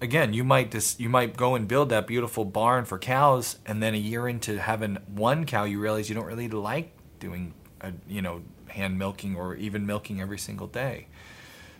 again, 0.00 0.32
you 0.32 0.44
might 0.44 0.70
just 0.70 1.00
you 1.00 1.08
might 1.08 1.36
go 1.36 1.54
and 1.54 1.66
build 1.68 1.88
that 1.90 2.06
beautiful 2.06 2.44
barn 2.44 2.84
for 2.84 2.98
cows, 2.98 3.58
and 3.66 3.82
then 3.82 3.94
a 3.94 3.98
year 3.98 4.28
into 4.28 4.58
having 4.58 4.96
one 5.06 5.46
cow, 5.46 5.64
you 5.64 5.80
realize 5.80 6.08
you 6.08 6.14
don't 6.14 6.26
really 6.26 6.48
like 6.48 6.92
doing, 7.20 7.54
a, 7.80 7.92
you 8.08 8.22
know, 8.22 8.42
hand 8.68 8.98
milking 8.98 9.36
or 9.36 9.54
even 9.56 9.86
milking 9.86 10.20
every 10.20 10.38
single 10.38 10.66
day. 10.66 11.06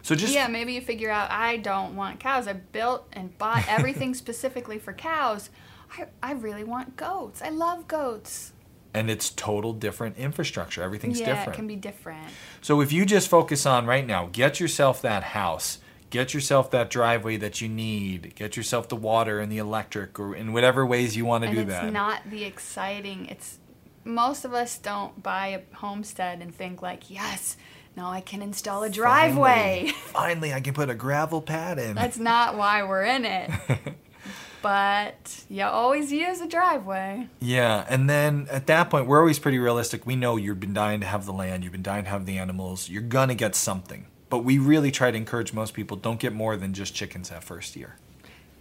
So 0.02 0.14
just 0.14 0.34
yeah, 0.34 0.48
maybe 0.48 0.74
you 0.74 0.80
figure 0.80 1.10
out 1.10 1.30
I 1.30 1.56
don't 1.56 1.96
want 1.96 2.20
cows. 2.20 2.46
I 2.46 2.52
built 2.52 3.06
and 3.12 3.36
bought 3.38 3.64
everything 3.68 4.14
specifically 4.14 4.78
for 4.78 4.92
cows. 4.92 5.50
I, 5.96 6.06
I 6.22 6.32
really 6.32 6.64
want 6.64 6.96
goats. 6.96 7.40
I 7.42 7.50
love 7.50 7.86
goats. 7.88 8.52
and 8.92 9.10
it's 9.10 9.30
total 9.30 9.72
different 9.72 10.16
infrastructure. 10.16 10.82
Everything's 10.82 11.20
yeah, 11.20 11.26
different. 11.26 11.54
it 11.54 11.56
can 11.56 11.66
be 11.66 11.76
different. 11.76 12.26
So 12.60 12.80
if 12.80 12.92
you 12.92 13.04
just 13.04 13.28
focus 13.28 13.66
on 13.66 13.86
right 13.86 14.06
now, 14.06 14.28
get 14.30 14.60
yourself 14.60 15.02
that 15.02 15.22
house, 15.22 15.78
get 16.10 16.34
yourself 16.34 16.70
that 16.70 16.90
driveway 16.90 17.36
that 17.38 17.60
you 17.60 17.68
need, 17.68 18.34
get 18.34 18.56
yourself 18.56 18.88
the 18.88 18.96
water 18.96 19.40
and 19.40 19.50
the 19.50 19.58
electric, 19.58 20.18
or 20.18 20.34
in 20.34 20.52
whatever 20.52 20.84
ways 20.86 21.16
you 21.16 21.24
want 21.24 21.42
to 21.42 21.48
And 21.48 21.56
do 21.56 21.62
it's 21.62 21.70
that. 21.70 21.84
It's 21.84 21.92
not 21.92 22.20
the 22.30 22.44
exciting. 22.44 23.26
It's 23.26 23.58
most 24.04 24.44
of 24.44 24.52
us 24.54 24.78
don't 24.78 25.22
buy 25.22 25.48
a 25.48 25.76
homestead 25.76 26.40
and 26.40 26.54
think 26.54 26.82
like, 26.82 27.10
yes, 27.10 27.56
now 27.96 28.10
I 28.10 28.20
can 28.20 28.42
install 28.42 28.82
a 28.82 28.90
driveway. 28.90 29.86
Finally, 29.86 29.92
finally, 30.06 30.52
I 30.52 30.60
can 30.60 30.74
put 30.74 30.90
a 30.90 30.94
gravel 30.94 31.40
pad 31.40 31.78
in. 31.78 31.94
That's 31.94 32.18
not 32.18 32.56
why 32.56 32.82
we're 32.82 33.04
in 33.04 33.24
it. 33.24 33.50
but 34.62 35.44
you 35.48 35.62
always 35.62 36.10
use 36.10 36.40
a 36.40 36.48
driveway. 36.48 37.28
Yeah, 37.40 37.84
and 37.88 38.08
then 38.08 38.48
at 38.50 38.66
that 38.66 38.90
point, 38.90 39.06
we're 39.06 39.20
always 39.20 39.38
pretty 39.38 39.58
realistic. 39.58 40.06
We 40.06 40.16
know 40.16 40.36
you've 40.36 40.60
been 40.60 40.74
dying 40.74 41.00
to 41.00 41.06
have 41.06 41.26
the 41.26 41.32
land, 41.32 41.62
you've 41.62 41.72
been 41.72 41.82
dying 41.82 42.04
to 42.04 42.10
have 42.10 42.26
the 42.26 42.38
animals. 42.38 42.88
You're 42.88 43.02
gonna 43.02 43.34
get 43.34 43.54
something, 43.54 44.06
but 44.30 44.38
we 44.38 44.58
really 44.58 44.90
try 44.90 45.10
to 45.10 45.16
encourage 45.16 45.52
most 45.52 45.74
people 45.74 45.96
don't 45.96 46.20
get 46.20 46.32
more 46.32 46.56
than 46.56 46.72
just 46.72 46.94
chickens 46.94 47.30
that 47.30 47.44
first 47.44 47.76
year. 47.76 47.96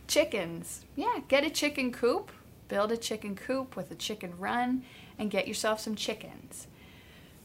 Chickens. 0.08 0.84
Yeah, 0.96 1.20
get 1.28 1.44
a 1.44 1.50
chicken 1.50 1.92
coop, 1.92 2.32
build 2.68 2.92
a 2.92 2.98
chicken 2.98 3.36
coop 3.36 3.76
with 3.76 3.92
a 3.92 3.96
chicken 3.96 4.38
run, 4.38 4.84
and 5.18 5.32
get 5.32 5.48
yourself 5.48 5.80
some 5.80 5.96
chickens. 5.96 6.68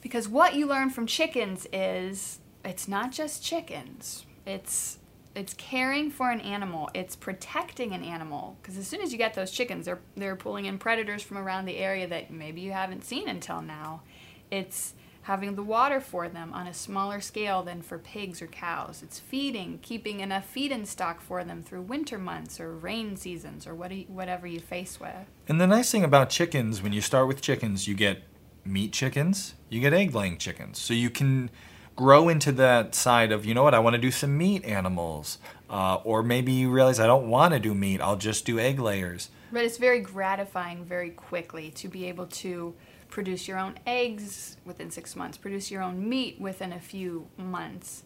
Because 0.00 0.28
what 0.28 0.54
you 0.54 0.66
learn 0.66 0.90
from 0.90 1.06
chickens 1.06 1.66
is 1.72 2.40
it's 2.64 2.88
not 2.88 3.12
just 3.12 3.42
chickens. 3.42 4.24
It's 4.46 4.98
it's 5.34 5.54
caring 5.54 6.10
for 6.10 6.30
an 6.30 6.40
animal. 6.40 6.90
It's 6.94 7.14
protecting 7.14 7.92
an 7.92 8.02
animal. 8.02 8.56
Because 8.60 8.76
as 8.76 8.88
soon 8.88 9.00
as 9.02 9.12
you 9.12 9.18
get 9.18 9.34
those 9.34 9.50
chickens, 9.50 9.86
they're 9.86 10.00
they're 10.16 10.36
pulling 10.36 10.64
in 10.64 10.78
predators 10.78 11.22
from 11.22 11.38
around 11.38 11.66
the 11.66 11.78
area 11.78 12.06
that 12.08 12.30
maybe 12.30 12.60
you 12.60 12.72
haven't 12.72 13.04
seen 13.04 13.28
until 13.28 13.62
now. 13.62 14.02
It's 14.50 14.94
having 15.28 15.56
the 15.56 15.62
water 15.62 16.00
for 16.00 16.26
them 16.26 16.54
on 16.54 16.66
a 16.66 16.72
smaller 16.72 17.20
scale 17.20 17.62
than 17.62 17.82
for 17.82 17.98
pigs 17.98 18.40
or 18.40 18.46
cows. 18.46 19.02
It's 19.02 19.18
feeding, 19.18 19.78
keeping 19.82 20.20
enough 20.20 20.46
feed 20.46 20.72
in 20.72 20.86
stock 20.86 21.20
for 21.20 21.44
them 21.44 21.62
through 21.62 21.82
winter 21.82 22.16
months 22.16 22.58
or 22.58 22.72
rain 22.72 23.14
seasons 23.14 23.66
or 23.66 23.74
what 23.74 23.92
whatever 24.08 24.46
you 24.46 24.58
face 24.58 24.98
with. 24.98 25.26
And 25.46 25.60
the 25.60 25.66
nice 25.66 25.90
thing 25.92 26.02
about 26.02 26.30
chickens, 26.30 26.80
when 26.82 26.94
you 26.94 27.02
start 27.02 27.28
with 27.28 27.42
chickens, 27.42 27.86
you 27.86 27.94
get 27.94 28.22
meat 28.64 28.94
chickens, 28.94 29.52
you 29.68 29.82
get 29.82 29.92
egg 29.92 30.14
laying 30.14 30.38
chickens. 30.38 30.78
So 30.78 30.94
you 30.94 31.10
can 31.10 31.50
grow 31.94 32.30
into 32.30 32.50
that 32.52 32.94
side 32.94 33.30
of, 33.30 33.44
you 33.44 33.52
know 33.52 33.64
what, 33.64 33.74
I 33.74 33.80
want 33.80 33.94
to 33.94 34.00
do 34.00 34.10
some 34.10 34.38
meat 34.38 34.64
animals. 34.64 35.36
Uh, 35.68 35.96
or 36.04 36.22
maybe 36.22 36.52
you 36.52 36.70
realize 36.70 36.98
I 36.98 37.06
don't 37.06 37.28
want 37.28 37.52
to 37.52 37.60
do 37.60 37.74
meat, 37.74 38.00
I'll 38.00 38.16
just 38.16 38.46
do 38.46 38.58
egg 38.58 38.80
layers. 38.80 39.28
But 39.52 39.64
it's 39.64 39.76
very 39.76 40.00
gratifying 40.00 40.86
very 40.86 41.10
quickly 41.10 41.70
to 41.72 41.88
be 41.88 42.06
able 42.06 42.26
to 42.26 42.74
produce 43.08 43.48
your 43.48 43.58
own 43.58 43.78
eggs 43.86 44.56
within 44.64 44.90
six 44.90 45.16
months, 45.16 45.36
produce 45.36 45.70
your 45.70 45.82
own 45.82 46.08
meat 46.08 46.40
within 46.40 46.72
a 46.72 46.80
few 46.80 47.26
months, 47.36 48.04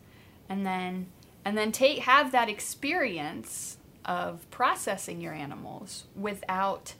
and 0.49 0.65
then 0.65 1.07
and 1.45 1.57
then 1.59 1.73
take 1.73 2.01
have 2.01 2.33
that 2.33 2.49
experience 2.49 3.79
of 4.05 4.49
processing 4.51 5.21
your 5.21 5.33
animals 5.33 6.05
without 6.17 6.95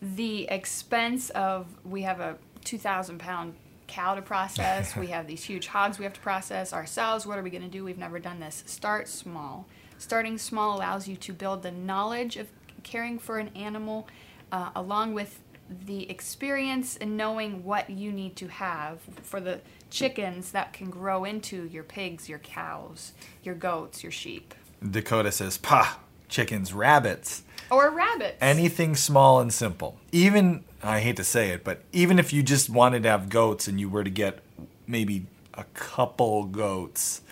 the 0.00 0.44
expense 0.44 1.30
of 1.30 1.66
we 1.84 2.02
have 2.02 2.20
a 2.20 2.36
two 2.64 2.78
thousand 2.78 3.18
pound 3.18 3.54
cow 3.86 4.14
to 4.14 4.22
process, 4.22 4.96
we 4.96 5.08
have 5.08 5.26
these 5.26 5.44
huge 5.44 5.66
hogs 5.66 5.98
we 5.98 6.04
have 6.04 6.14
to 6.14 6.20
process 6.20 6.72
ourselves. 6.72 7.26
What 7.26 7.38
are 7.38 7.42
we 7.42 7.50
going 7.50 7.62
to 7.62 7.68
do? 7.68 7.84
We've 7.84 7.98
never 7.98 8.18
done 8.18 8.40
this. 8.40 8.64
Start 8.66 9.08
small. 9.08 9.66
Starting 9.98 10.38
small 10.38 10.76
allows 10.76 11.06
you 11.06 11.16
to 11.16 11.32
build 11.32 11.62
the 11.62 11.70
knowledge 11.70 12.36
of 12.36 12.48
caring 12.82 13.18
for 13.18 13.38
an 13.38 13.50
animal, 13.54 14.08
uh, 14.50 14.70
along 14.74 15.14
with 15.14 15.38
the 15.68 16.08
experience 16.10 16.96
and 16.96 17.16
knowing 17.16 17.64
what 17.64 17.90
you 17.90 18.12
need 18.12 18.36
to 18.36 18.48
have 18.48 19.00
for 19.22 19.40
the 19.40 19.60
chickens 19.90 20.52
that 20.52 20.72
can 20.72 20.90
grow 20.90 21.24
into 21.24 21.64
your 21.66 21.84
pigs, 21.84 22.28
your 22.28 22.38
cows, 22.40 23.12
your 23.42 23.54
goats, 23.54 24.02
your 24.02 24.12
sheep. 24.12 24.54
Dakota 24.88 25.32
says, 25.32 25.56
"Pa, 25.56 25.98
chickens, 26.28 26.72
rabbits." 26.72 27.42
Or 27.70 27.90
rabbits. 27.90 28.36
Anything 28.40 28.94
small 28.94 29.40
and 29.40 29.52
simple. 29.52 29.98
Even 30.12 30.64
I 30.82 31.00
hate 31.00 31.16
to 31.16 31.24
say 31.24 31.50
it, 31.50 31.64
but 31.64 31.82
even 31.92 32.18
if 32.18 32.32
you 32.32 32.42
just 32.42 32.68
wanted 32.68 33.02
to 33.04 33.08
have 33.08 33.30
goats 33.30 33.66
and 33.66 33.80
you 33.80 33.88
were 33.88 34.04
to 34.04 34.10
get 34.10 34.40
maybe 34.86 35.26
a 35.54 35.64
couple 35.72 36.44
goats, 36.44 37.22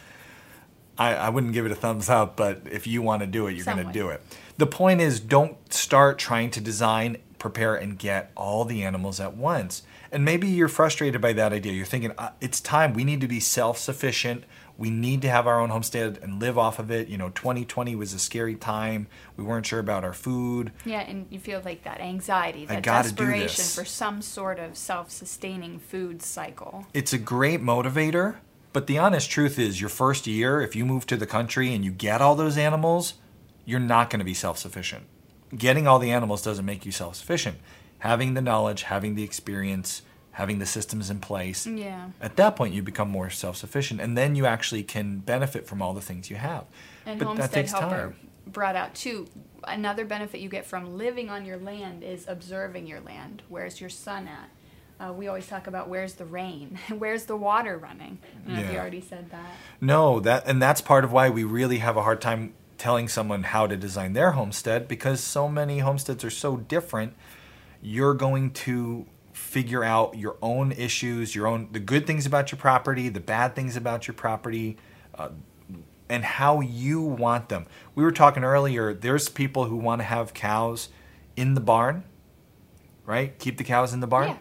I, 0.97 1.15
I 1.15 1.29
wouldn't 1.29 1.53
give 1.53 1.67
it 1.67 1.73
a 1.73 1.75
thumbs 1.75 2.09
up, 2.09 2.37
but 2.37 2.63
if 2.71 2.87
you 2.87 3.03
want 3.03 3.21
to 3.21 3.27
do 3.27 3.47
it, 3.47 3.53
you're 3.53 3.65
going 3.65 3.87
to 3.87 3.93
do 3.93 4.09
it. 4.09 4.23
The 4.57 4.67
point 4.67 5.01
is, 5.01 5.21
don't 5.21 5.57
start 5.73 6.19
trying 6.19 6.51
to 6.53 6.61
design, 6.61 7.19
prepare, 7.43 7.75
and 7.75 7.99
get 7.99 8.31
all 8.37 8.65
the 8.65 8.83
animals 8.85 9.21
at 9.21 9.37
once. 9.37 9.83
And 10.13 10.25
maybe 10.25 10.47
you're 10.47 10.69
frustrated 10.69 11.21
by 11.21 11.33
that 11.35 11.53
idea. 11.53 11.73
You're 11.73 11.85
thinking, 11.85 12.13
uh, 12.17 12.31
it's 12.41 12.61
time. 12.61 12.95
We 12.95 13.05
need 13.05 13.21
to 13.21 13.29
be 13.29 13.41
self 13.41 13.79
sufficient. 13.79 14.45
We 14.79 14.91
need 14.91 15.21
to 15.23 15.29
have 15.29 15.47
our 15.47 15.61
own 15.61 15.69
homestead 15.69 16.19
and 16.23 16.41
live 16.41 16.57
off 16.57 16.79
of 16.79 16.91
it. 16.91 17.09
You 17.09 17.19
know, 17.19 17.29
2020 17.31 17.95
was 17.97 18.15
a 18.15 18.19
scary 18.19 18.55
time. 18.55 19.07
We 19.37 19.45
weren't 19.45 19.67
sure 19.67 19.81
about 19.81 20.05
our 20.05 20.13
food. 20.13 20.73
Yeah, 20.85 21.01
and 21.01 21.27
you 21.31 21.39
feel 21.39 21.61
like 21.65 21.85
that 21.85 22.01
anxiety, 22.01 22.65
that 22.67 22.83
desperation 22.83 23.65
for 23.65 23.85
some 23.85 24.23
sort 24.23 24.59
of 24.59 24.77
self 24.77 25.11
sustaining 25.11 25.79
food 25.79 26.23
cycle. 26.23 26.87
It's 26.95 27.13
a 27.13 27.19
great 27.19 27.61
motivator, 27.61 28.37
but 28.73 28.87
the 28.87 28.99
honest 28.99 29.31
truth 29.31 29.59
is, 29.59 29.81
your 29.81 29.91
first 29.91 30.27
year, 30.27 30.61
if 30.61 30.77
you 30.77 30.87
move 30.87 31.07
to 31.09 31.17
the 31.17 31.27
country 31.27 31.75
and 31.75 31.85
you 31.85 31.91
get 31.91 32.23
all 32.23 32.37
those 32.37 32.57
animals, 32.57 33.15
you're 33.65 33.81
not 33.81 34.11
going 34.11 34.21
to 34.21 34.25
be 34.25 34.35
self 34.35 34.59
sufficient. 34.59 35.05
Getting 35.57 35.87
all 35.87 35.99
the 35.99 36.11
animals 36.11 36.43
doesn't 36.43 36.65
make 36.65 36.87
you 36.87 36.93
self 36.93 37.17
sufficient. 37.17 37.59
Having 37.99 38.35
the 38.35 38.41
knowledge, 38.43 38.83
having 38.85 39.15
the 39.15 39.23
experience, 39.23 40.03
having 40.33 40.59
the 40.59 40.67
systems 40.67 41.11
in 41.11 41.21
place, 41.21 41.67
Yeah. 41.67 42.09
at 42.21 42.37
that 42.37 42.57
point 42.57 42.75
you 42.75 42.83
become 42.83 43.11
more 43.11 43.31
self 43.31 43.57
sufficient 43.57 44.01
and 44.01 44.17
then 44.17 44.35
you 44.35 44.47
actually 44.47 44.83
can 44.83 45.19
benefit 45.19 45.67
from 45.67 45.83
all 45.83 45.93
the 45.93 46.01
things 46.01 46.31
you 46.31 46.37
have. 46.37 46.65
And 47.07 47.19
but 47.19 47.27
Homestead 47.27 47.51
that 47.51 47.55
takes 47.55 47.73
Helper 47.73 47.97
time. 47.97 48.17
brought 48.47 48.77
out 48.77 48.95
too. 48.95 49.29
Another 49.65 50.05
benefit 50.05 50.41
you 50.41 50.49
get 50.49 50.67
from 50.67 50.97
living 50.97 51.29
on 51.31 51.45
your 51.45 51.59
land 51.59 52.03
is 52.03 52.25
observing 52.27 52.87
your 52.87 53.01
land. 53.01 53.43
Where's 53.49 53.81
your 53.81 53.91
sun 53.91 54.27
at? 54.29 54.49
Uh, 54.99 55.13
we 55.13 55.27
always 55.29 55.47
talk 55.47 55.67
about 55.67 55.89
where's 55.89 56.15
the 56.15 56.25
rain, 56.25 56.79
where's 56.99 57.25
the 57.27 57.37
water 57.37 57.77
running. 57.77 58.19
I 58.49 58.53
know 58.53 58.61
if 58.61 58.73
you 58.73 58.79
already 58.79 59.01
said 59.01 59.31
that. 59.31 59.53
No, 59.81 60.19
that 60.21 60.45
and 60.47 60.61
that's 60.63 60.81
part 60.81 61.05
of 61.05 61.13
why 61.13 61.29
we 61.29 61.45
really 61.45 61.79
have 61.79 61.97
a 61.97 62.03
hard 62.03 62.21
time 62.21 62.55
telling 62.83 63.07
someone 63.07 63.45
how 63.45 63.69
to 63.69 63.77
design 63.77 64.13
their 64.13 64.33
homestead 64.33 64.89
because 64.89 65.21
so 65.23 65.49
many 65.49 65.79
homesteads 65.79 66.25
are 66.25 66.31
so 66.31 66.57
different. 66.57 67.15
You're 67.81 68.13
going 68.15 68.51
to 68.67 69.07
figure 69.33 69.85
out 69.85 70.19
your 70.19 70.37
own 70.43 70.73
issues, 70.73 71.33
your 71.33 71.47
own 71.47 71.69
the 71.71 71.79
good 71.79 72.09
things 72.09 72.27
about 72.27 72.51
your 72.51 72.59
property, 72.59 73.09
the 73.09 73.21
bad 73.21 73.55
things 73.55 73.77
about 73.77 74.09
your 74.09 74.15
property, 74.15 74.79
uh, 75.15 75.29
and 76.09 76.25
how 76.25 76.61
you 76.61 77.01
want 77.01 77.49
them. 77.51 77.67
We 77.95 78.03
were 78.03 78.11
talking 78.11 78.43
earlier. 78.43 78.93
There's 78.93 79.29
people 79.29 79.67
who 79.67 79.77
want 79.77 80.01
to 80.01 80.05
have 80.05 80.35
cows 80.35 80.89
in 81.37 81.55
the 81.55 81.61
barn, 81.61 82.03
right? 83.07 83.39
Keep 83.39 83.59
the 83.59 83.65
cows 83.65 83.95
in 83.95 84.01
the 84.01 84.09
barn. 84.09 84.31
Yeah. 84.31 84.37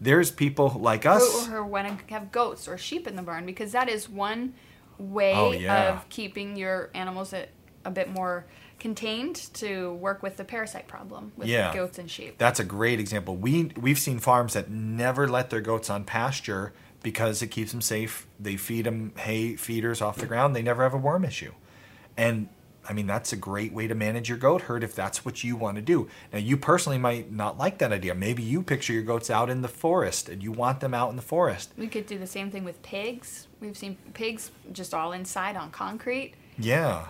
There's 0.00 0.32
people 0.32 0.76
like 0.80 1.06
us. 1.06 1.46
who 1.46 1.64
want 1.64 1.86
to 2.08 2.12
have 2.12 2.32
goats 2.32 2.66
or 2.66 2.76
sheep 2.76 3.06
in 3.06 3.14
the 3.14 3.22
barn 3.22 3.46
because 3.46 3.70
that 3.70 3.88
is 3.88 4.08
one 4.08 4.54
way 4.98 5.32
Oh, 5.34 5.52
yeah. 5.52 5.94
of 5.94 6.08
keeping 6.08 6.56
your 6.56 6.90
animals 6.92 7.32
a, 7.32 7.46
a 7.84 7.90
bit 7.90 8.10
more 8.10 8.44
contained 8.78 9.36
to 9.54 9.94
work 9.94 10.22
with 10.22 10.36
the 10.36 10.44
parasite 10.44 10.86
problem 10.88 11.32
with 11.36 11.48
Yeah. 11.48 11.72
goats 11.72 11.98
and 11.98 12.10
sheep. 12.10 12.38
That's 12.38 12.60
a 12.60 12.64
great 12.64 13.00
example. 13.00 13.36
We 13.36 13.72
we've 13.76 13.98
seen 13.98 14.18
farms 14.18 14.52
that 14.54 14.70
never 14.70 15.28
let 15.28 15.50
their 15.50 15.60
goats 15.60 15.88
on 15.88 16.04
pasture 16.04 16.72
because 17.02 17.40
it 17.42 17.48
keeps 17.48 17.70
them 17.72 17.80
safe. 17.80 18.26
They 18.40 18.56
feed 18.56 18.86
them 18.86 19.12
hay 19.18 19.56
feeders 19.56 20.00
off 20.02 20.16
the 20.16 20.26
ground. 20.26 20.54
They 20.56 20.62
never 20.62 20.82
have 20.82 20.94
a 20.94 20.98
worm 20.98 21.24
issue. 21.24 21.52
And 22.16 22.48
I 22.86 22.92
mean 22.92 23.06
that's 23.06 23.32
a 23.32 23.36
great 23.36 23.72
way 23.72 23.86
to 23.86 23.94
manage 23.94 24.28
your 24.28 24.36
goat 24.38 24.62
herd 24.62 24.84
if 24.84 24.94
that's 24.94 25.24
what 25.24 25.42
you 25.44 25.56
want 25.56 25.76
to 25.76 25.82
do. 25.82 26.08
Now 26.32 26.38
you 26.40 26.56
personally 26.56 26.98
might 26.98 27.32
not 27.32 27.56
like 27.56 27.78
that 27.78 27.92
idea. 27.92 28.14
Maybe 28.14 28.42
you 28.42 28.62
picture 28.62 28.92
your 28.92 29.02
goats 29.02 29.30
out 29.30 29.48
in 29.48 29.62
the 29.62 29.68
forest 29.68 30.28
and 30.28 30.42
you 30.42 30.52
want 30.52 30.80
them 30.80 30.92
out 30.92 31.08
in 31.10 31.16
the 31.16 31.22
forest. 31.22 31.72
We 31.78 31.86
could 31.86 32.06
do 32.06 32.18
the 32.18 32.26
same 32.26 32.50
thing 32.50 32.64
with 32.64 32.82
pigs. 32.82 33.46
We've 33.60 33.76
seen 33.76 33.96
pigs 34.12 34.50
just 34.72 34.92
all 34.92 35.12
inside 35.12 35.56
on 35.56 35.70
concrete. 35.70 36.34
Yeah. 36.58 37.06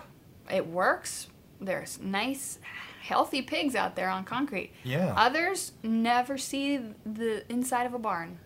It 0.51 0.67
works. 0.67 1.27
There's 1.59 1.99
nice, 1.99 2.59
healthy 3.01 3.41
pigs 3.41 3.75
out 3.75 3.95
there 3.95 4.09
on 4.09 4.23
concrete. 4.23 4.71
Yeah. 4.83 5.13
Others 5.17 5.73
never 5.83 6.37
see 6.37 6.79
the 7.05 7.43
inside 7.51 7.85
of 7.85 7.93
a 7.93 7.99
barn. 7.99 8.39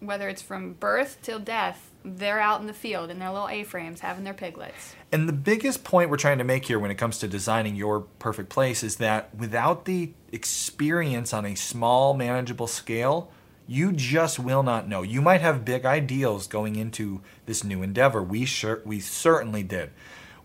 Whether 0.00 0.28
it's 0.28 0.42
from 0.42 0.74
birth 0.74 1.18
till 1.22 1.38
death, 1.38 1.90
they're 2.04 2.38
out 2.38 2.60
in 2.60 2.66
the 2.66 2.74
field 2.74 3.10
in 3.10 3.18
their 3.18 3.30
little 3.30 3.48
A-frames 3.48 4.00
having 4.00 4.24
their 4.24 4.34
piglets. 4.34 4.94
And 5.10 5.28
the 5.28 5.32
biggest 5.32 5.84
point 5.84 6.10
we're 6.10 6.18
trying 6.18 6.38
to 6.38 6.44
make 6.44 6.66
here 6.66 6.78
when 6.78 6.90
it 6.90 6.96
comes 6.96 7.18
to 7.20 7.28
designing 7.28 7.76
your 7.76 8.00
perfect 8.18 8.50
place 8.50 8.82
is 8.82 8.96
that 8.96 9.34
without 9.34 9.86
the 9.86 10.12
experience 10.30 11.32
on 11.32 11.46
a 11.46 11.54
small, 11.54 12.12
manageable 12.12 12.66
scale, 12.66 13.32
you 13.66 13.90
just 13.92 14.38
will 14.38 14.62
not 14.62 14.86
know. 14.88 15.02
You 15.02 15.22
might 15.22 15.40
have 15.40 15.64
big 15.64 15.84
ideals 15.84 16.46
going 16.46 16.76
into 16.76 17.22
this 17.46 17.64
new 17.64 17.82
endeavor. 17.82 18.22
We 18.22 18.44
sure 18.44 18.82
we 18.84 19.00
certainly 19.00 19.62
did. 19.62 19.90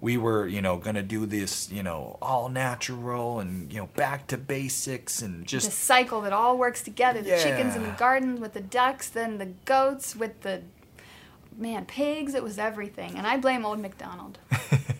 We 0.01 0.17
were, 0.17 0.47
you 0.47 0.61
know, 0.63 0.77
going 0.77 0.95
to 0.95 1.03
do 1.03 1.25
this, 1.27 1.71
you 1.71 1.83
know, 1.83 2.17
all 2.23 2.49
natural 2.49 3.39
and, 3.39 3.71
you 3.71 3.79
know, 3.79 3.85
back 3.95 4.25
to 4.27 4.37
basics 4.37 5.21
and 5.21 5.45
just. 5.45 5.67
The 5.67 5.71
cycle 5.71 6.21
that 6.21 6.33
all 6.33 6.57
works 6.57 6.81
together. 6.81 7.21
The 7.21 7.37
chickens 7.37 7.75
in 7.75 7.83
the 7.83 7.89
Yeah. 7.89 7.97
garden 7.97 8.41
with 8.41 8.53
the 8.53 8.61
ducks, 8.61 9.07
then 9.09 9.37
the 9.37 9.45
goats 9.65 10.15
with 10.15 10.41
the 10.41 10.63
man 11.55 11.85
pigs. 11.85 12.33
It 12.33 12.41
was 12.41 12.57
everything, 12.57 13.15
and 13.15 13.27
I 13.27 13.37
blame 13.37 13.63
old 13.63 13.79
MacDonald. 13.79 14.39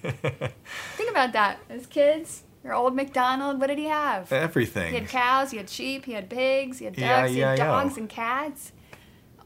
Think 0.02 1.10
about 1.10 1.34
that. 1.34 1.58
As 1.68 1.88
kids, 1.88 2.44
your 2.64 2.74
old 2.76 2.96
MacDonald, 2.96 3.60
what 3.60 3.68
did 3.68 3.80
he 3.80 3.86
have? 3.86 4.32
Everything. 4.32 4.94
He 4.94 5.00
had 5.00 5.08
cows, 5.10 5.50
he 5.50 5.58
had 5.58 5.68
sheep, 5.70 6.06
he 6.06 6.14
had 6.14 6.30
pigs, 6.30 6.78
he 6.78 6.86
had 6.86 6.96
ducks, 6.96 7.02
Yeah, 7.02 7.28
he 7.28 7.40
had 7.40 7.58
yeah. 7.58 7.66
dogs 7.66 7.98
and 7.98 8.08
cats. 8.08 8.72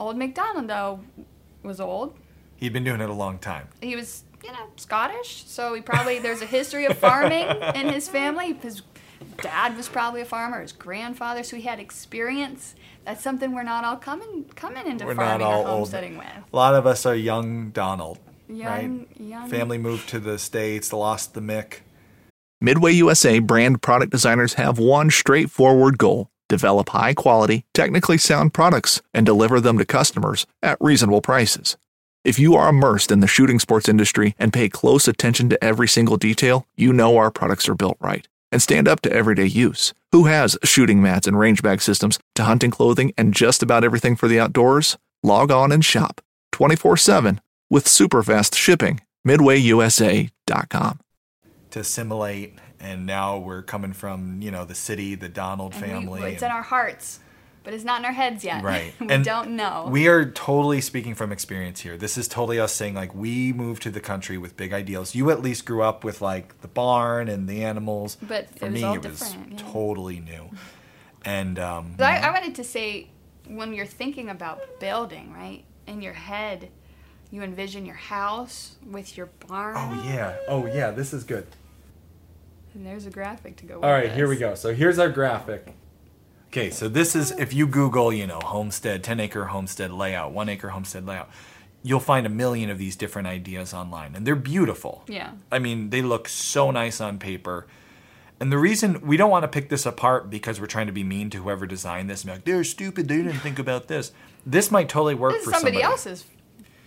Old 0.02 0.18
MacDonald, 0.18 0.68
though, 0.68 1.00
was 1.64 1.80
old. 1.80 2.18
He'd 2.58 2.74
been 2.74 2.84
doing 2.84 3.00
it 3.00 3.10
a 3.10 3.14
long 3.14 3.38
time. 3.40 3.70
He 3.82 3.96
was, 3.96 4.25
you 4.46 4.52
know, 4.52 4.68
Scottish, 4.76 5.44
so 5.48 5.74
he 5.74 5.82
probably 5.82 6.20
there's 6.20 6.42
a 6.42 6.46
history 6.46 6.86
of 6.86 6.98
farming 6.98 7.48
in 7.76 7.90
his 7.90 8.08
family. 8.08 8.54
His 8.54 8.84
dad 9.42 9.76
was 9.76 9.90
probably 9.90 10.22
a 10.22 10.26
farmer, 10.26 10.62
his 10.62 10.72
grandfather, 10.72 11.44
so 11.44 11.56
he 11.56 11.64
had 11.64 11.80
experience. 11.80 12.76
That's 13.06 13.24
something 13.24 13.54
we're 13.54 13.64
not 13.64 13.84
all 13.84 13.98
coming 13.98 14.46
coming 14.56 14.86
into 14.88 15.06
We're 15.06 15.16
farming 15.16 15.46
all 15.48 15.54
or 15.54 15.58
old. 15.58 15.68
homesteading 15.68 16.18
with. 16.18 16.28
A 16.28 16.56
lot 16.56 16.76
of 16.76 16.86
us 16.86 17.06
are 17.06 17.16
young 17.16 17.70
Donald, 17.72 18.20
Young, 18.48 18.66
right? 18.68 19.08
young. 19.20 19.50
Family 19.50 19.78
moved 19.78 20.08
to 20.10 20.20
the 20.20 20.38
states, 20.38 20.94
lost 20.94 21.34
the 21.34 21.42
Mick. 21.42 21.80
Midway 22.62 22.94
USA 22.94 23.40
brand 23.40 23.82
product 23.82 24.12
designers 24.12 24.54
have 24.54 24.80
one 24.80 25.10
straightforward 25.10 25.98
goal 25.98 26.30
develop 26.48 26.90
high 26.90 27.14
quality, 27.14 27.66
technically 27.74 28.18
sound 28.20 28.54
products 28.54 29.02
and 29.16 29.26
deliver 29.26 29.60
them 29.60 29.78
to 29.80 29.86
customers 29.86 30.46
at 30.62 30.78
reasonable 30.80 31.22
prices. 31.22 31.76
If 32.26 32.40
you 32.40 32.56
are 32.56 32.70
immersed 32.70 33.12
in 33.12 33.20
the 33.20 33.28
shooting 33.28 33.60
sports 33.60 33.88
industry 33.88 34.34
and 34.40 34.52
pay 34.52 34.68
close 34.68 35.08
attention 35.08 35.48
to 35.50 35.64
every 35.64 35.88
single 35.88 36.18
detail, 36.18 36.66
you 36.76 36.92
know 36.92 37.18
our 37.18 37.30
products 37.30 37.70
are 37.70 37.76
built 37.76 37.98
right 38.00 38.28
and 38.52 38.62
stand 38.62 38.88
up 38.88 39.00
to 39.02 39.12
everyday 39.14 39.46
use. 39.46 39.94
Who 40.12 40.26
has 40.26 40.58
shooting 40.64 41.04
mats 41.04 41.28
and 41.28 41.38
range 41.38 41.62
bag 41.62 41.82
systems 41.84 42.18
to 42.34 42.44
hunting 42.46 42.72
clothing 42.72 43.14
and 43.16 43.32
just 43.34 43.62
about 43.62 43.84
everything 43.84 44.16
for 44.16 44.28
the 44.28 44.40
outdoors? 44.40 44.98
Log 45.22 45.52
on 45.52 45.72
and 45.72 45.86
shop 45.86 46.20
24 46.52 46.98
7 46.98 47.42
with 47.70 47.88
super 47.88 48.24
fast 48.24 48.56
shipping. 48.56 49.02
MidwayUSA.com. 49.28 51.00
to 51.72 51.80
assimilate, 51.80 52.58
and 52.80 53.06
now 53.06 53.38
we're 53.38 53.62
coming 53.64 53.92
from 53.94 54.42
you 54.42 54.50
know 54.52 54.64
the 54.66 54.76
city, 54.76 55.14
the 55.16 55.28
Donald 55.30 55.74
And 55.74 55.82
we- 55.84 55.88
family. 55.90 56.34
it's 56.34 56.42
and- 56.44 56.52
in 56.52 56.56
our 56.56 56.62
hearts, 56.64 57.20
but 57.66 57.74
it's 57.74 57.84
not 57.84 58.00
in 58.00 58.06
our 58.06 58.14
heads 58.14 58.44
yet. 58.44 58.64
Right. 58.66 58.94
we 59.00 59.08
And 59.10 59.26
don't 59.26 59.56
know. 59.56 59.88
We 59.92 60.08
are 60.08 60.26
totally 60.26 60.80
speaking 60.82 61.14
from 61.14 61.32
experience 61.32 61.82
here. 61.82 61.98
This 61.98 62.18
is 62.18 62.28
totally 62.28 62.60
us 62.60 62.74
saying 62.74 62.94
like 62.94 63.14
we 63.14 63.52
moved 63.52 63.84
to 63.84 63.92
the 63.92 64.00
country 64.00 64.38
with 64.38 64.56
big 64.56 64.72
ideals. 64.72 65.14
You 65.14 65.30
at 65.30 65.42
least 65.42 65.66
grew 65.66 65.84
up 65.84 66.04
with 66.04 66.22
like 66.22 66.62
the 66.62 66.68
barn 66.68 67.28
and 67.28 67.50
the 67.50 67.64
animals. 67.64 68.18
But 68.22 68.50
for 68.58 68.68
it 68.68 68.72
was 68.72 68.82
me, 68.82 68.94
it 68.94 69.04
was 69.04 69.36
yeah. 69.36 69.58
totally 69.58 70.20
new. 70.20 70.50
And 71.26 71.60
um, 71.60 71.96
I, 72.00 72.20
I 72.20 72.32
wanted 72.32 72.56
to 72.56 72.64
say, 72.64 73.10
when 73.48 73.74
you're 73.74 73.86
thinking 73.86 74.30
about 74.30 74.80
building, 74.80 75.34
right, 75.34 75.64
in 75.88 76.02
your 76.02 76.14
head, 76.14 76.70
you 77.32 77.42
envision 77.42 77.86
your 77.86 77.96
house 77.96 78.76
with 78.86 79.18
your 79.18 79.28
barn. 79.48 79.76
oh 79.78 80.04
yeah, 80.08 80.38
oh 80.48 80.66
yeah, 80.68 80.92
this 80.92 81.14
is 81.14 81.24
good. 81.24 81.48
And 82.74 82.86
there's 82.86 83.06
a 83.06 83.10
graphic 83.10 83.56
to 83.58 83.66
go 83.66 83.76
with 83.76 83.86
All 83.86 83.92
right, 83.92 84.12
here 84.12 84.28
we 84.28 84.38
go. 84.38 84.54
So 84.56 84.74
here's 84.74 85.00
our 85.00 85.10
graphic. 85.10 85.74
Okay, 86.58 86.70
so 86.70 86.88
this 86.88 87.18
is 87.18 87.32
if 87.32 87.54
you 87.54 87.68
Google, 87.68 88.14
you 88.14 88.26
know, 88.26 88.40
homestead, 88.40 89.04
10 89.04 89.20
acre 89.20 89.44
homestead 89.48 89.92
layout, 89.92 90.32
one 90.32 90.48
acre 90.48 90.70
homestead 90.70 91.06
layout, 91.06 91.30
you'll 91.84 92.00
find 92.00 92.26
a 92.26 92.30
million 92.30 92.70
of 92.70 92.78
these 92.78 92.96
different 92.96 93.28
ideas 93.28 93.74
online, 93.74 94.16
and 94.16 94.26
they're 94.26 94.38
beautiful. 94.38 95.04
Yeah. 95.08 95.32
I 95.52 95.60
mean, 95.60 95.90
they 95.90 96.02
look 96.02 96.30
so 96.30 96.72
nice 96.72 97.02
on 97.02 97.20
paper. 97.20 97.68
And 98.40 98.54
the 98.54 98.58
reason 98.58 99.06
we 99.06 99.18
don't 99.18 99.30
want 99.30 99.44
to 99.44 99.50
pick 99.50 99.68
this 99.68 99.86
apart 99.86 100.30
because 100.30 100.62
we're 100.62 100.68
trying 100.68 100.88
to 100.88 100.94
be 100.94 101.04
mean 101.04 101.30
to 101.32 101.44
whoever 101.44 101.66
designed 101.66 102.10
this 102.10 102.22
and 102.22 102.30
be 102.30 102.36
like, 102.36 102.46
they're 102.46 102.64
stupid, 102.64 103.10
they 103.10 103.18
didn't 103.18 103.40
think 103.40 103.60
about 103.60 103.90
this. 103.90 104.14
This 104.46 104.72
might 104.72 104.88
totally 104.88 105.16
work 105.16 105.34
for 105.34 105.52
somebody, 105.52 105.60
somebody 105.60 105.82
else's 105.84 106.24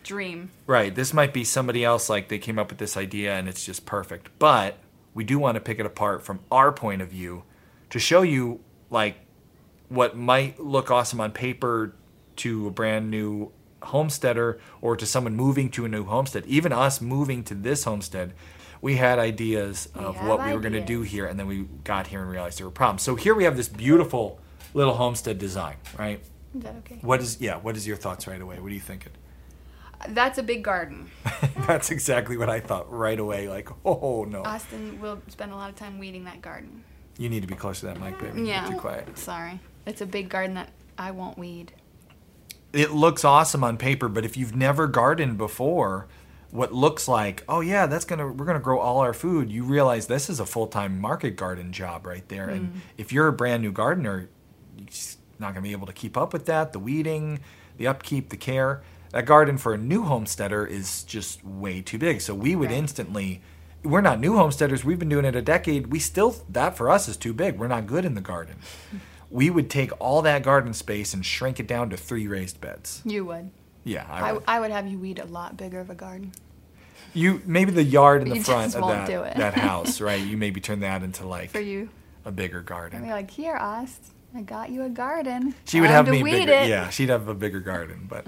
dream. 0.02 0.50
Right. 0.66 0.94
This 0.94 1.12
might 1.12 1.34
be 1.34 1.44
somebody 1.44 1.84
else, 1.84 2.08
like 2.08 2.28
they 2.28 2.38
came 2.38 2.58
up 2.58 2.70
with 2.70 2.78
this 2.78 2.96
idea 2.96 3.34
and 3.34 3.46
it's 3.46 3.66
just 3.66 3.84
perfect. 3.84 4.30
But 4.38 4.78
we 5.12 5.24
do 5.24 5.38
want 5.38 5.56
to 5.56 5.60
pick 5.60 5.78
it 5.78 5.84
apart 5.84 6.22
from 6.22 6.40
our 6.50 6.72
point 6.72 7.02
of 7.02 7.08
view 7.08 7.42
to 7.90 7.98
show 7.98 8.22
you, 8.22 8.60
like, 8.88 9.16
what 9.88 10.16
might 10.16 10.60
look 10.60 10.90
awesome 10.90 11.20
on 11.20 11.32
paper 11.32 11.94
to 12.36 12.66
a 12.66 12.70
brand 12.70 13.10
new 13.10 13.50
homesteader 13.82 14.60
or 14.80 14.96
to 14.96 15.06
someone 15.06 15.34
moving 15.34 15.70
to 15.70 15.84
a 15.84 15.88
new 15.88 16.04
homestead. 16.04 16.44
Even 16.46 16.72
us 16.72 17.00
moving 17.00 17.42
to 17.44 17.54
this 17.54 17.84
homestead, 17.84 18.32
we 18.80 18.96
had 18.96 19.18
ideas 19.18 19.88
We 19.96 20.04
of 20.04 20.16
what 20.24 20.44
we 20.44 20.52
were 20.52 20.60
going 20.60 20.72
to 20.74 20.84
do 20.84 21.02
here, 21.02 21.26
and 21.26 21.38
then 21.38 21.46
we 21.46 21.66
got 21.84 22.08
here 22.08 22.20
and 22.22 22.30
realized 22.30 22.58
there 22.58 22.66
were 22.66 22.70
problems. 22.72 23.02
So 23.02 23.14
here 23.16 23.34
we 23.34 23.44
have 23.44 23.56
this 23.56 23.68
beautiful 23.68 24.38
little 24.74 24.94
homestead 24.94 25.38
design, 25.38 25.76
right? 25.98 26.20
Is 26.54 26.62
that 26.62 26.76
okay? 26.78 26.98
What 27.02 27.20
is, 27.20 27.40
yeah, 27.40 27.56
what 27.56 27.76
is 27.76 27.86
your 27.86 27.96
thoughts 27.96 28.26
right 28.26 28.40
away? 28.40 28.58
What 28.60 28.70
are 28.70 28.74
you 28.74 28.80
thinking? 28.80 29.12
That's 30.08 30.38
a 30.38 30.42
big 30.44 30.62
garden. 30.62 31.10
That's 31.66 31.90
exactly 31.90 32.36
what 32.36 32.48
I 32.48 32.60
thought 32.60 32.90
right 32.92 33.18
away. 33.18 33.48
Like, 33.48 33.68
oh 33.84 34.24
no, 34.28 34.42
Austin 34.44 35.00
will 35.00 35.20
spend 35.28 35.50
a 35.52 35.56
lot 35.56 35.70
of 35.70 35.76
time 35.76 35.98
weeding 35.98 36.24
that 36.24 36.40
garden. 36.40 36.84
you 37.18 37.28
need 37.28 37.40
to 37.40 37.48
be 37.48 37.56
close 37.56 37.80
to 37.80 37.86
that 37.86 38.00
mic, 38.00 38.16
baby. 38.20 38.38
You're 38.38 38.46
Yeah. 38.46 38.68
too 38.68 38.76
quiet. 38.76 39.18
Sorry. 39.18 39.58
It's 39.88 40.02
a 40.02 40.06
big 40.06 40.28
garden 40.28 40.54
that 40.54 40.68
I 40.98 41.12
won't 41.12 41.38
weed. 41.38 41.72
It 42.74 42.90
looks 42.90 43.24
awesome 43.24 43.64
on 43.64 43.78
paper, 43.78 44.06
but 44.08 44.26
if 44.26 44.36
you've 44.36 44.54
never 44.54 44.86
gardened 44.86 45.38
before, 45.38 46.06
what 46.50 46.74
looks 46.74 47.08
like, 47.08 47.42
oh 47.48 47.60
yeah, 47.60 47.86
that's 47.86 48.04
gonna 48.04 48.30
we're 48.30 48.44
gonna 48.44 48.60
grow 48.60 48.78
all 48.78 48.98
our 48.98 49.14
food, 49.14 49.50
you 49.50 49.64
realize 49.64 50.06
this 50.06 50.28
is 50.28 50.40
a 50.40 50.46
full 50.46 50.66
time 50.66 51.00
market 51.00 51.36
garden 51.36 51.72
job 51.72 52.06
right 52.06 52.28
there. 52.28 52.50
And 52.50 52.74
mm. 52.74 52.78
if 52.98 53.12
you're 53.12 53.28
a 53.28 53.32
brand 53.32 53.62
new 53.62 53.72
gardener, 53.72 54.28
you're 54.76 54.88
just 54.88 55.18
not 55.38 55.54
gonna 55.54 55.62
be 55.62 55.72
able 55.72 55.86
to 55.86 55.94
keep 55.94 56.18
up 56.18 56.34
with 56.34 56.44
that. 56.46 56.74
The 56.74 56.78
weeding, 56.78 57.40
the 57.78 57.86
upkeep, 57.86 58.28
the 58.28 58.36
care. 58.36 58.82
That 59.12 59.24
garden 59.24 59.56
for 59.56 59.72
a 59.72 59.78
new 59.78 60.02
homesteader 60.02 60.66
is 60.66 61.02
just 61.04 61.42
way 61.42 61.80
too 61.80 61.96
big. 61.96 62.20
So 62.20 62.34
we 62.34 62.54
would 62.54 62.68
Right. 62.68 62.78
instantly 62.78 63.40
we're 63.84 64.00
not 64.00 64.20
new 64.20 64.36
homesteaders, 64.36 64.84
we've 64.84 64.98
been 64.98 65.08
doing 65.08 65.24
it 65.24 65.36
a 65.36 65.40
decade. 65.40 65.86
We 65.86 65.98
still 65.98 66.36
that 66.50 66.76
for 66.76 66.90
us 66.90 67.08
is 67.08 67.16
too 67.16 67.32
big. 67.32 67.58
We're 67.58 67.68
not 67.68 67.86
good 67.86 68.04
in 68.04 68.14
the 68.14 68.20
garden. 68.20 68.56
We 69.30 69.50
would 69.50 69.68
take 69.68 69.90
all 70.00 70.22
that 70.22 70.42
garden 70.42 70.72
space 70.72 71.12
and 71.14 71.24
shrink 71.24 71.60
it 71.60 71.66
down 71.66 71.90
to 71.90 71.96
three 71.96 72.26
raised 72.26 72.60
beds. 72.60 73.02
You 73.04 73.24
would. 73.26 73.50
Yeah, 73.84 74.06
I 74.08 74.30
I, 74.30 74.32
would. 74.32 74.42
I 74.48 74.60
would 74.60 74.70
have 74.70 74.86
you 74.86 74.98
weed 74.98 75.18
a 75.18 75.24
lot 75.26 75.56
bigger 75.56 75.80
of 75.80 75.90
a 75.90 75.94
garden. 75.94 76.32
you 77.14 77.42
maybe 77.46 77.70
the 77.70 77.82
yard 77.82 78.22
in 78.22 78.28
the 78.28 78.36
You 78.36 78.42
front 78.42 78.74
of 78.74 78.86
that, 78.88 79.36
that 79.36 79.54
house, 79.58 80.00
right? 80.00 80.20
You 80.20 80.36
maybe 80.36 80.60
turn 80.60 80.80
that 80.80 81.02
into 81.02 81.26
like 81.26 81.50
For 81.50 81.60
you. 81.60 81.88
a 82.24 82.30
bigger 82.32 82.58
And 82.58 82.66
garden. 82.66 83.02
be 83.02 83.10
like, 83.10 83.30
here, 83.30 83.56
Ost, 83.56 84.12
I 84.34 84.42
got 84.42 84.70
you 84.70 84.82
a 84.84 84.88
garden. 84.90 85.54
She 85.66 85.80
would 85.80 85.90
have 85.90 86.06
to 86.06 86.10
me 86.10 86.22
weed 86.22 86.32
bigger. 86.46 86.52
it. 86.52 86.68
Yeah, 86.68 86.88
she'd 86.90 87.08
have 87.10 87.28
a 87.28 87.34
bigger 87.34 87.60
garden, 87.60 88.06
but 88.08 88.26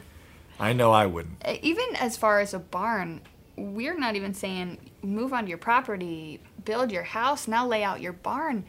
I 0.59 0.73
know 0.75 0.93
I 0.93 1.07
wouldn't. 1.07 1.43
Even 1.63 1.97
as 1.97 2.17
far 2.17 2.41
as 2.41 2.53
a 2.55 2.59
barn, 2.59 3.21
we're 3.57 3.99
not 3.99 4.17
even 4.17 4.33
saying 4.35 4.79
move 5.03 5.33
onto 5.33 5.49
your 5.49 5.59
property, 5.59 6.41
build 6.65 6.91
your 6.93 7.03
house, 7.05 7.49
now 7.49 7.67
lay 7.67 7.83
out 7.83 8.01
your 8.03 8.13
barn, 8.15 8.65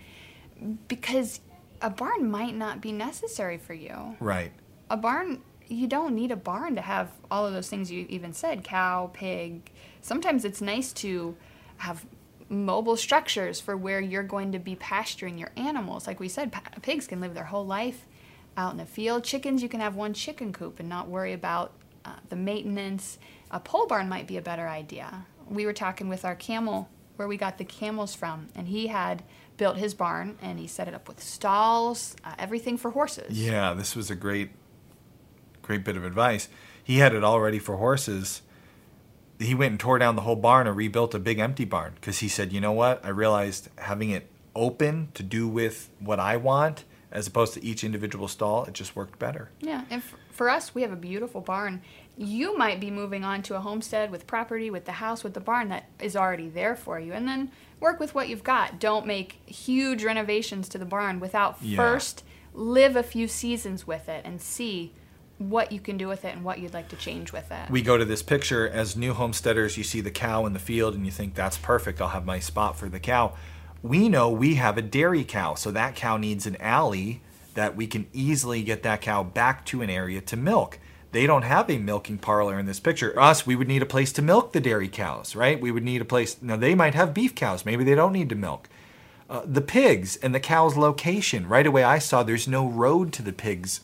because 0.88 1.39
a 1.82 1.89
barn 1.89 2.29
might 2.29 2.55
not 2.55 2.82
be 2.82 2.91
necessary 2.91 3.57
for 3.57 3.73
you. 3.73 4.15
Right. 4.19 4.51
a 4.89 4.97
barn 4.97 5.41
you 5.67 5.88
don't 5.88 6.13
need 6.13 6.32
a 6.32 6.36
barn 6.36 6.75
to 6.75 6.82
have 6.82 7.09
all 7.32 7.47
of 7.47 7.53
those 7.53 7.69
things 7.69 7.89
you 7.89 8.05
even 8.09 8.34
said 8.34 8.63
cow 8.63 9.09
pig. 9.13 9.71
Sometimes 10.01 10.43
it's 10.43 10.59
nice 10.61 10.91
to 10.93 11.38
have 11.77 12.05
mobile 12.49 12.97
structures 12.97 13.61
for 13.61 13.77
where 13.77 14.01
you're 14.01 14.21
going 14.23 14.51
to 14.51 14.59
be 14.59 14.75
pasturing 14.75 15.38
your 15.38 15.51
animals. 15.55 16.07
Like 16.07 16.19
we 16.19 16.27
said 16.27 16.51
pa- 16.51 16.63
pigs 16.82 17.07
can 17.07 17.21
live 17.21 17.34
their 17.34 17.45
whole 17.45 17.65
life 17.65 18.05
out 18.57 18.73
in 18.73 18.77
the 18.77 18.86
field. 18.86 19.23
Chickens 19.23 19.63
you 19.63 19.69
can 19.69 19.79
have 19.79 19.95
one 19.95 20.13
chicken 20.13 20.51
coop 20.51 20.79
and 20.82 20.89
not 20.89 21.07
worry 21.07 21.32
about 21.32 21.71
uh, 22.03 22.15
the 22.27 22.36
maintenance. 22.36 23.17
A 23.49 23.59
pole 23.61 23.88
barn 23.88 24.09
might 24.09 24.27
be 24.27 24.36
a 24.36 24.41
better 24.41 24.67
idea. 24.67 25.25
We 25.49 25.65
were 25.65 25.73
talking 25.73 26.09
with 26.09 26.25
our 26.25 26.36
camel 26.36 26.89
where 27.15 27.29
we 27.29 27.38
got 27.38 27.57
the 27.57 27.65
camels 27.65 28.13
from 28.13 28.49
and 28.55 28.67
he 28.67 28.88
had 28.88 29.23
built 29.62 29.78
his 29.78 29.93
barn 29.93 30.36
and 30.41 30.57
he 30.57 30.66
set 30.66 30.88
it 30.88 30.93
up 30.95 31.07
with 31.07 31.22
stalls 31.22 32.16
uh, 32.26 32.34
everything 32.39 32.80
for 32.80 32.89
horses 32.89 33.30
Yeah, 33.30 33.76
this 33.76 33.95
was 33.95 34.09
a 34.09 34.16
great, 34.16 34.49
great 35.62 35.86
bit 35.86 35.95
of 35.95 36.03
advice. 36.03 36.49
He 36.84 36.97
had 36.97 37.14
it 37.14 37.24
all 37.24 37.39
ready 37.39 37.59
for 37.59 37.78
horses. 37.78 38.41
He 39.38 39.53
went 39.53 39.70
and 39.74 39.80
tore 39.80 39.99
down 39.99 40.16
the 40.16 40.24
whole 40.24 40.36
barn 40.36 40.66
and 40.66 40.76
rebuilt 40.76 41.14
a 41.14 41.20
big 41.20 41.38
empty 41.38 41.66
barn 41.66 41.91
because 41.93 42.18
he 42.18 42.28
said, 42.28 42.51
you 42.51 42.59
know 42.59 42.72
what? 42.72 43.05
I 43.05 43.09
realized 43.09 43.70
having 43.78 44.09
it 44.09 44.26
open 44.55 45.09
to 45.14 45.22
do 45.22 45.47
with 45.47 45.91
what 45.99 46.20
I 46.20 46.38
want 46.38 46.84
as 47.12 47.28
opposed 47.28 47.53
to 47.53 47.64
each 47.64 47.84
individual 47.84 48.28
stall, 48.28 48.64
it 48.66 48.74
just 48.74 48.95
worked 48.95 49.20
better. 49.20 49.51
Yeah, 49.59 49.84
and 49.91 50.01
f- 50.01 50.16
for 50.32 50.49
us, 50.49 50.74
we 50.74 50.82
have 50.82 50.91
a 50.91 50.95
beautiful 50.95 51.41
barn. 51.41 51.82
You 52.18 52.57
might 52.57 52.80
be 52.80 52.89
moving 52.89 53.24
on 53.24 53.43
to 53.43 53.55
a 53.55 53.59
homestead 53.59 54.09
with 54.12 54.26
property, 54.26 54.72
with 54.72 54.86
the 54.86 54.93
house, 54.93 55.24
with 55.24 55.34
the 55.34 55.39
barn 55.39 55.70
that 55.70 55.86
is 55.99 56.16
already 56.16 56.49
there 56.49 56.76
for 56.76 56.99
you, 56.99 57.14
and 57.14 57.28
then 57.28 57.51
work 57.82 57.99
with 57.99 58.15
what 58.15 58.29
you've 58.29 58.43
got. 58.43 58.79
Don't 58.79 59.05
make 59.05 59.41
huge 59.45 60.03
renovations 60.05 60.69
to 60.69 60.77
the 60.77 60.86
barn 60.86 61.19
without 61.19 61.57
Yeah. 61.61 61.75
first 61.77 62.23
live 62.53 62.95
a 62.95 63.03
few 63.03 63.27
seasons 63.27 63.86
with 63.88 64.07
it 64.07 64.21
and 64.23 64.41
see 64.41 64.93
what 65.38 65.71
you 65.71 65.79
can 65.79 65.97
do 65.97 66.07
with 66.07 66.23
it 66.23 66.36
and 66.36 66.43
what 66.43 66.59
you'd 66.59 66.73
like 66.73 66.88
to 66.89 66.95
change 66.95 67.34
with 67.34 67.51
it. 67.51 67.69
we 67.71 67.82
go 67.82 67.97
to 67.97 68.05
this 68.05 68.21
picture 68.21 68.69
as 68.69 68.95
new 68.95 69.11
homesteaders 69.13 69.75
you 69.75 69.84
see 69.84 69.99
the 69.99 70.11
cow 70.11 70.45
in 70.45 70.53
the 70.53 70.59
field 70.59 70.93
and 70.93 71.03
you 71.03 71.11
think 71.11 71.34
that's 71.34 71.57
perfect 71.57 71.99
i'll 71.99 72.09
have 72.09 72.25
my 72.25 72.38
spot 72.38 72.77
for 72.77 72.88
the 72.89 72.99
cow 72.99 73.34
we 73.82 74.07
know 74.07 74.29
we 74.29 74.53
have 74.55 74.77
a 74.77 74.84
dairy 74.84 75.23
cow 75.23 75.55
so 75.55 75.71
that 75.71 75.95
cow 75.95 76.15
needs 76.15 76.45
an 76.45 76.55
alley 76.59 77.21
that 77.55 77.75
we 77.75 77.88
can 77.88 78.05
easily 78.13 78.61
get 78.61 78.84
that 78.84 79.01
cow 79.01 79.23
back 79.23 79.65
to 79.65 79.82
an 79.82 79.89
area 79.89 80.21
to 80.21 80.38
milk 80.38 80.77
they 81.12 81.28
don't 81.28 81.43
have 81.43 81.70
a 81.70 81.78
milking 81.78 82.18
parlor 82.18 82.59
in 82.59 82.66
this 82.66 82.80
picture 82.80 83.20
us 83.20 83.45
we 83.45 83.55
would 83.55 83.68
need 83.68 83.82
a 83.82 83.86
place 83.86 84.12
to 84.14 84.22
milk 84.22 84.53
the 84.53 84.62
dairy 84.62 84.89
cows 84.89 85.36
right 85.36 85.59
we 85.62 85.72
would 85.72 85.84
need 85.84 86.01
a 86.01 86.05
place 86.05 86.41
now 86.41 86.55
they 86.55 86.76
might 86.76 86.95
have 86.95 87.14
beef 87.14 87.36
cows 87.36 87.66
maybe 87.66 87.84
they 87.84 87.95
don't 87.95 88.14
need 88.14 88.30
to 88.30 88.36
milk 88.36 88.70
uh, 89.30 89.41
the 89.45 89.62
pigs 89.62 90.18
and 90.18 90.36
the 90.36 90.39
cow's 90.39 90.76
location 90.78 91.47
right 91.47 91.68
away 91.68 91.84
i 91.84 91.99
saw 91.99 92.24
there's 92.24 92.47
no 92.47 92.68
road 92.68 93.14
to 93.14 93.22
the 93.22 93.34
pigs 93.34 93.82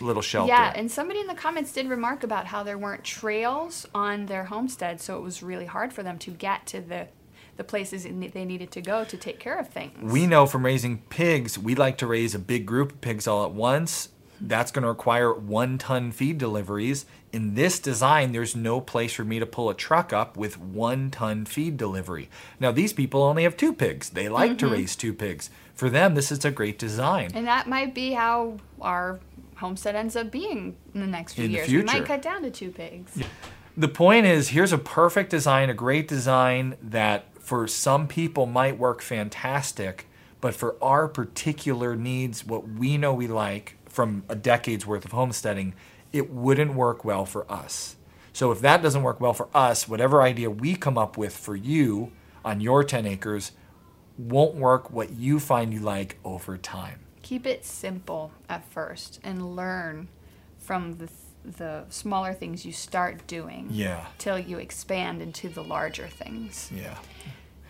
little 0.00 0.22
shelter 0.22 0.48
Yeah, 0.48 0.72
and 0.74 0.90
somebody 0.90 1.20
in 1.20 1.26
the 1.26 1.34
comments 1.34 1.72
did 1.72 1.88
remark 1.88 2.24
about 2.24 2.46
how 2.46 2.62
there 2.62 2.78
weren't 2.78 3.04
trails 3.04 3.86
on 3.94 4.26
their 4.26 4.44
homestead, 4.44 5.00
so 5.00 5.16
it 5.16 5.20
was 5.20 5.42
really 5.42 5.66
hard 5.66 5.92
for 5.92 6.02
them 6.02 6.18
to 6.18 6.30
get 6.30 6.66
to 6.66 6.80
the 6.80 7.08
the 7.56 7.62
places 7.62 8.02
they 8.02 8.44
needed 8.44 8.72
to 8.72 8.80
go 8.80 9.04
to 9.04 9.16
take 9.16 9.38
care 9.38 9.56
of 9.56 9.68
things. 9.68 10.12
We 10.12 10.26
know 10.26 10.44
from 10.44 10.64
raising 10.64 10.98
pigs, 11.02 11.56
we 11.56 11.76
like 11.76 11.98
to 11.98 12.06
raise 12.08 12.34
a 12.34 12.40
big 12.40 12.66
group 12.66 12.90
of 12.90 13.00
pigs 13.00 13.28
all 13.28 13.44
at 13.44 13.52
once. 13.52 14.08
That's 14.48 14.70
going 14.70 14.82
to 14.82 14.88
require 14.88 15.32
one 15.32 15.78
ton 15.78 16.12
feed 16.12 16.38
deliveries. 16.38 17.06
In 17.32 17.54
this 17.54 17.78
design, 17.78 18.32
there's 18.32 18.54
no 18.54 18.80
place 18.80 19.12
for 19.14 19.24
me 19.24 19.38
to 19.38 19.46
pull 19.46 19.70
a 19.70 19.74
truck 19.74 20.12
up 20.12 20.36
with 20.36 20.58
one 20.58 21.10
ton 21.10 21.44
feed 21.44 21.76
delivery. 21.76 22.28
Now, 22.60 22.70
these 22.70 22.92
people 22.92 23.22
only 23.22 23.44
have 23.44 23.56
two 23.56 23.72
pigs. 23.72 24.10
They 24.10 24.28
like 24.28 24.58
to 24.58 24.66
mm-hmm. 24.66 24.74
raise 24.74 24.96
two 24.96 25.12
pigs. 25.12 25.50
For 25.74 25.90
them, 25.90 26.14
this 26.14 26.30
is 26.30 26.44
a 26.44 26.50
great 26.50 26.78
design. 26.78 27.30
And 27.34 27.46
that 27.46 27.68
might 27.68 27.94
be 27.94 28.12
how 28.12 28.58
our 28.80 29.18
homestead 29.56 29.96
ends 29.96 30.16
up 30.16 30.30
being 30.30 30.76
in 30.94 31.00
the 31.00 31.06
next 31.06 31.34
few 31.34 31.44
In 31.44 31.50
years. 31.50 31.68
We 31.68 31.82
might 31.82 32.04
cut 32.04 32.22
down 32.22 32.42
to 32.42 32.50
two 32.50 32.70
pigs. 32.70 33.18
The 33.76 33.88
point 33.88 34.26
is, 34.26 34.50
here's 34.50 34.72
a 34.72 34.78
perfect 34.78 35.30
design, 35.30 35.68
a 35.68 35.74
great 35.74 36.06
design 36.06 36.76
that 36.80 37.26
for 37.40 37.66
some 37.66 38.06
people 38.06 38.46
might 38.46 38.78
work 38.78 39.02
fantastic, 39.02 40.06
but 40.40 40.54
for 40.54 40.76
our 40.82 41.08
particular 41.08 41.96
needs, 41.96 42.46
what 42.46 42.68
we 42.68 42.96
know 42.96 43.12
we 43.12 43.26
like 43.26 43.76
from 43.94 44.24
a 44.28 44.34
decade's 44.34 44.86
worth 44.86 45.04
of 45.04 45.12
homesteading, 45.12 45.74
it 46.12 46.30
wouldn't 46.30 46.74
work 46.74 47.04
well 47.04 47.24
for 47.24 47.50
us. 47.50 47.96
So 48.32 48.50
if 48.50 48.60
that 48.60 48.82
doesn't 48.82 49.02
work 49.02 49.20
well 49.20 49.32
for 49.32 49.48
us, 49.54 49.88
whatever 49.88 50.22
idea 50.22 50.50
we 50.50 50.74
come 50.74 50.98
up 50.98 51.16
with 51.16 51.36
for 51.36 51.54
you 51.54 52.12
on 52.44 52.60
your 52.60 52.82
10 52.82 53.06
acres 53.06 53.52
won't 54.18 54.54
work 54.54 54.90
what 54.90 55.12
you 55.12 55.40
find 55.40 55.72
you 55.72 55.80
like 55.80 56.18
over 56.24 56.58
time. 56.58 57.00
Keep 57.22 57.46
it 57.46 57.64
simple 57.64 58.32
at 58.48 58.68
first 58.70 59.20
and 59.22 59.56
learn 59.56 60.08
from 60.58 60.98
the 60.98 61.08
the 61.44 61.84
smaller 61.90 62.32
things 62.32 62.64
you 62.64 62.72
start 62.72 63.26
doing. 63.26 63.68
Yeah. 63.70 64.06
Till 64.18 64.38
you 64.38 64.58
expand 64.58 65.20
into 65.20 65.48
the 65.48 65.62
larger 65.62 66.08
things. 66.08 66.70
Yeah. 66.74 66.96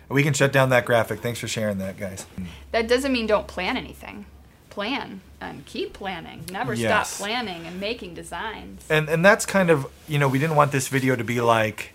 We 0.08 0.22
can 0.22 0.32
shut 0.32 0.52
down 0.52 0.68
that 0.68 0.84
graphic. 0.84 1.20
Thanks 1.20 1.40
for 1.40 1.48
sharing 1.48 1.78
that, 1.78 1.96
guys. 1.96 2.26
That 2.72 2.88
doesn't 2.88 3.12
mean 3.12 3.26
don't 3.26 3.48
plan 3.48 3.76
anything. 3.76 4.26
Plan 4.74 5.20
and 5.40 5.64
keep 5.66 5.92
planning. 5.92 6.44
Never 6.50 6.74
Yes. 6.74 7.10
stop 7.10 7.24
planning 7.24 7.64
and 7.64 7.78
making 7.78 8.14
designs. 8.14 8.84
And 8.90 9.08
and 9.08 9.24
that's 9.24 9.46
kind 9.46 9.70
of, 9.70 9.86
you 10.08 10.18
know, 10.18 10.26
we 10.26 10.40
didn't 10.40 10.56
want 10.56 10.72
this 10.72 10.88
video 10.88 11.14
to 11.14 11.22
be 11.22 11.40
like 11.40 11.92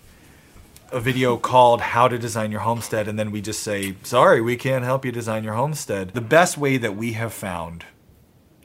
a 0.92 1.02
video 1.02 1.36
called 1.36 1.82
How 1.82 2.08
to 2.08 2.18
Design 2.18 2.52
Your 2.52 2.62
Homestead 2.62 3.10
and 3.10 3.20
then 3.20 3.32
we 3.32 3.42
just 3.42 3.62
say, 3.64 3.96
"Sorry, 4.04 4.40
we 4.40 4.56
can't 4.56 4.86
help 4.86 5.04
you 5.04 5.12
design 5.12 5.44
your 5.44 5.56
homestead." 5.56 6.12
The 6.14 6.22
best 6.22 6.58
way 6.58 6.78
that 6.78 6.96
we 6.96 7.14
have 7.14 7.34
found 7.34 7.84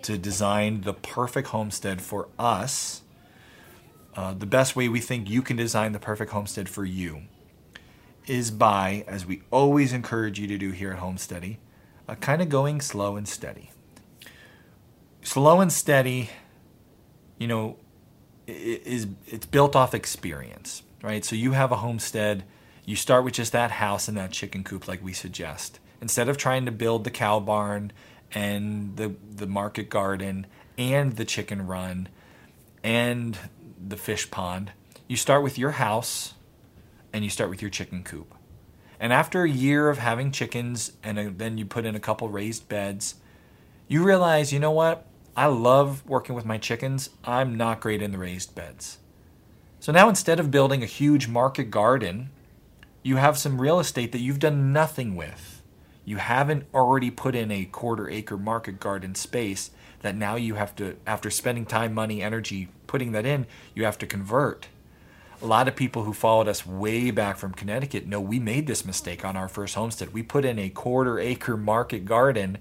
to 0.03 0.17
design 0.17 0.83
the 0.83 0.95
perfect 0.95 1.49
homestead 1.49 2.01
for 2.01 2.29
us, 2.39 3.03
uh, 4.17 4.33
the 4.33 4.47
best 4.47 4.77
way 4.77 4.89
we 4.89 5.01
think 5.01 5.29
you 5.29 5.43
can 5.43 5.57
design 5.57 5.91
the 5.91 5.99
perfect 5.99 6.31
homestead 6.31 6.69
for 6.69 6.85
you 6.85 7.23
is 8.29 8.53
by, 8.53 9.05
as 9.09 9.27
we 9.27 9.43
always 9.51 9.93
encourage 9.93 10.39
you 10.39 10.47
to 10.47 10.57
do 10.57 10.71
here 10.71 10.93
at 10.93 11.01
Homesteady, 11.01 11.57
uh, 12.09 12.15
kind 12.15 12.41
of 12.41 12.49
going 12.49 12.81
slow 12.81 13.17
and 13.17 13.27
steady. 13.27 13.71
Slow 15.25 15.63
and 15.63 15.73
steady, 15.73 16.29
you 17.39 17.49
know, 17.49 17.79
is 18.47 19.07
it's 19.27 19.47
built 19.47 19.75
off 19.75 19.95
experience, 19.95 20.83
right? 21.03 21.25
So 21.25 21.35
you 21.35 21.53
have 21.53 21.73
a 21.73 21.77
homestead, 21.77 22.45
you 22.85 22.95
start 22.95 23.25
with 23.25 23.33
just 23.33 23.53
that 23.53 23.71
house 23.71 24.07
and 24.07 24.19
that 24.19 24.33
chicken 24.33 24.63
coop, 24.65 24.87
like 24.87 25.03
we 25.03 25.15
suggest. 25.15 25.81
Instead 26.03 26.29
of 26.29 26.37
trying 26.37 26.67
to 26.67 26.71
build 26.71 27.05
the 27.05 27.11
cow 27.11 27.41
barn 27.41 27.91
and 28.35 28.97
the 28.97 29.15
the 29.35 29.47
market 29.47 29.89
garden 29.89 30.47
and 30.77 31.17
the 31.17 31.25
chicken 31.25 31.67
run 31.67 32.11
and 32.83 33.39
the 33.83 33.97
fish 33.97 34.31
pond, 34.31 34.73
you 35.09 35.17
start 35.17 35.43
with 35.43 35.57
your 35.57 35.71
house 35.73 36.35
and 37.15 37.25
you 37.25 37.31
start 37.31 37.49
with 37.49 37.63
your 37.63 37.71
chicken 37.71 38.03
coop. 38.03 38.35
And 39.01 39.11
after 39.11 39.45
a 39.45 39.51
year 39.51 39.89
of 39.89 39.97
having 39.97 40.33
chickens 40.33 40.93
and 41.03 41.39
then 41.39 41.57
you 41.57 41.65
put 41.65 41.87
in 41.87 41.95
a 41.95 42.01
couple 42.01 42.29
raised 42.29 42.69
beds, 42.69 43.15
you 43.89 44.05
realize, 44.05 44.53
you 44.53 44.59
know 44.59 44.71
what? 44.71 45.07
I 45.37 45.47
love 45.47 46.07
working 46.07 46.35
with 46.35 46.45
my 46.45 46.59
chickens. 46.59 47.11
I'm 47.25 47.57
not 47.57 47.81
great 47.81 48.03
in 48.03 48.13
the 48.13 48.19
raised 48.19 48.55
beds. 48.55 48.99
So 49.81 49.91
now 49.93 50.09
instead 50.09 50.39
of 50.39 50.51
building 50.51 50.83
a 50.83 50.87
huge 50.87 51.29
market 51.29 51.71
garden, 51.71 52.31
you 53.03 53.17
have 53.17 53.37
some 53.37 53.61
real 53.61 53.81
estate 53.81 54.13
that 54.13 54.21
you've 54.21 54.39
done 54.39 54.73
nothing 54.73 55.17
with. 55.17 55.63
You 56.05 56.19
haven't 56.19 56.67
already 56.73 57.11
put 57.11 57.35
in 57.35 57.51
a 57.51 57.65
quarter 57.65 58.09
acre 58.09 58.37
market 58.37 58.79
garden 58.79 59.15
space 59.15 59.71
that 60.03 60.15
now 60.15 60.37
you 60.37 60.55
have 60.55 60.77
to, 60.77 60.97
after 61.07 61.31
spending 61.31 61.67
time, 61.67 61.95
money, 61.95 62.23
energy 62.23 62.69
putting 62.87 63.13
that 63.13 63.27
in, 63.27 63.47
you 63.75 63.85
have 63.85 63.99
to 63.99 64.07
convert. 64.07 64.69
A 65.43 65.47
lot 65.47 65.67
of 65.67 65.75
people 65.75 66.05
who 66.05 66.13
followed 66.13 66.47
us 66.47 66.65
way 66.65 67.11
back 67.11 67.37
from 67.37 67.53
Connecticut 67.53 68.07
know 68.07 68.21
we 68.21 68.39
made 68.39 68.67
this 68.67 68.85
mistake 68.85 69.25
on 69.25 69.37
our 69.37 69.49
first 69.49 69.75
homestead. 69.75 70.13
We 70.13 70.23
put 70.23 70.45
in 70.45 70.59
a 70.59 70.71
quarter 70.71 71.19
acre 71.19 71.57
market 71.57 72.05
garden 72.05 72.59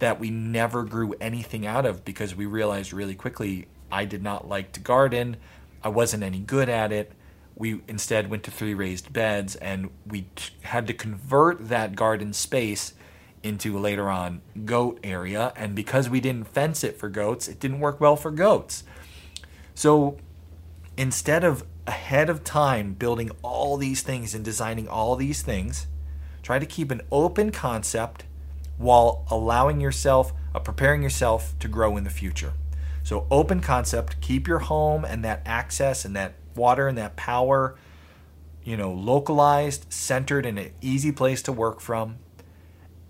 that 0.00 0.18
we 0.18 0.30
never 0.30 0.82
grew 0.82 1.14
anything 1.20 1.66
out 1.66 1.86
of 1.86 2.04
because 2.04 2.34
we 2.34 2.46
realized 2.46 2.92
really 2.92 3.14
quickly 3.14 3.68
I 3.92 4.04
did 4.04 4.22
not 4.22 4.48
like 4.48 4.72
to 4.72 4.80
garden. 4.80 5.36
I 5.82 5.88
wasn't 5.88 6.22
any 6.22 6.40
good 6.40 6.68
at 6.68 6.90
it. 6.90 7.12
We 7.54 7.82
instead 7.86 8.30
went 8.30 8.42
to 8.44 8.50
three 8.50 8.74
raised 8.74 9.12
beds 9.12 9.56
and 9.56 9.90
we 10.06 10.22
t- 10.34 10.54
had 10.62 10.86
to 10.86 10.94
convert 10.94 11.68
that 11.68 11.94
garden 11.94 12.32
space 12.32 12.94
into 13.42 13.78
later 13.78 14.10
on 14.10 14.42
goat 14.64 14.98
area 15.02 15.52
and 15.56 15.74
because 15.74 16.08
we 16.08 16.20
didn't 16.20 16.48
fence 16.48 16.82
it 16.82 16.98
for 16.98 17.08
goats, 17.08 17.48
it 17.48 17.60
didn't 17.60 17.80
work 17.80 18.00
well 18.00 18.16
for 18.16 18.30
goats. 18.30 18.84
So 19.74 20.16
instead 20.96 21.44
of 21.44 21.64
ahead 21.86 22.30
of 22.30 22.44
time 22.44 22.94
building 22.94 23.30
all 23.42 23.76
these 23.76 24.02
things 24.02 24.34
and 24.34 24.44
designing 24.44 24.88
all 24.88 25.16
these 25.16 25.42
things, 25.42 25.86
try 26.42 26.58
to 26.58 26.66
keep 26.66 26.90
an 26.90 27.02
open 27.10 27.50
concept 27.50 28.24
while 28.80 29.26
allowing 29.30 29.78
yourself, 29.78 30.32
uh, 30.54 30.58
preparing 30.58 31.02
yourself 31.02 31.54
to 31.58 31.68
grow 31.68 31.98
in 31.98 32.04
the 32.04 32.10
future. 32.10 32.54
So, 33.02 33.26
open 33.30 33.60
concept, 33.60 34.20
keep 34.22 34.48
your 34.48 34.60
home 34.60 35.04
and 35.04 35.22
that 35.22 35.42
access 35.44 36.06
and 36.06 36.16
that 36.16 36.32
water 36.56 36.88
and 36.88 36.96
that 36.96 37.14
power, 37.14 37.76
you 38.64 38.78
know, 38.78 38.90
localized, 38.90 39.92
centered, 39.92 40.46
in 40.46 40.56
an 40.56 40.70
easy 40.80 41.12
place 41.12 41.42
to 41.42 41.52
work 41.52 41.80
from. 41.80 42.16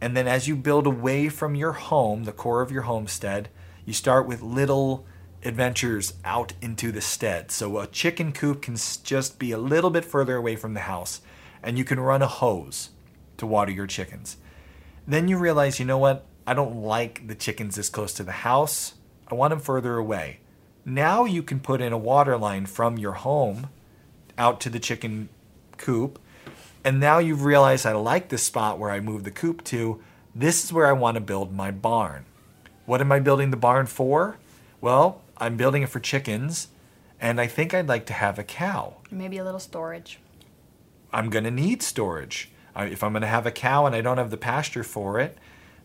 And 0.00 0.16
then 0.16 0.26
as 0.26 0.48
you 0.48 0.56
build 0.56 0.88
away 0.88 1.28
from 1.28 1.54
your 1.54 1.72
home, 1.72 2.24
the 2.24 2.32
core 2.32 2.62
of 2.62 2.72
your 2.72 2.82
homestead, 2.82 3.48
you 3.84 3.92
start 3.92 4.26
with 4.26 4.42
little 4.42 5.06
adventures 5.44 6.14
out 6.24 6.52
into 6.60 6.90
the 6.90 7.00
stead. 7.00 7.52
So 7.52 7.78
a 7.78 7.86
chicken 7.86 8.32
coop 8.32 8.60
can 8.60 8.76
just 9.04 9.38
be 9.38 9.52
a 9.52 9.58
little 9.58 9.90
bit 9.90 10.04
further 10.04 10.34
away 10.34 10.56
from 10.56 10.74
the 10.74 10.80
house, 10.80 11.20
and 11.62 11.78
you 11.78 11.84
can 11.84 12.00
run 12.00 12.22
a 12.22 12.26
hose 12.26 12.90
to 13.36 13.46
water 13.46 13.70
your 13.70 13.86
chickens. 13.86 14.36
Then 15.06 15.28
you 15.28 15.38
realize, 15.38 15.78
you 15.78 15.84
know 15.84 15.98
what? 15.98 16.26
I 16.46 16.54
don't 16.54 16.82
like 16.82 17.26
the 17.26 17.34
chickens 17.34 17.76
this 17.76 17.88
close 17.88 18.12
to 18.14 18.22
the 18.22 18.32
house. 18.32 18.94
I 19.28 19.34
want 19.34 19.50
them 19.50 19.60
further 19.60 19.96
away. 19.96 20.40
Now 20.84 21.24
you 21.24 21.42
can 21.42 21.60
put 21.60 21.80
in 21.80 21.92
a 21.92 21.98
water 21.98 22.36
line 22.36 22.66
from 22.66 22.98
your 22.98 23.12
home 23.12 23.68
out 24.38 24.60
to 24.62 24.70
the 24.70 24.80
chicken 24.80 25.28
coop. 25.76 26.18
And 26.84 26.98
now 26.98 27.18
you've 27.18 27.44
realized 27.44 27.86
I 27.86 27.92
like 27.92 28.28
this 28.28 28.42
spot 28.42 28.78
where 28.78 28.90
I 28.90 29.00
moved 29.00 29.24
the 29.24 29.30
coop 29.30 29.62
to. 29.64 30.00
This 30.34 30.64
is 30.64 30.72
where 30.72 30.86
I 30.86 30.92
want 30.92 31.16
to 31.16 31.20
build 31.20 31.54
my 31.54 31.70
barn. 31.70 32.24
What 32.86 33.00
am 33.00 33.12
I 33.12 33.20
building 33.20 33.50
the 33.50 33.56
barn 33.56 33.86
for? 33.86 34.38
Well, 34.80 35.20
I'm 35.36 35.56
building 35.56 35.82
it 35.82 35.90
for 35.90 36.00
chickens, 36.00 36.68
and 37.20 37.40
I 37.40 37.46
think 37.46 37.74
I'd 37.74 37.88
like 37.88 38.06
to 38.06 38.12
have 38.12 38.38
a 38.38 38.42
cow. 38.42 38.96
Maybe 39.10 39.38
a 39.38 39.44
little 39.44 39.60
storage. 39.60 40.18
I'm 41.12 41.28
going 41.28 41.44
to 41.44 41.50
need 41.50 41.82
storage. 41.82 42.50
If 42.76 43.02
I'm 43.02 43.12
going 43.12 43.22
to 43.22 43.28
have 43.28 43.46
a 43.46 43.50
cow 43.50 43.86
and 43.86 43.94
I 43.94 44.00
don't 44.00 44.18
have 44.18 44.30
the 44.30 44.36
pasture 44.36 44.84
for 44.84 45.18
it, 45.18 45.36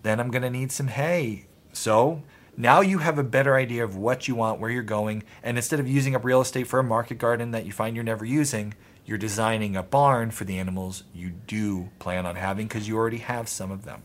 then 0.03 0.19
I'm 0.19 0.29
going 0.29 0.43
to 0.43 0.49
need 0.49 0.71
some 0.71 0.87
hay. 0.87 1.45
So 1.73 2.23
now 2.57 2.81
you 2.81 2.99
have 2.99 3.17
a 3.17 3.23
better 3.23 3.55
idea 3.55 3.83
of 3.83 3.95
what 3.95 4.27
you 4.27 4.35
want, 4.35 4.59
where 4.59 4.69
you're 4.69 4.83
going, 4.83 5.23
and 5.43 5.57
instead 5.57 5.79
of 5.79 5.87
using 5.87 6.15
up 6.15 6.23
real 6.23 6.41
estate 6.41 6.67
for 6.67 6.79
a 6.79 6.83
market 6.83 7.17
garden 7.17 7.51
that 7.51 7.65
you 7.65 7.71
find 7.71 7.95
you're 7.95 8.05
never 8.05 8.23
using, 8.23 8.73
you're 9.05 9.17
designing 9.17 9.75
a 9.75 9.83
barn 9.83 10.31
for 10.31 10.45
the 10.45 10.57
animals 10.57 11.03
you 11.13 11.29
do 11.29 11.89
plan 11.99 12.25
on 12.25 12.35
having 12.35 12.67
because 12.67 12.87
you 12.87 12.97
already 12.97 13.17
have 13.17 13.49
some 13.49 13.71
of 13.71 13.83
them. 13.85 14.03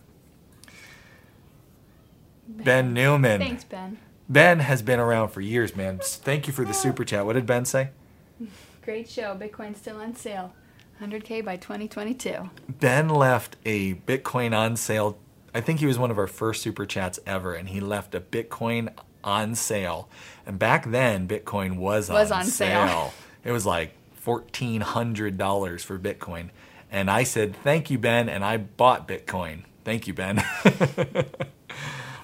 Ben 2.48 2.92
Newman. 2.92 3.40
Thanks, 3.40 3.64
Ben. 3.64 3.98
Ben 4.28 4.60
has 4.60 4.82
been 4.82 5.00
around 5.00 5.30
for 5.30 5.40
years, 5.40 5.74
man. 5.74 6.00
Thank 6.02 6.46
you 6.46 6.52
for 6.52 6.64
the 6.64 6.74
super 6.74 7.04
chat. 7.04 7.24
What 7.24 7.34
did 7.34 7.46
Ben 7.46 7.64
say? 7.64 7.90
Great 8.82 9.08
show. 9.08 9.36
Bitcoin's 9.36 9.78
still 9.78 9.96
on 9.96 10.14
sale. 10.14 10.52
100K 11.00 11.44
by 11.44 11.56
2022. 11.56 12.50
Ben 12.68 13.08
left 13.08 13.56
a 13.64 13.94
Bitcoin 13.94 14.56
on 14.56 14.76
sale. 14.76 15.18
I 15.54 15.60
think 15.60 15.80
he 15.80 15.86
was 15.86 15.98
one 15.98 16.10
of 16.10 16.18
our 16.18 16.26
first 16.26 16.62
super 16.62 16.86
chats 16.86 17.18
ever, 17.26 17.54
and 17.54 17.68
he 17.70 17.80
left 17.80 18.14
a 18.14 18.20
Bitcoin 18.20 18.92
on 19.24 19.54
sale. 19.54 20.08
And 20.46 20.58
back 20.58 20.90
then, 20.90 21.26
Bitcoin 21.26 21.76
was, 21.76 22.08
Was 22.10 22.30
on, 22.30 22.40
on 22.40 22.44
sale. 22.46 22.86
sale. 22.86 23.14
It 23.44 23.52
was 23.52 23.64
like 23.64 23.94
fourteen 24.14 24.82
hundred 24.82 25.38
dollars 25.38 25.82
for 25.82 25.98
Bitcoin, 25.98 26.50
and 26.90 27.10
I 27.10 27.22
said 27.24 27.56
thank 27.56 27.90
you, 27.90 27.98
Ben, 27.98 28.28
and 28.28 28.44
I 28.44 28.58
bought 28.58 29.08
Bitcoin. 29.08 29.64
Thank 29.84 30.06
you, 30.06 30.14
Ben. 30.14 30.42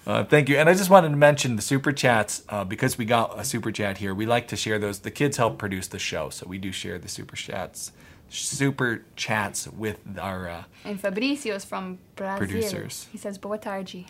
Uh, 0.07 0.23
thank 0.23 0.49
you. 0.49 0.57
And 0.57 0.69
I 0.69 0.75
just 0.75 0.89
wanted 0.89 1.09
to 1.09 1.17
mention 1.17 1.57
the 1.57 1.63
super 1.63 1.91
chats 1.91 2.45
uh, 2.49 2.63
because 2.63 2.97
we 2.97 3.05
got 3.05 3.37
a 3.41 3.43
super 3.43 3.73
chat 3.73 3.99
here. 3.99 4.15
We 4.15 4.25
like 4.25 4.47
to 4.49 4.57
share 4.57 4.79
those. 4.79 5.01
The 5.01 5.11
kids 5.11 5.37
help 5.37 5.59
produce 5.59 5.89
the 5.89 5.99
show, 5.99 6.31
so 6.31 6.47
we 6.47 6.59
do 6.59 6.71
share 6.71 6.97
the 6.97 7.09
super 7.09 7.35
chats, 7.35 7.91
super 8.29 9.05
chats 9.17 9.69
with 9.69 9.99
our. 10.21 10.49
Uh, 10.49 10.63
And 10.85 11.01
Fabricio 11.01 11.55
is 11.55 11.65
from 11.65 11.99
Brazil. 12.17 12.39
Producers. 12.39 13.07
He 13.13 13.19
says, 13.19 13.39
boa 13.39 13.59
tarde. 13.59 14.07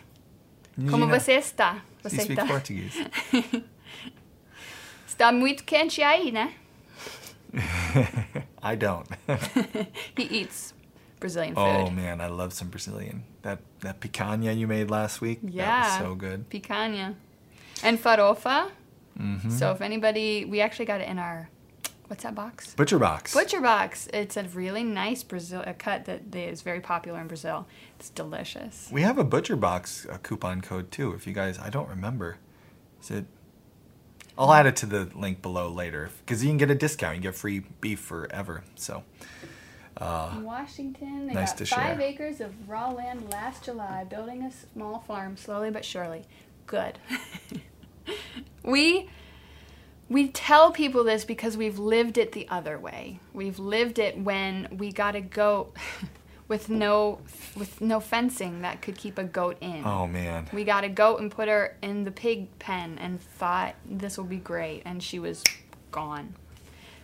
Como 0.89 1.07
você 1.07 1.37
está? 1.37 1.81
Você 2.03 2.21
está? 2.21 2.45
Portuguese. 2.45 3.05
Está 5.07 5.31
muito 5.31 5.63
quente 5.63 6.03
aí, 6.03 6.31
né? 6.31 6.53
I 8.61 8.75
don't. 8.75 9.07
He 10.15 10.23
eats 10.41 10.73
Brazilian 11.19 11.55
food. 11.55 11.63
oh 11.63 11.89
man, 11.89 12.21
I 12.21 12.27
love 12.27 12.53
some 12.53 12.69
Brazilian. 12.69 13.23
That 13.41 13.59
that 13.79 13.99
picanha 13.99 14.55
you 14.55 14.67
made 14.67 14.91
last 14.91 15.19
week. 15.21 15.39
Yeah. 15.41 15.65
that 15.65 16.01
was 16.01 16.07
so 16.09 16.15
good. 16.15 16.47
Picanha. 16.51 17.15
And 17.83 17.97
farofa. 17.97 18.69
Mm-hmm. 19.19 19.49
So 19.49 19.71
if 19.71 19.81
anybody, 19.81 20.45
we 20.45 20.61
actually 20.61 20.85
got 20.85 21.01
it 21.01 21.07
in 21.07 21.17
our, 21.17 21.49
what's 22.07 22.23
that 22.23 22.35
box? 22.35 22.73
Butcher 22.73 22.99
box. 22.99 23.33
Butcher 23.33 23.61
box. 23.61 24.07
It's 24.13 24.37
a 24.37 24.43
really 24.43 24.83
nice 24.83 25.23
Brazil 25.23 25.63
a 25.65 25.73
cut 25.73 26.05
that 26.05 26.33
is 26.35 26.61
very 26.61 26.79
popular 26.79 27.19
in 27.19 27.27
Brazil. 27.27 27.67
It's 27.99 28.09
delicious. 28.09 28.89
We 28.91 29.01
have 29.01 29.17
a 29.17 29.23
butcher 29.23 29.55
box 29.55 30.05
uh 30.09 30.17
coupon 30.17 30.61
code 30.61 30.91
too. 30.91 31.13
If 31.13 31.27
you 31.27 31.33
guys, 31.33 31.59
I 31.59 31.69
don't 31.69 31.89
remember. 31.89 32.37
Is 33.01 33.11
it 33.11 33.25
I'll 34.37 34.53
add 34.53 34.67
it 34.67 34.75
to 34.77 34.85
the 34.85 35.09
link 35.15 35.41
below 35.41 35.69
later 35.69 36.11
because 36.19 36.43
you 36.43 36.49
can 36.49 36.57
get 36.57 36.69
a 36.69 36.75
discount. 36.75 37.15
You 37.15 37.21
can 37.21 37.31
get 37.31 37.35
free 37.35 37.59
beef 37.81 37.99
forever. 37.99 38.63
So 38.75 39.03
In 39.99 40.43
Washington, 40.43 41.27
they 41.27 41.33
nice 41.33 41.51
got 41.51 41.57
to 41.59 41.65
five 41.65 41.97
share. 41.97 42.07
acres 42.07 42.39
of 42.39 42.69
raw 42.69 42.89
land 42.91 43.31
last 43.31 43.65
July, 43.65 44.03
building 44.03 44.43
a 44.43 44.51
small 44.51 44.99
farm 44.99 45.37
slowly 45.37 45.71
but 45.71 45.83
surely. 45.83 46.23
Good. 46.67 46.99
we 48.63 49.09
we 50.09 50.29
tell 50.29 50.71
people 50.71 51.03
this 51.03 51.25
because 51.25 51.57
we've 51.57 51.79
lived 51.79 52.17
it 52.17 52.31
the 52.31 52.47
other 52.49 52.79
way. 52.79 53.19
We've 53.33 53.59
lived 53.59 53.99
it 53.99 54.17
when 54.17 54.67
we 54.77 54.91
got 54.91 55.15
a 55.15 55.21
goat 55.21 55.75
with 56.47 56.69
no 56.69 57.19
with 57.55 57.81
no 57.81 57.99
fencing 57.99 58.61
that 58.61 58.81
could 58.81 58.97
keep 58.97 59.17
a 59.17 59.23
goat 59.23 59.57
in. 59.59 59.83
oh 59.85 60.07
man, 60.07 60.47
We 60.53 60.63
got 60.63 60.83
a 60.83 60.89
goat 60.89 61.19
and 61.19 61.29
put 61.29 61.49
her 61.49 61.75
in 61.81 62.05
the 62.05 62.11
pig 62.11 62.57
pen 62.59 62.97
and 62.99 63.21
thought 63.21 63.75
this 63.85 64.17
will 64.17 64.25
be 64.25 64.37
great, 64.37 64.83
and 64.85 65.03
she 65.03 65.19
was 65.19 65.43
gone. 65.91 66.35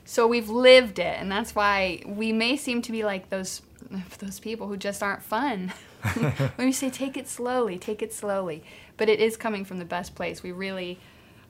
So 0.05 0.27
we've 0.27 0.49
lived 0.49 0.99
it, 0.99 1.17
and 1.19 1.31
that's 1.31 1.55
why 1.55 2.03
we 2.05 2.31
may 2.33 2.57
seem 2.57 2.81
to 2.83 2.91
be 2.91 3.03
like 3.03 3.29
those 3.29 3.61
those 4.19 4.39
people 4.39 4.67
who 4.67 4.77
just 4.77 5.03
aren't 5.03 5.23
fun. 5.23 5.73
when 6.15 6.51
we 6.67 6.71
say 6.71 6.89
take 6.89 7.17
it 7.17 7.27
slowly, 7.27 7.77
take 7.77 8.01
it 8.01 8.13
slowly, 8.13 8.63
but 8.97 9.09
it 9.09 9.19
is 9.19 9.35
coming 9.37 9.65
from 9.65 9.79
the 9.79 9.85
best 9.85 10.15
place. 10.15 10.41
We 10.41 10.51
really 10.51 10.99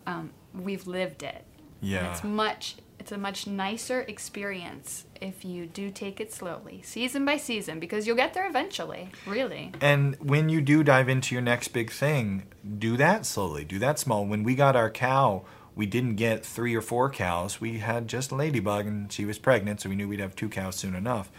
um, 0.06 0.32
we've 0.54 0.88
lived 0.88 1.24
it. 1.24 1.44
And 1.82 1.90
yeah. 1.90 2.12
it's 2.12 2.24
much 2.24 2.76
it's 3.04 3.12
a 3.12 3.18
much 3.18 3.48
nicer 3.48 4.04
experience 4.04 5.04
if 5.20 5.44
you 5.44 5.66
do 5.66 5.92
take 5.92 6.22
it 6.22 6.32
slowly, 6.32 6.82
season 6.86 7.26
by 7.26 7.36
season, 7.36 7.78
because 7.78 8.08
you'll 8.08 8.16
get 8.16 8.34
there 8.34 8.48
eventually. 8.48 9.10
Really. 9.28 9.74
And 9.82 10.16
when 10.22 10.48
you 10.48 10.62
do 10.62 10.86
dive 10.86 11.10
into 11.10 11.36
your 11.36 11.42
next 11.42 11.70
big 11.70 11.92
thing, 11.92 12.44
do 12.80 12.96
that 12.96 13.26
slowly. 13.26 13.66
Do 13.66 13.78
that 13.80 14.00
small. 14.00 14.26
When 14.26 14.44
we 14.44 14.56
got 14.56 14.78
our 14.78 14.90
cow, 14.90 15.44
we 15.76 15.86
didn't 15.86 16.16
get 16.16 16.46
three 16.46 16.76
or 16.76 16.82
four 16.82 17.10
cows. 17.10 17.60
We 17.60 17.80
had 17.80 18.08
just 18.08 18.32
a 18.32 18.36
Ladybug, 18.36 18.86
and 18.86 19.12
she 19.12 19.26
was 19.26 19.38
pregnant, 19.38 19.82
so 19.82 19.90
we 19.90 19.98
knew 19.98 20.08
we'd 20.08 20.22
have 20.22 20.34
two 20.34 20.48
cows 20.48 20.78
soon 20.78 20.96
enough. 20.96 21.30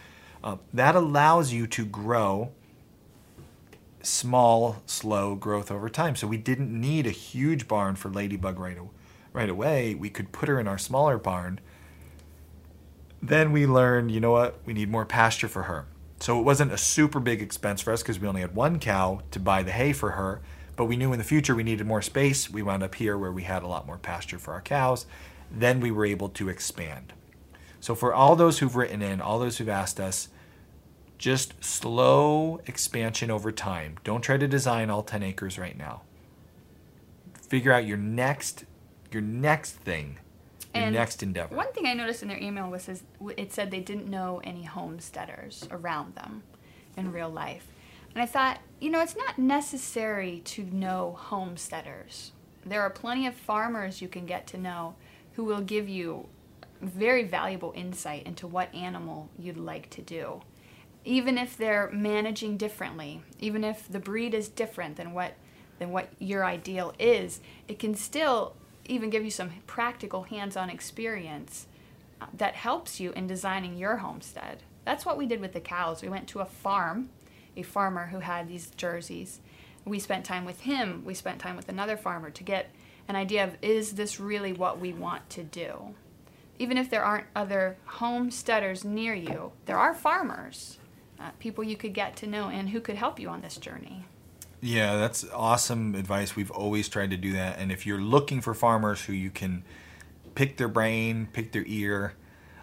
Uh, 0.43 0.57
that 0.71 0.95
allows 0.95 1.51
you 1.51 1.65
to 1.65 1.83
grow 1.83 2.51
small, 4.05 4.81
slow 4.85 5.35
growth 5.35 5.71
over 5.71 5.89
time. 5.89 6.15
So 6.15 6.27
we 6.27 6.37
didn't 6.37 6.69
need 6.69 7.07
a 7.07 7.11
huge 7.11 7.67
barn 7.67 7.95
for 7.95 8.09
Ladybug 8.09 8.59
right, 8.59 8.77
right 9.33 9.49
away. 9.49 9.95
We 9.95 10.09
could 10.09 10.31
put 10.31 10.49
her 10.49 10.59
in 10.59 10.67
our 10.67 10.77
smaller 10.77 11.17
barn. 11.17 11.59
Then 13.21 13.51
we 13.51 13.65
learned, 13.65 14.11
you 14.11 14.19
know 14.19 14.31
what, 14.31 14.59
we 14.65 14.73
need 14.73 14.89
more 14.89 15.05
pasture 15.05 15.47
for 15.47 15.63
her. 15.63 15.85
So 16.19 16.39
it 16.39 16.43
wasn't 16.43 16.71
a 16.71 16.77
super 16.77 17.19
big 17.19 17.41
expense 17.41 17.81
for 17.81 17.91
us 17.91 18.01
because 18.01 18.19
we 18.19 18.27
only 18.27 18.41
had 18.41 18.55
one 18.55 18.79
cow 18.79 19.21
to 19.31 19.39
buy 19.39 19.63
the 19.63 19.71
hay 19.71 19.93
for 19.93 20.11
her. 20.11 20.41
But 20.75 20.85
we 20.85 20.97
knew 20.97 21.13
in 21.13 21.19
the 21.19 21.25
future 21.25 21.55
we 21.55 21.63
needed 21.63 21.87
more 21.87 22.01
space. 22.01 22.49
We 22.49 22.61
wound 22.61 22.83
up 22.83 22.95
here 22.95 23.17
where 23.17 23.31
we 23.31 23.43
had 23.43 23.63
a 23.63 23.67
lot 23.67 23.87
more 23.87 23.97
pasture 23.97 24.39
for 24.39 24.53
our 24.53 24.61
cows. 24.61 25.05
Then 25.51 25.79
we 25.79 25.91
were 25.91 26.05
able 26.05 26.29
to 26.29 26.49
expand. 26.49 27.13
So 27.79 27.95
for 27.95 28.13
all 28.13 28.35
those 28.35 28.59
who've 28.59 28.75
written 28.75 29.01
in, 29.01 29.21
all 29.21 29.39
those 29.39 29.57
who've 29.57 29.69
asked 29.69 29.99
us, 29.99 30.29
just 31.17 31.63
slow 31.63 32.61
expansion 32.65 33.31
over 33.31 33.51
time. 33.51 33.97
Don't 34.03 34.21
try 34.21 34.37
to 34.37 34.47
design 34.47 34.89
all 34.89 35.03
10 35.03 35.23
acres 35.23 35.57
right 35.57 35.77
now. 35.77 36.01
Figure 37.33 37.71
out 37.71 37.85
your 37.85 37.97
next 37.97 38.65
your 39.15 39.21
next 39.21 39.71
thing, 39.71 40.17
your 40.73 40.83
And 40.83 40.95
next 40.95 41.23
endeavor. 41.23 41.55
One 41.55 41.71
thing 41.71 41.85
I 41.85 41.93
noticed 41.93 42.21
in 42.21 42.27
their 42.27 42.37
email 42.37 42.69
was 42.69 42.89
is, 42.89 43.03
it 43.37 43.53
said 43.53 43.71
they 43.71 43.79
didn't 43.79 44.09
know 44.09 44.41
any 44.43 44.63
homesteaders 44.63 45.65
around 45.71 46.15
them 46.15 46.43
in 46.97 47.13
real 47.13 47.29
life. 47.29 47.65
And 48.13 48.21
I 48.21 48.25
thought, 48.25 48.59
you 48.81 48.89
know, 48.89 49.01
it's 49.01 49.15
not 49.15 49.37
necessary 49.37 50.41
to 50.45 50.63
know 50.63 51.17
homesteaders. 51.17 52.31
There 52.65 52.81
are 52.81 52.89
plenty 52.89 53.25
of 53.25 53.35
farmers 53.35 54.01
you 54.01 54.09
can 54.09 54.25
get 54.25 54.47
to 54.47 54.57
know 54.57 54.95
who 55.33 55.45
will 55.45 55.61
give 55.61 55.87
you 55.87 56.27
very 56.81 57.23
valuable 57.23 57.71
insight 57.75 58.25
into 58.25 58.45
what 58.45 58.73
animal 58.75 59.29
you'd 59.39 59.57
like 59.57 59.89
to 59.91 60.01
do. 60.01 60.41
Even 61.05 61.37
if 61.37 61.55
they're 61.55 61.89
managing 61.93 62.57
differently, 62.57 63.21
even 63.39 63.63
if 63.63 63.87
the 63.87 63.99
breed 63.99 64.33
is 64.33 64.49
different 64.49 64.97
than 64.97 65.13
what 65.13 65.35
than 65.77 65.91
what 65.91 66.09
your 66.19 66.45
ideal 66.45 66.93
is, 66.99 67.41
it 67.67 67.79
can 67.79 67.95
still 67.95 68.55
even 68.85 69.09
give 69.09 69.23
you 69.23 69.31
some 69.31 69.51
practical 69.67 70.23
hands-on 70.23 70.69
experience 70.69 71.67
uh, 72.21 72.27
that 72.33 72.55
helps 72.55 72.99
you 72.99 73.11
in 73.11 73.27
designing 73.27 73.77
your 73.77 73.97
homestead. 73.97 74.63
That's 74.85 75.05
what 75.05 75.17
we 75.17 75.25
did 75.25 75.41
with 75.41 75.53
the 75.53 75.59
cows. 75.59 76.01
We 76.01 76.09
went 76.09 76.27
to 76.29 76.39
a 76.39 76.45
farm, 76.45 77.09
a 77.57 77.63
farmer 77.63 78.07
who 78.07 78.19
had 78.19 78.47
these 78.47 78.69
jerseys. 78.77 79.41
We 79.83 79.99
spent 79.99 80.25
time 80.25 80.45
with 80.45 80.61
him. 80.61 81.03
We 81.03 81.13
spent 81.13 81.39
time 81.39 81.55
with 81.55 81.67
another 81.67 81.97
farmer 81.97 82.29
to 82.29 82.43
get 82.43 82.71
an 83.07 83.15
idea 83.15 83.43
of 83.43 83.57
is 83.61 83.93
this 83.93 84.19
really 84.19 84.53
what 84.53 84.79
we 84.79 84.93
want 84.93 85.29
to 85.31 85.43
do? 85.43 85.93
Even 86.57 86.77
if 86.77 86.89
there 86.89 87.03
aren't 87.03 87.27
other 87.35 87.77
homesteaders 87.85 88.85
near 88.85 89.13
you, 89.13 89.51
there 89.65 89.77
are 89.77 89.93
farmers, 89.93 90.77
uh, 91.19 91.31
people 91.39 91.63
you 91.63 91.77
could 91.77 91.93
get 91.93 92.15
to 92.17 92.27
know 92.27 92.49
and 92.49 92.69
who 92.69 92.79
could 92.79 92.95
help 92.95 93.19
you 93.19 93.29
on 93.29 93.41
this 93.41 93.57
journey. 93.57 94.05
Yeah, 94.61 94.97
that's 94.97 95.25
awesome 95.31 95.95
advice. 95.95 96.35
We've 96.35 96.51
always 96.51 96.89
tried 96.89 97.11
to 97.11 97.17
do 97.17 97.33
that. 97.33 97.59
And 97.59 97.71
if 97.71 97.85
you're 97.85 98.01
looking 98.01 98.41
for 98.41 98.53
farmers 98.53 99.05
who 99.05 99.13
you 99.13 99.29
can 99.29 99.63
pick 100.33 100.57
their 100.57 100.67
brain, 100.67 101.27
pick 101.31 101.51
their 101.51 101.65
ear, 101.67 102.13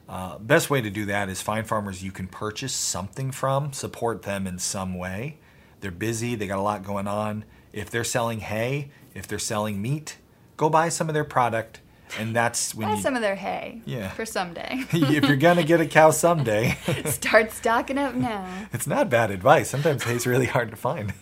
uh, 0.09 0.39
best 0.39 0.69
way 0.69 0.81
to 0.81 0.91
do 0.91 1.05
that 1.07 1.29
is 1.29 1.41
find 1.41 1.67
farmers 1.67 2.03
you 2.03 2.13
can 2.13 2.27
purchase 2.27 2.73
something 2.73 3.31
from, 3.31 3.73
support 3.73 4.23
them 4.23 4.47
in 4.47 4.59
some 4.59 4.99
way. 4.99 5.39
They're 5.81 5.91
busy, 5.91 6.35
they 6.35 6.47
got 6.47 6.59
a 6.59 6.63
lot 6.63 6.85
going 6.85 7.07
on. 7.07 7.45
If 7.73 7.91
they're 7.91 8.05
selling 8.05 8.41
hay, 8.41 8.91
if 9.15 9.27
they're 9.27 9.39
selling 9.39 9.81
meat, 9.81 10.19
go 10.57 10.69
buy 10.69 10.89
some 10.89 11.09
of 11.09 11.15
their 11.15 11.25
product. 11.25 11.81
And 12.19 12.37
that's 12.37 12.75
when 12.75 12.89
Buy 12.89 12.95
you, 12.97 13.01
some 13.03 13.17
of 13.17 13.23
their 13.23 13.37
hay 13.37 13.81
Yeah. 13.87 14.11
for 14.11 14.27
someday. 14.27 14.85
if 14.93 15.25
you're 15.25 15.37
gonna 15.37 15.63
get 15.65 15.81
a 15.81 15.87
cow 15.87 16.11
someday, 16.11 16.77
Start 17.07 17.53
stocking 17.53 17.99
up 17.99 18.15
now. 18.15 18.47
it's 18.73 18.87
not 18.87 19.09
bad 19.11 19.31
advice. 19.31 19.71
Sometimes 19.71 20.03
hay's 20.05 20.27
really 20.27 20.47
hard 20.47 20.71
to 20.71 20.77
find. 20.77 21.13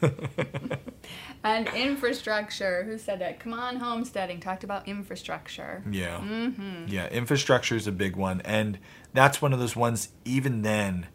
And 1.42 1.68
infrastructure. 1.68 2.84
Who 2.84 2.98
said 2.98 3.20
that? 3.20 3.40
Come 3.40 3.54
on, 3.54 3.76
homesteading. 3.76 4.40
Talked 4.40 4.62
about 4.64 4.86
infrastructure. 4.86 5.82
Yeah. 5.90 6.18
Mm-hmm. 6.18 6.84
Yeah, 6.88 7.08
infrastructure 7.08 7.76
is 7.76 7.86
a 7.86 7.92
big 7.92 8.14
one, 8.16 8.42
and 8.44 8.78
that's 9.14 9.40
one 9.40 9.52
of 9.54 9.58
those 9.58 9.74
ones. 9.74 10.10
Even 10.26 10.60
then, 10.62 11.06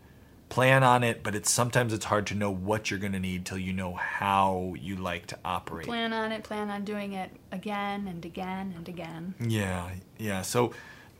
plan 0.55 0.85
on 0.85 1.03
it, 1.03 1.21
but 1.21 1.35
it's 1.35 1.51
sometimes 1.51 1.91
it's 1.91 2.05
hard 2.05 2.25
to 2.27 2.33
know 2.33 2.49
what 2.49 2.89
you're 2.89 2.99
going 2.99 3.11
to 3.11 3.19
need 3.19 3.45
till 3.45 3.57
you 3.57 3.73
know 3.73 3.93
how 3.93 4.73
you 4.79 4.95
like 4.95 5.27
to 5.27 5.37
operate. 5.43 5.85
Plan 5.85 6.13
on 6.13 6.31
it. 6.31 6.45
Plan 6.45 6.69
on 6.69 6.85
doing 6.85 7.11
it 7.11 7.29
again 7.51 8.07
and 8.07 8.23
again 8.23 8.73
and 8.77 8.87
again. 8.87 9.35
Yeah, 9.45 9.89
yeah. 10.17 10.43
So, 10.43 10.71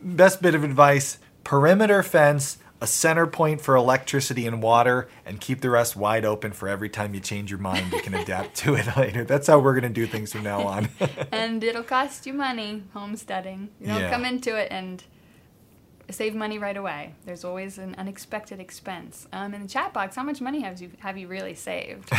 best 0.02 0.42
bit 0.42 0.56
of 0.56 0.64
advice: 0.64 1.18
perimeter 1.44 2.02
fence, 2.02 2.60
a 2.80 2.88
center 2.88 3.28
point 3.28 3.60
for 3.60 3.76
electricity 3.76 4.48
and 4.48 4.64
water, 4.64 5.10
and 5.26 5.42
keep 5.42 5.60
the 5.60 5.70
rest 5.70 5.98
wide 5.98 6.24
open 6.24 6.54
for 6.54 6.70
every 6.70 6.88
time 6.90 7.14
you 7.14 7.20
change 7.20 7.52
your 7.52 7.60
mind. 7.60 7.92
You 7.92 8.02
can 8.02 8.14
adapt 8.24 8.56
to 8.60 8.76
it 8.76 8.96
later. 8.96 9.26
That's 9.26 9.48
how 9.48 9.60
we're 9.60 9.74
going 9.74 9.94
to 9.94 10.02
do 10.02 10.08
things 10.08 10.32
from 10.32 10.44
now 10.44 10.62
on. 10.62 10.88
and 11.34 11.62
it'll 11.62 11.84
cost 11.84 12.26
you 12.26 12.34
money 12.34 12.84
homesteading. 12.94 13.70
You 13.82 13.88
don't 13.88 14.00
Yeah. 14.02 14.12
come 14.12 14.24
into 14.24 14.56
it 14.56 14.70
and 14.72 15.04
save 16.10 16.36
money 16.36 16.58
right 16.60 16.78
away. 16.78 17.14
There's 17.26 17.44
always 17.44 17.78
an 17.78 17.96
unexpected 17.98 18.60
expense. 18.60 19.28
Um, 19.34 19.54
in 19.54 19.62
the 19.62 19.68
chat 19.68 19.94
box, 19.94 20.16
how 20.16 20.24
much 20.24 20.42
money 20.42 20.62
have 20.62 20.82
you 20.82 20.92
have 21.00 21.18
you 21.18 21.28
really 21.28 21.56
saved? 21.56 22.10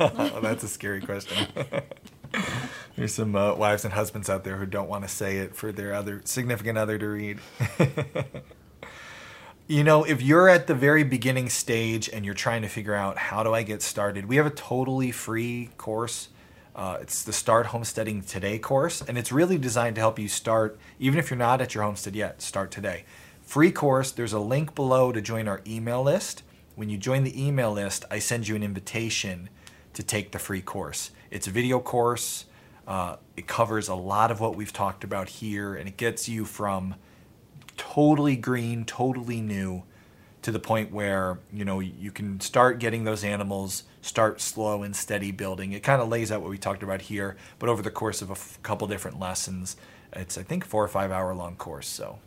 oh, 0.00 0.40
that's 0.42 0.64
a 0.64 0.68
scary 0.68 1.00
question. 1.00 1.46
There's 2.96 3.14
some 3.14 3.34
uh, 3.34 3.54
wives 3.54 3.84
and 3.84 3.94
husbands 3.94 4.28
out 4.28 4.44
there 4.44 4.56
who 4.56 4.66
don't 4.66 4.88
want 4.88 5.04
to 5.04 5.08
say 5.08 5.38
it 5.38 5.54
for 5.54 5.72
their 5.72 5.94
other 5.94 6.22
significant 6.24 6.78
other 6.78 6.98
to 6.98 7.06
read. 7.06 7.38
you 9.66 9.84
know, 9.84 10.04
if 10.04 10.22
you're 10.22 10.48
at 10.48 10.66
the 10.66 10.74
very 10.74 11.04
beginning 11.04 11.48
stage 11.48 12.08
and 12.08 12.24
you're 12.24 12.34
trying 12.34 12.62
to 12.62 12.68
figure 12.68 12.94
out 12.94 13.18
how 13.18 13.42
do 13.42 13.54
I 13.54 13.62
get 13.62 13.82
started, 13.82 14.26
we 14.26 14.36
have 14.36 14.46
a 14.46 14.50
totally 14.50 15.10
free 15.10 15.70
course. 15.78 16.28
Uh, 16.74 16.96
it's 17.02 17.22
the 17.22 17.34
Start 17.34 17.66
Homesteading 17.66 18.22
Today 18.22 18.58
course, 18.58 19.02
and 19.02 19.18
it's 19.18 19.30
really 19.30 19.58
designed 19.58 19.96
to 19.96 20.00
help 20.00 20.18
you 20.18 20.26
start, 20.26 20.78
even 20.98 21.18
if 21.18 21.28
you're 21.28 21.36
not 21.36 21.60
at 21.60 21.74
your 21.74 21.84
homestead 21.84 22.16
yet, 22.16 22.40
start 22.40 22.70
today. 22.70 23.04
Free 23.42 23.70
course, 23.70 24.10
there's 24.10 24.32
a 24.32 24.38
link 24.38 24.74
below 24.74 25.12
to 25.12 25.20
join 25.20 25.48
our 25.48 25.60
email 25.66 26.02
list. 26.02 26.42
When 26.74 26.88
you 26.88 26.96
join 26.96 27.24
the 27.24 27.46
email 27.46 27.72
list, 27.72 28.06
I 28.10 28.20
send 28.20 28.48
you 28.48 28.56
an 28.56 28.62
invitation 28.62 29.50
to 29.92 30.02
take 30.02 30.32
the 30.32 30.38
free 30.38 30.62
course. 30.62 31.10
It's 31.30 31.46
a 31.46 31.50
video 31.50 31.78
course. 31.78 32.46
Uh, 32.88 33.16
it 33.36 33.46
covers 33.46 33.88
a 33.88 33.94
lot 33.94 34.30
of 34.30 34.40
what 34.40 34.56
we've 34.56 34.72
talked 34.72 35.04
about 35.04 35.28
here, 35.28 35.74
and 35.74 35.86
it 35.86 35.98
gets 35.98 36.26
you 36.26 36.46
from 36.46 36.94
totally 37.76 38.34
green, 38.34 38.86
totally 38.86 39.42
new, 39.42 39.82
to 40.42 40.50
the 40.50 40.58
point 40.58 40.92
where 40.92 41.38
you 41.52 41.64
know 41.64 41.80
you 41.80 42.10
can 42.10 42.40
start 42.40 42.78
getting 42.78 43.04
those 43.04 43.24
animals, 43.24 43.84
start 44.02 44.40
slow 44.40 44.82
and 44.82 44.94
steady 44.94 45.30
building. 45.30 45.72
It 45.72 45.82
kind 45.82 46.02
of 46.02 46.08
lays 46.08 46.30
out 46.30 46.42
what 46.42 46.50
we 46.50 46.58
talked 46.58 46.82
about 46.82 47.02
here, 47.02 47.36
but 47.58 47.68
over 47.68 47.82
the 47.82 47.90
course 47.90 48.22
of 48.22 48.28
a 48.28 48.32
f- 48.32 48.58
couple 48.62 48.86
different 48.88 49.18
lessons, 49.18 49.76
it's 50.12 50.36
I 50.36 50.42
think 50.42 50.64
four 50.64 50.84
or 50.84 50.88
five 50.88 51.10
hour 51.10 51.34
long 51.34 51.56
course. 51.56 51.88
So, 51.88 52.18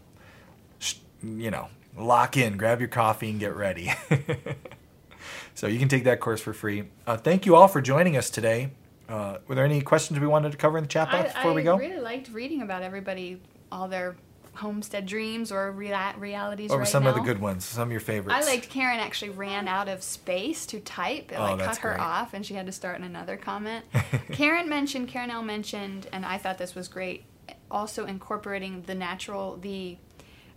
sh- 0.79 0.95
you 1.23 1.51
know, 1.51 1.67
lock 1.97 2.37
in, 2.37 2.57
grab 2.57 2.79
your 2.79 2.89
coffee, 2.89 3.29
and 3.29 3.39
get 3.39 3.55
ready. 3.55 3.93
so 5.53 5.67
you 5.67 5.77
can 5.77 5.89
take 5.89 6.05
that 6.05 6.19
course 6.19 6.41
for 6.41 6.53
free. 6.53 6.85
Uh, 7.05 7.17
thank 7.17 7.45
you 7.45 7.55
all 7.55 7.67
for 7.67 7.81
joining 7.81 8.17
us 8.17 8.29
today. 8.29 8.71
Uh, 9.07 9.37
were 9.47 9.55
there 9.55 9.65
any 9.65 9.81
questions 9.81 10.19
we 10.19 10.25
wanted 10.25 10.51
to 10.51 10.57
cover 10.57 10.77
in 10.77 10.83
the 10.83 10.87
chat 10.87 11.11
box 11.11 11.31
I, 11.31 11.33
before 11.33 11.51
I 11.51 11.55
we 11.55 11.63
go? 11.63 11.75
I 11.75 11.79
really 11.79 12.01
liked 12.01 12.29
reading 12.29 12.61
about 12.61 12.81
everybody, 12.81 13.41
all 13.71 13.87
their 13.87 14.15
homestead 14.55 15.05
dreams 15.05 15.51
or 15.51 15.71
rea- 15.71 16.13
realities 16.17 16.71
Or 16.71 16.79
right 16.79 16.87
some 16.87 17.03
now. 17.03 17.09
of 17.09 17.15
the 17.15 17.21
good 17.21 17.39
ones, 17.39 17.65
some 17.65 17.87
of 17.87 17.91
your 17.91 17.99
favorites. 17.99 18.47
I 18.47 18.49
liked 18.49 18.69
Karen 18.69 18.99
actually 18.99 19.31
ran 19.31 19.67
out 19.67 19.87
of 19.87 20.01
space 20.03 20.65
to 20.67 20.79
type. 20.79 21.31
It 21.31 21.35
Oh, 21.35 21.43
like 21.55 21.59
cut 21.59 21.77
her 21.77 21.89
great. 21.95 21.99
off 22.01 22.33
and 22.33 22.45
she 22.45 22.53
had 22.53 22.65
to 22.65 22.71
start 22.71 22.97
in 22.97 23.03
another 23.03 23.37
comment. 23.37 23.85
Karen 24.31 24.69
mentioned, 24.69 25.07
Karen 25.09 25.29
L 25.31 25.41
mentioned, 25.43 26.07
and 26.13 26.25
I 26.25 26.37
thought 26.37 26.57
this 26.57 26.73
was 26.75 26.87
great, 26.87 27.25
also 27.69 28.05
incorporating 28.05 28.83
the 28.83 28.95
natural, 28.95 29.57
the 29.57 29.97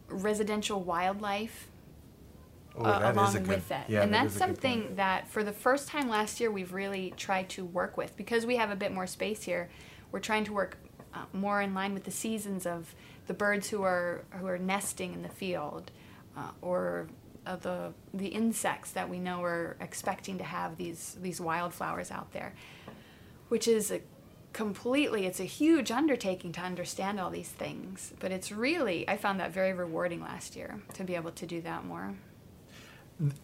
residential 0.08 0.80
wildlife 0.82 1.68
Oh, 2.76 2.84
uh, 2.84 2.98
that 3.00 3.10
is 3.10 3.16
along 3.16 3.36
a 3.36 3.38
good- 3.40 3.48
with 3.48 3.68
that. 3.68 3.90
yeah, 3.90 4.02
and 4.02 4.14
that 4.14 4.22
that's 4.24 4.34
good 4.34 4.38
something 4.38 4.94
that 4.94 5.26
for 5.28 5.42
the 5.42 5.52
first 5.52 5.88
time 5.88 6.08
last 6.08 6.38
year 6.38 6.48
we've 6.50 6.72
really 6.72 7.12
tried 7.16 7.48
to 7.50 7.64
work 7.64 7.96
with 7.96 8.16
because 8.16 8.46
we 8.46 8.54
have 8.56 8.70
a 8.70 8.76
bit 8.76 8.92
more 8.92 9.06
space 9.08 9.42
here. 9.42 9.68
We're 10.12 10.20
trying 10.20 10.44
to 10.44 10.52
work 10.52 10.78
uh, 11.14 11.24
more 11.32 11.60
in 11.60 11.74
line 11.74 11.94
with 11.94 12.04
the 12.04 12.10
seasons 12.10 12.66
of 12.66 12.94
the 13.26 13.34
birds 13.34 13.68
who 13.70 13.82
are 13.82 14.24
who 14.30 14.46
are 14.46 14.58
nesting 14.58 15.12
in 15.12 15.22
the 15.22 15.28
field, 15.28 15.90
uh, 16.36 16.50
or 16.60 17.08
uh, 17.46 17.56
the 17.56 17.92
the 18.12 18.28
insects 18.28 18.90
that 18.92 19.08
we 19.08 19.18
know 19.18 19.42
are 19.42 19.76
expecting 19.80 20.38
to 20.38 20.44
have 20.44 20.76
these 20.76 21.16
these 21.20 21.40
wildflowers 21.40 22.10
out 22.10 22.32
there, 22.32 22.54
which 23.48 23.68
is 23.68 23.90
a 23.90 24.00
completely 24.52 25.26
it's 25.26 25.40
a 25.40 25.44
huge 25.44 25.90
undertaking 25.90 26.52
to 26.52 26.60
understand 26.60 27.20
all 27.20 27.30
these 27.30 27.50
things. 27.50 28.12
But 28.18 28.32
it's 28.32 28.50
really 28.50 29.08
i 29.08 29.16
found 29.16 29.40
that 29.40 29.52
very 29.52 29.72
rewarding 29.72 30.20
last 30.20 30.56
year 30.56 30.80
to 30.94 31.04
be 31.04 31.14
able 31.14 31.32
to 31.32 31.46
do 31.46 31.60
that 31.62 31.84
more. 31.84 32.14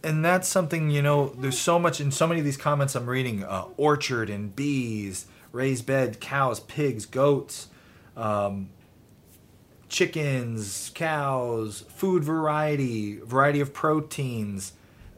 And 0.03 0.23
that's 0.23 0.47
something 0.47 0.89
you 0.89 1.01
know 1.01 1.29
there's 1.29 1.59
so 1.59 1.77
much 1.79 2.01
in 2.01 2.11
so 2.11 2.27
many 2.27 2.39
of 2.39 2.45
these 2.45 2.57
comments 2.57 2.95
i'm 2.95 3.07
reading 3.07 3.43
uh, 3.43 3.65
orchard 3.77 4.29
and 4.29 4.55
bees 4.55 5.27
raised 5.55 5.85
bed 5.85 6.19
cows 6.19 6.59
pigs 6.59 7.05
goats 7.05 7.67
um, 8.15 8.69
chickens 9.89 10.91
cows 10.93 11.85
food 11.89 12.23
variety 12.23 13.19
variety 13.19 13.59
of 13.59 13.73
proteins 13.73 14.73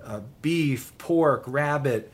uh, 0.08 0.22
beef 0.42 0.98
pork 0.98 1.44
rabbit. 1.46 2.12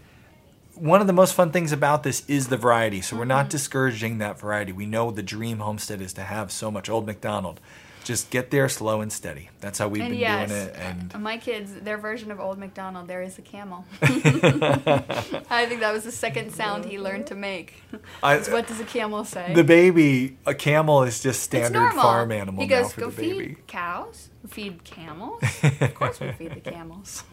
One 0.73 0.99
of 0.99 1.05
the 1.05 1.13
most 1.13 1.35
fun 1.35 1.51
things 1.51 1.71
about 1.71 2.01
this 2.01 2.27
is 2.27 2.47
the 2.47 2.57
variety. 2.57 3.01
So 3.01 3.15
we're 3.15 3.25
not 3.25 3.49
discouraging 3.49 4.17
that 4.17 4.39
variety. 4.39 4.71
We 4.71 4.87
know 4.87 5.11
the 5.11 5.21
dream 5.21 5.59
homestead 5.59 6.01
is 6.01 6.13
to 6.13 6.23
have 6.23 6.51
so 6.51 6.71
much. 6.71 6.89
Old 6.89 7.05
MacDonald 7.05 7.61
just 8.03 8.29
get 8.29 8.51
there 8.51 8.67
slow 8.69 9.01
and 9.01 9.11
steady 9.11 9.49
that's 9.59 9.79
how 9.79 9.87
we've 9.87 10.01
and 10.01 10.11
been 10.11 10.19
yes, 10.19 10.49
doing 10.49 10.61
it 10.61 10.75
and 10.75 11.15
uh, 11.15 11.19
my 11.19 11.37
kids, 11.37 11.73
their 11.73 11.97
version 11.97 12.31
of 12.31 12.39
Old 12.39 12.57
MacDonald, 12.57 13.07
there 13.07 13.21
is 13.21 13.37
a 13.37 13.41
camel. 13.41 13.85
I 14.01 15.65
think 15.67 15.79
that 15.79 15.91
was 15.93 16.03
the 16.03 16.11
second 16.11 16.53
sound 16.53 16.85
he 16.85 16.99
learned 16.99 17.27
to 17.27 17.35
make. 17.35 17.81
I- 18.21 18.37
what 18.39 18.67
does 18.67 18.79
a 18.79 18.85
camel 18.85 19.23
say? 19.23 19.53
The 19.53 19.63
baby, 19.63 20.37
a 20.45 20.53
camel 20.53 21.03
is 21.03 21.21
just 21.21 21.41
standard 21.41 21.93
farm 21.93 22.31
animal 22.31 22.61
he 22.61 22.67
goes, 22.67 22.93
go 22.93 23.09
feed 23.09 23.37
baby. 23.37 23.57
cows, 23.67 24.29
feed 24.47 24.83
camels. 24.83 25.41
of 25.81 25.95
course, 25.95 26.19
we 26.19 26.31
feed 26.33 26.53
the 26.53 26.71
camels. 26.71 27.23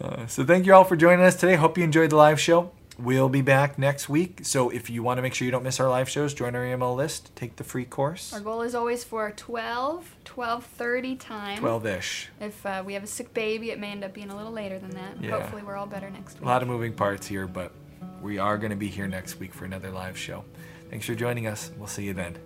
Uh, 0.00 0.26
so 0.26 0.44
thank 0.44 0.64
you 0.64 0.72
all 0.74 0.84
for 0.84 0.96
joining 0.96 1.24
us 1.24 1.36
today. 1.36 1.56
Hope 1.56 1.76
you 1.76 1.84
enjoyed 1.84 2.10
the 2.10 2.16
live 2.16 2.40
show. 2.40 2.70
We'll 2.98 3.28
be 3.28 3.42
back 3.42 3.78
next 3.78 4.08
week. 4.08 4.40
So 4.42 4.70
if 4.70 4.90
you 4.90 5.04
want 5.04 5.18
to 5.18 5.22
make 5.22 5.32
sure 5.32 5.44
you 5.44 5.52
don't 5.52 5.62
miss 5.62 5.78
our 5.78 5.88
live 5.88 6.08
shows, 6.08 6.34
join 6.34 6.56
our 6.56 6.66
email 6.66 6.94
list, 6.94 7.34
take 7.36 7.54
the 7.54 7.62
free 7.62 7.84
course, 7.84 8.32
Our 8.32 8.40
goal 8.40 8.62
is 8.62 8.74
always 8.74 9.04
for 9.04 9.30
12, 9.30 10.16
12.30 10.24 11.20
time. 11.20 11.62
12-ish. 11.62 12.28
If 12.40 12.66
uh, 12.66 12.82
we 12.84 12.94
have 12.94 13.04
a 13.04 13.06
sick 13.06 13.32
baby, 13.32 13.70
it 13.70 13.78
may 13.78 13.92
end 13.92 14.02
up 14.02 14.14
being 14.14 14.30
a 14.30 14.36
little 14.36 14.52
later 14.52 14.80
than 14.80 14.90
that. 14.90 15.22
Yeah. 15.22 15.30
Hopefully, 15.30 15.62
we're 15.62 15.76
all 15.76 15.86
better 15.86 16.10
next 16.10 16.34
week. 16.34 16.42
A 16.42 16.46
lot 16.46 16.62
of 16.62 16.68
moving 16.68 16.92
parts 16.92 17.26
here, 17.26 17.46
but 17.46 17.72
we 18.20 18.38
are 18.38 18.58
going 18.58 18.70
to 18.70 18.76
be 18.76 18.88
here 18.88 19.06
next 19.06 19.38
week 19.38 19.54
for 19.54 19.64
another 19.64 19.90
live 19.90 20.18
show. 20.18 20.44
Thanks 20.90 21.06
for 21.06 21.14
joining 21.14 21.46
us. 21.46 21.70
We'll 21.78 21.86
see 21.86 22.04
you 22.04 22.14
then. 22.14 22.36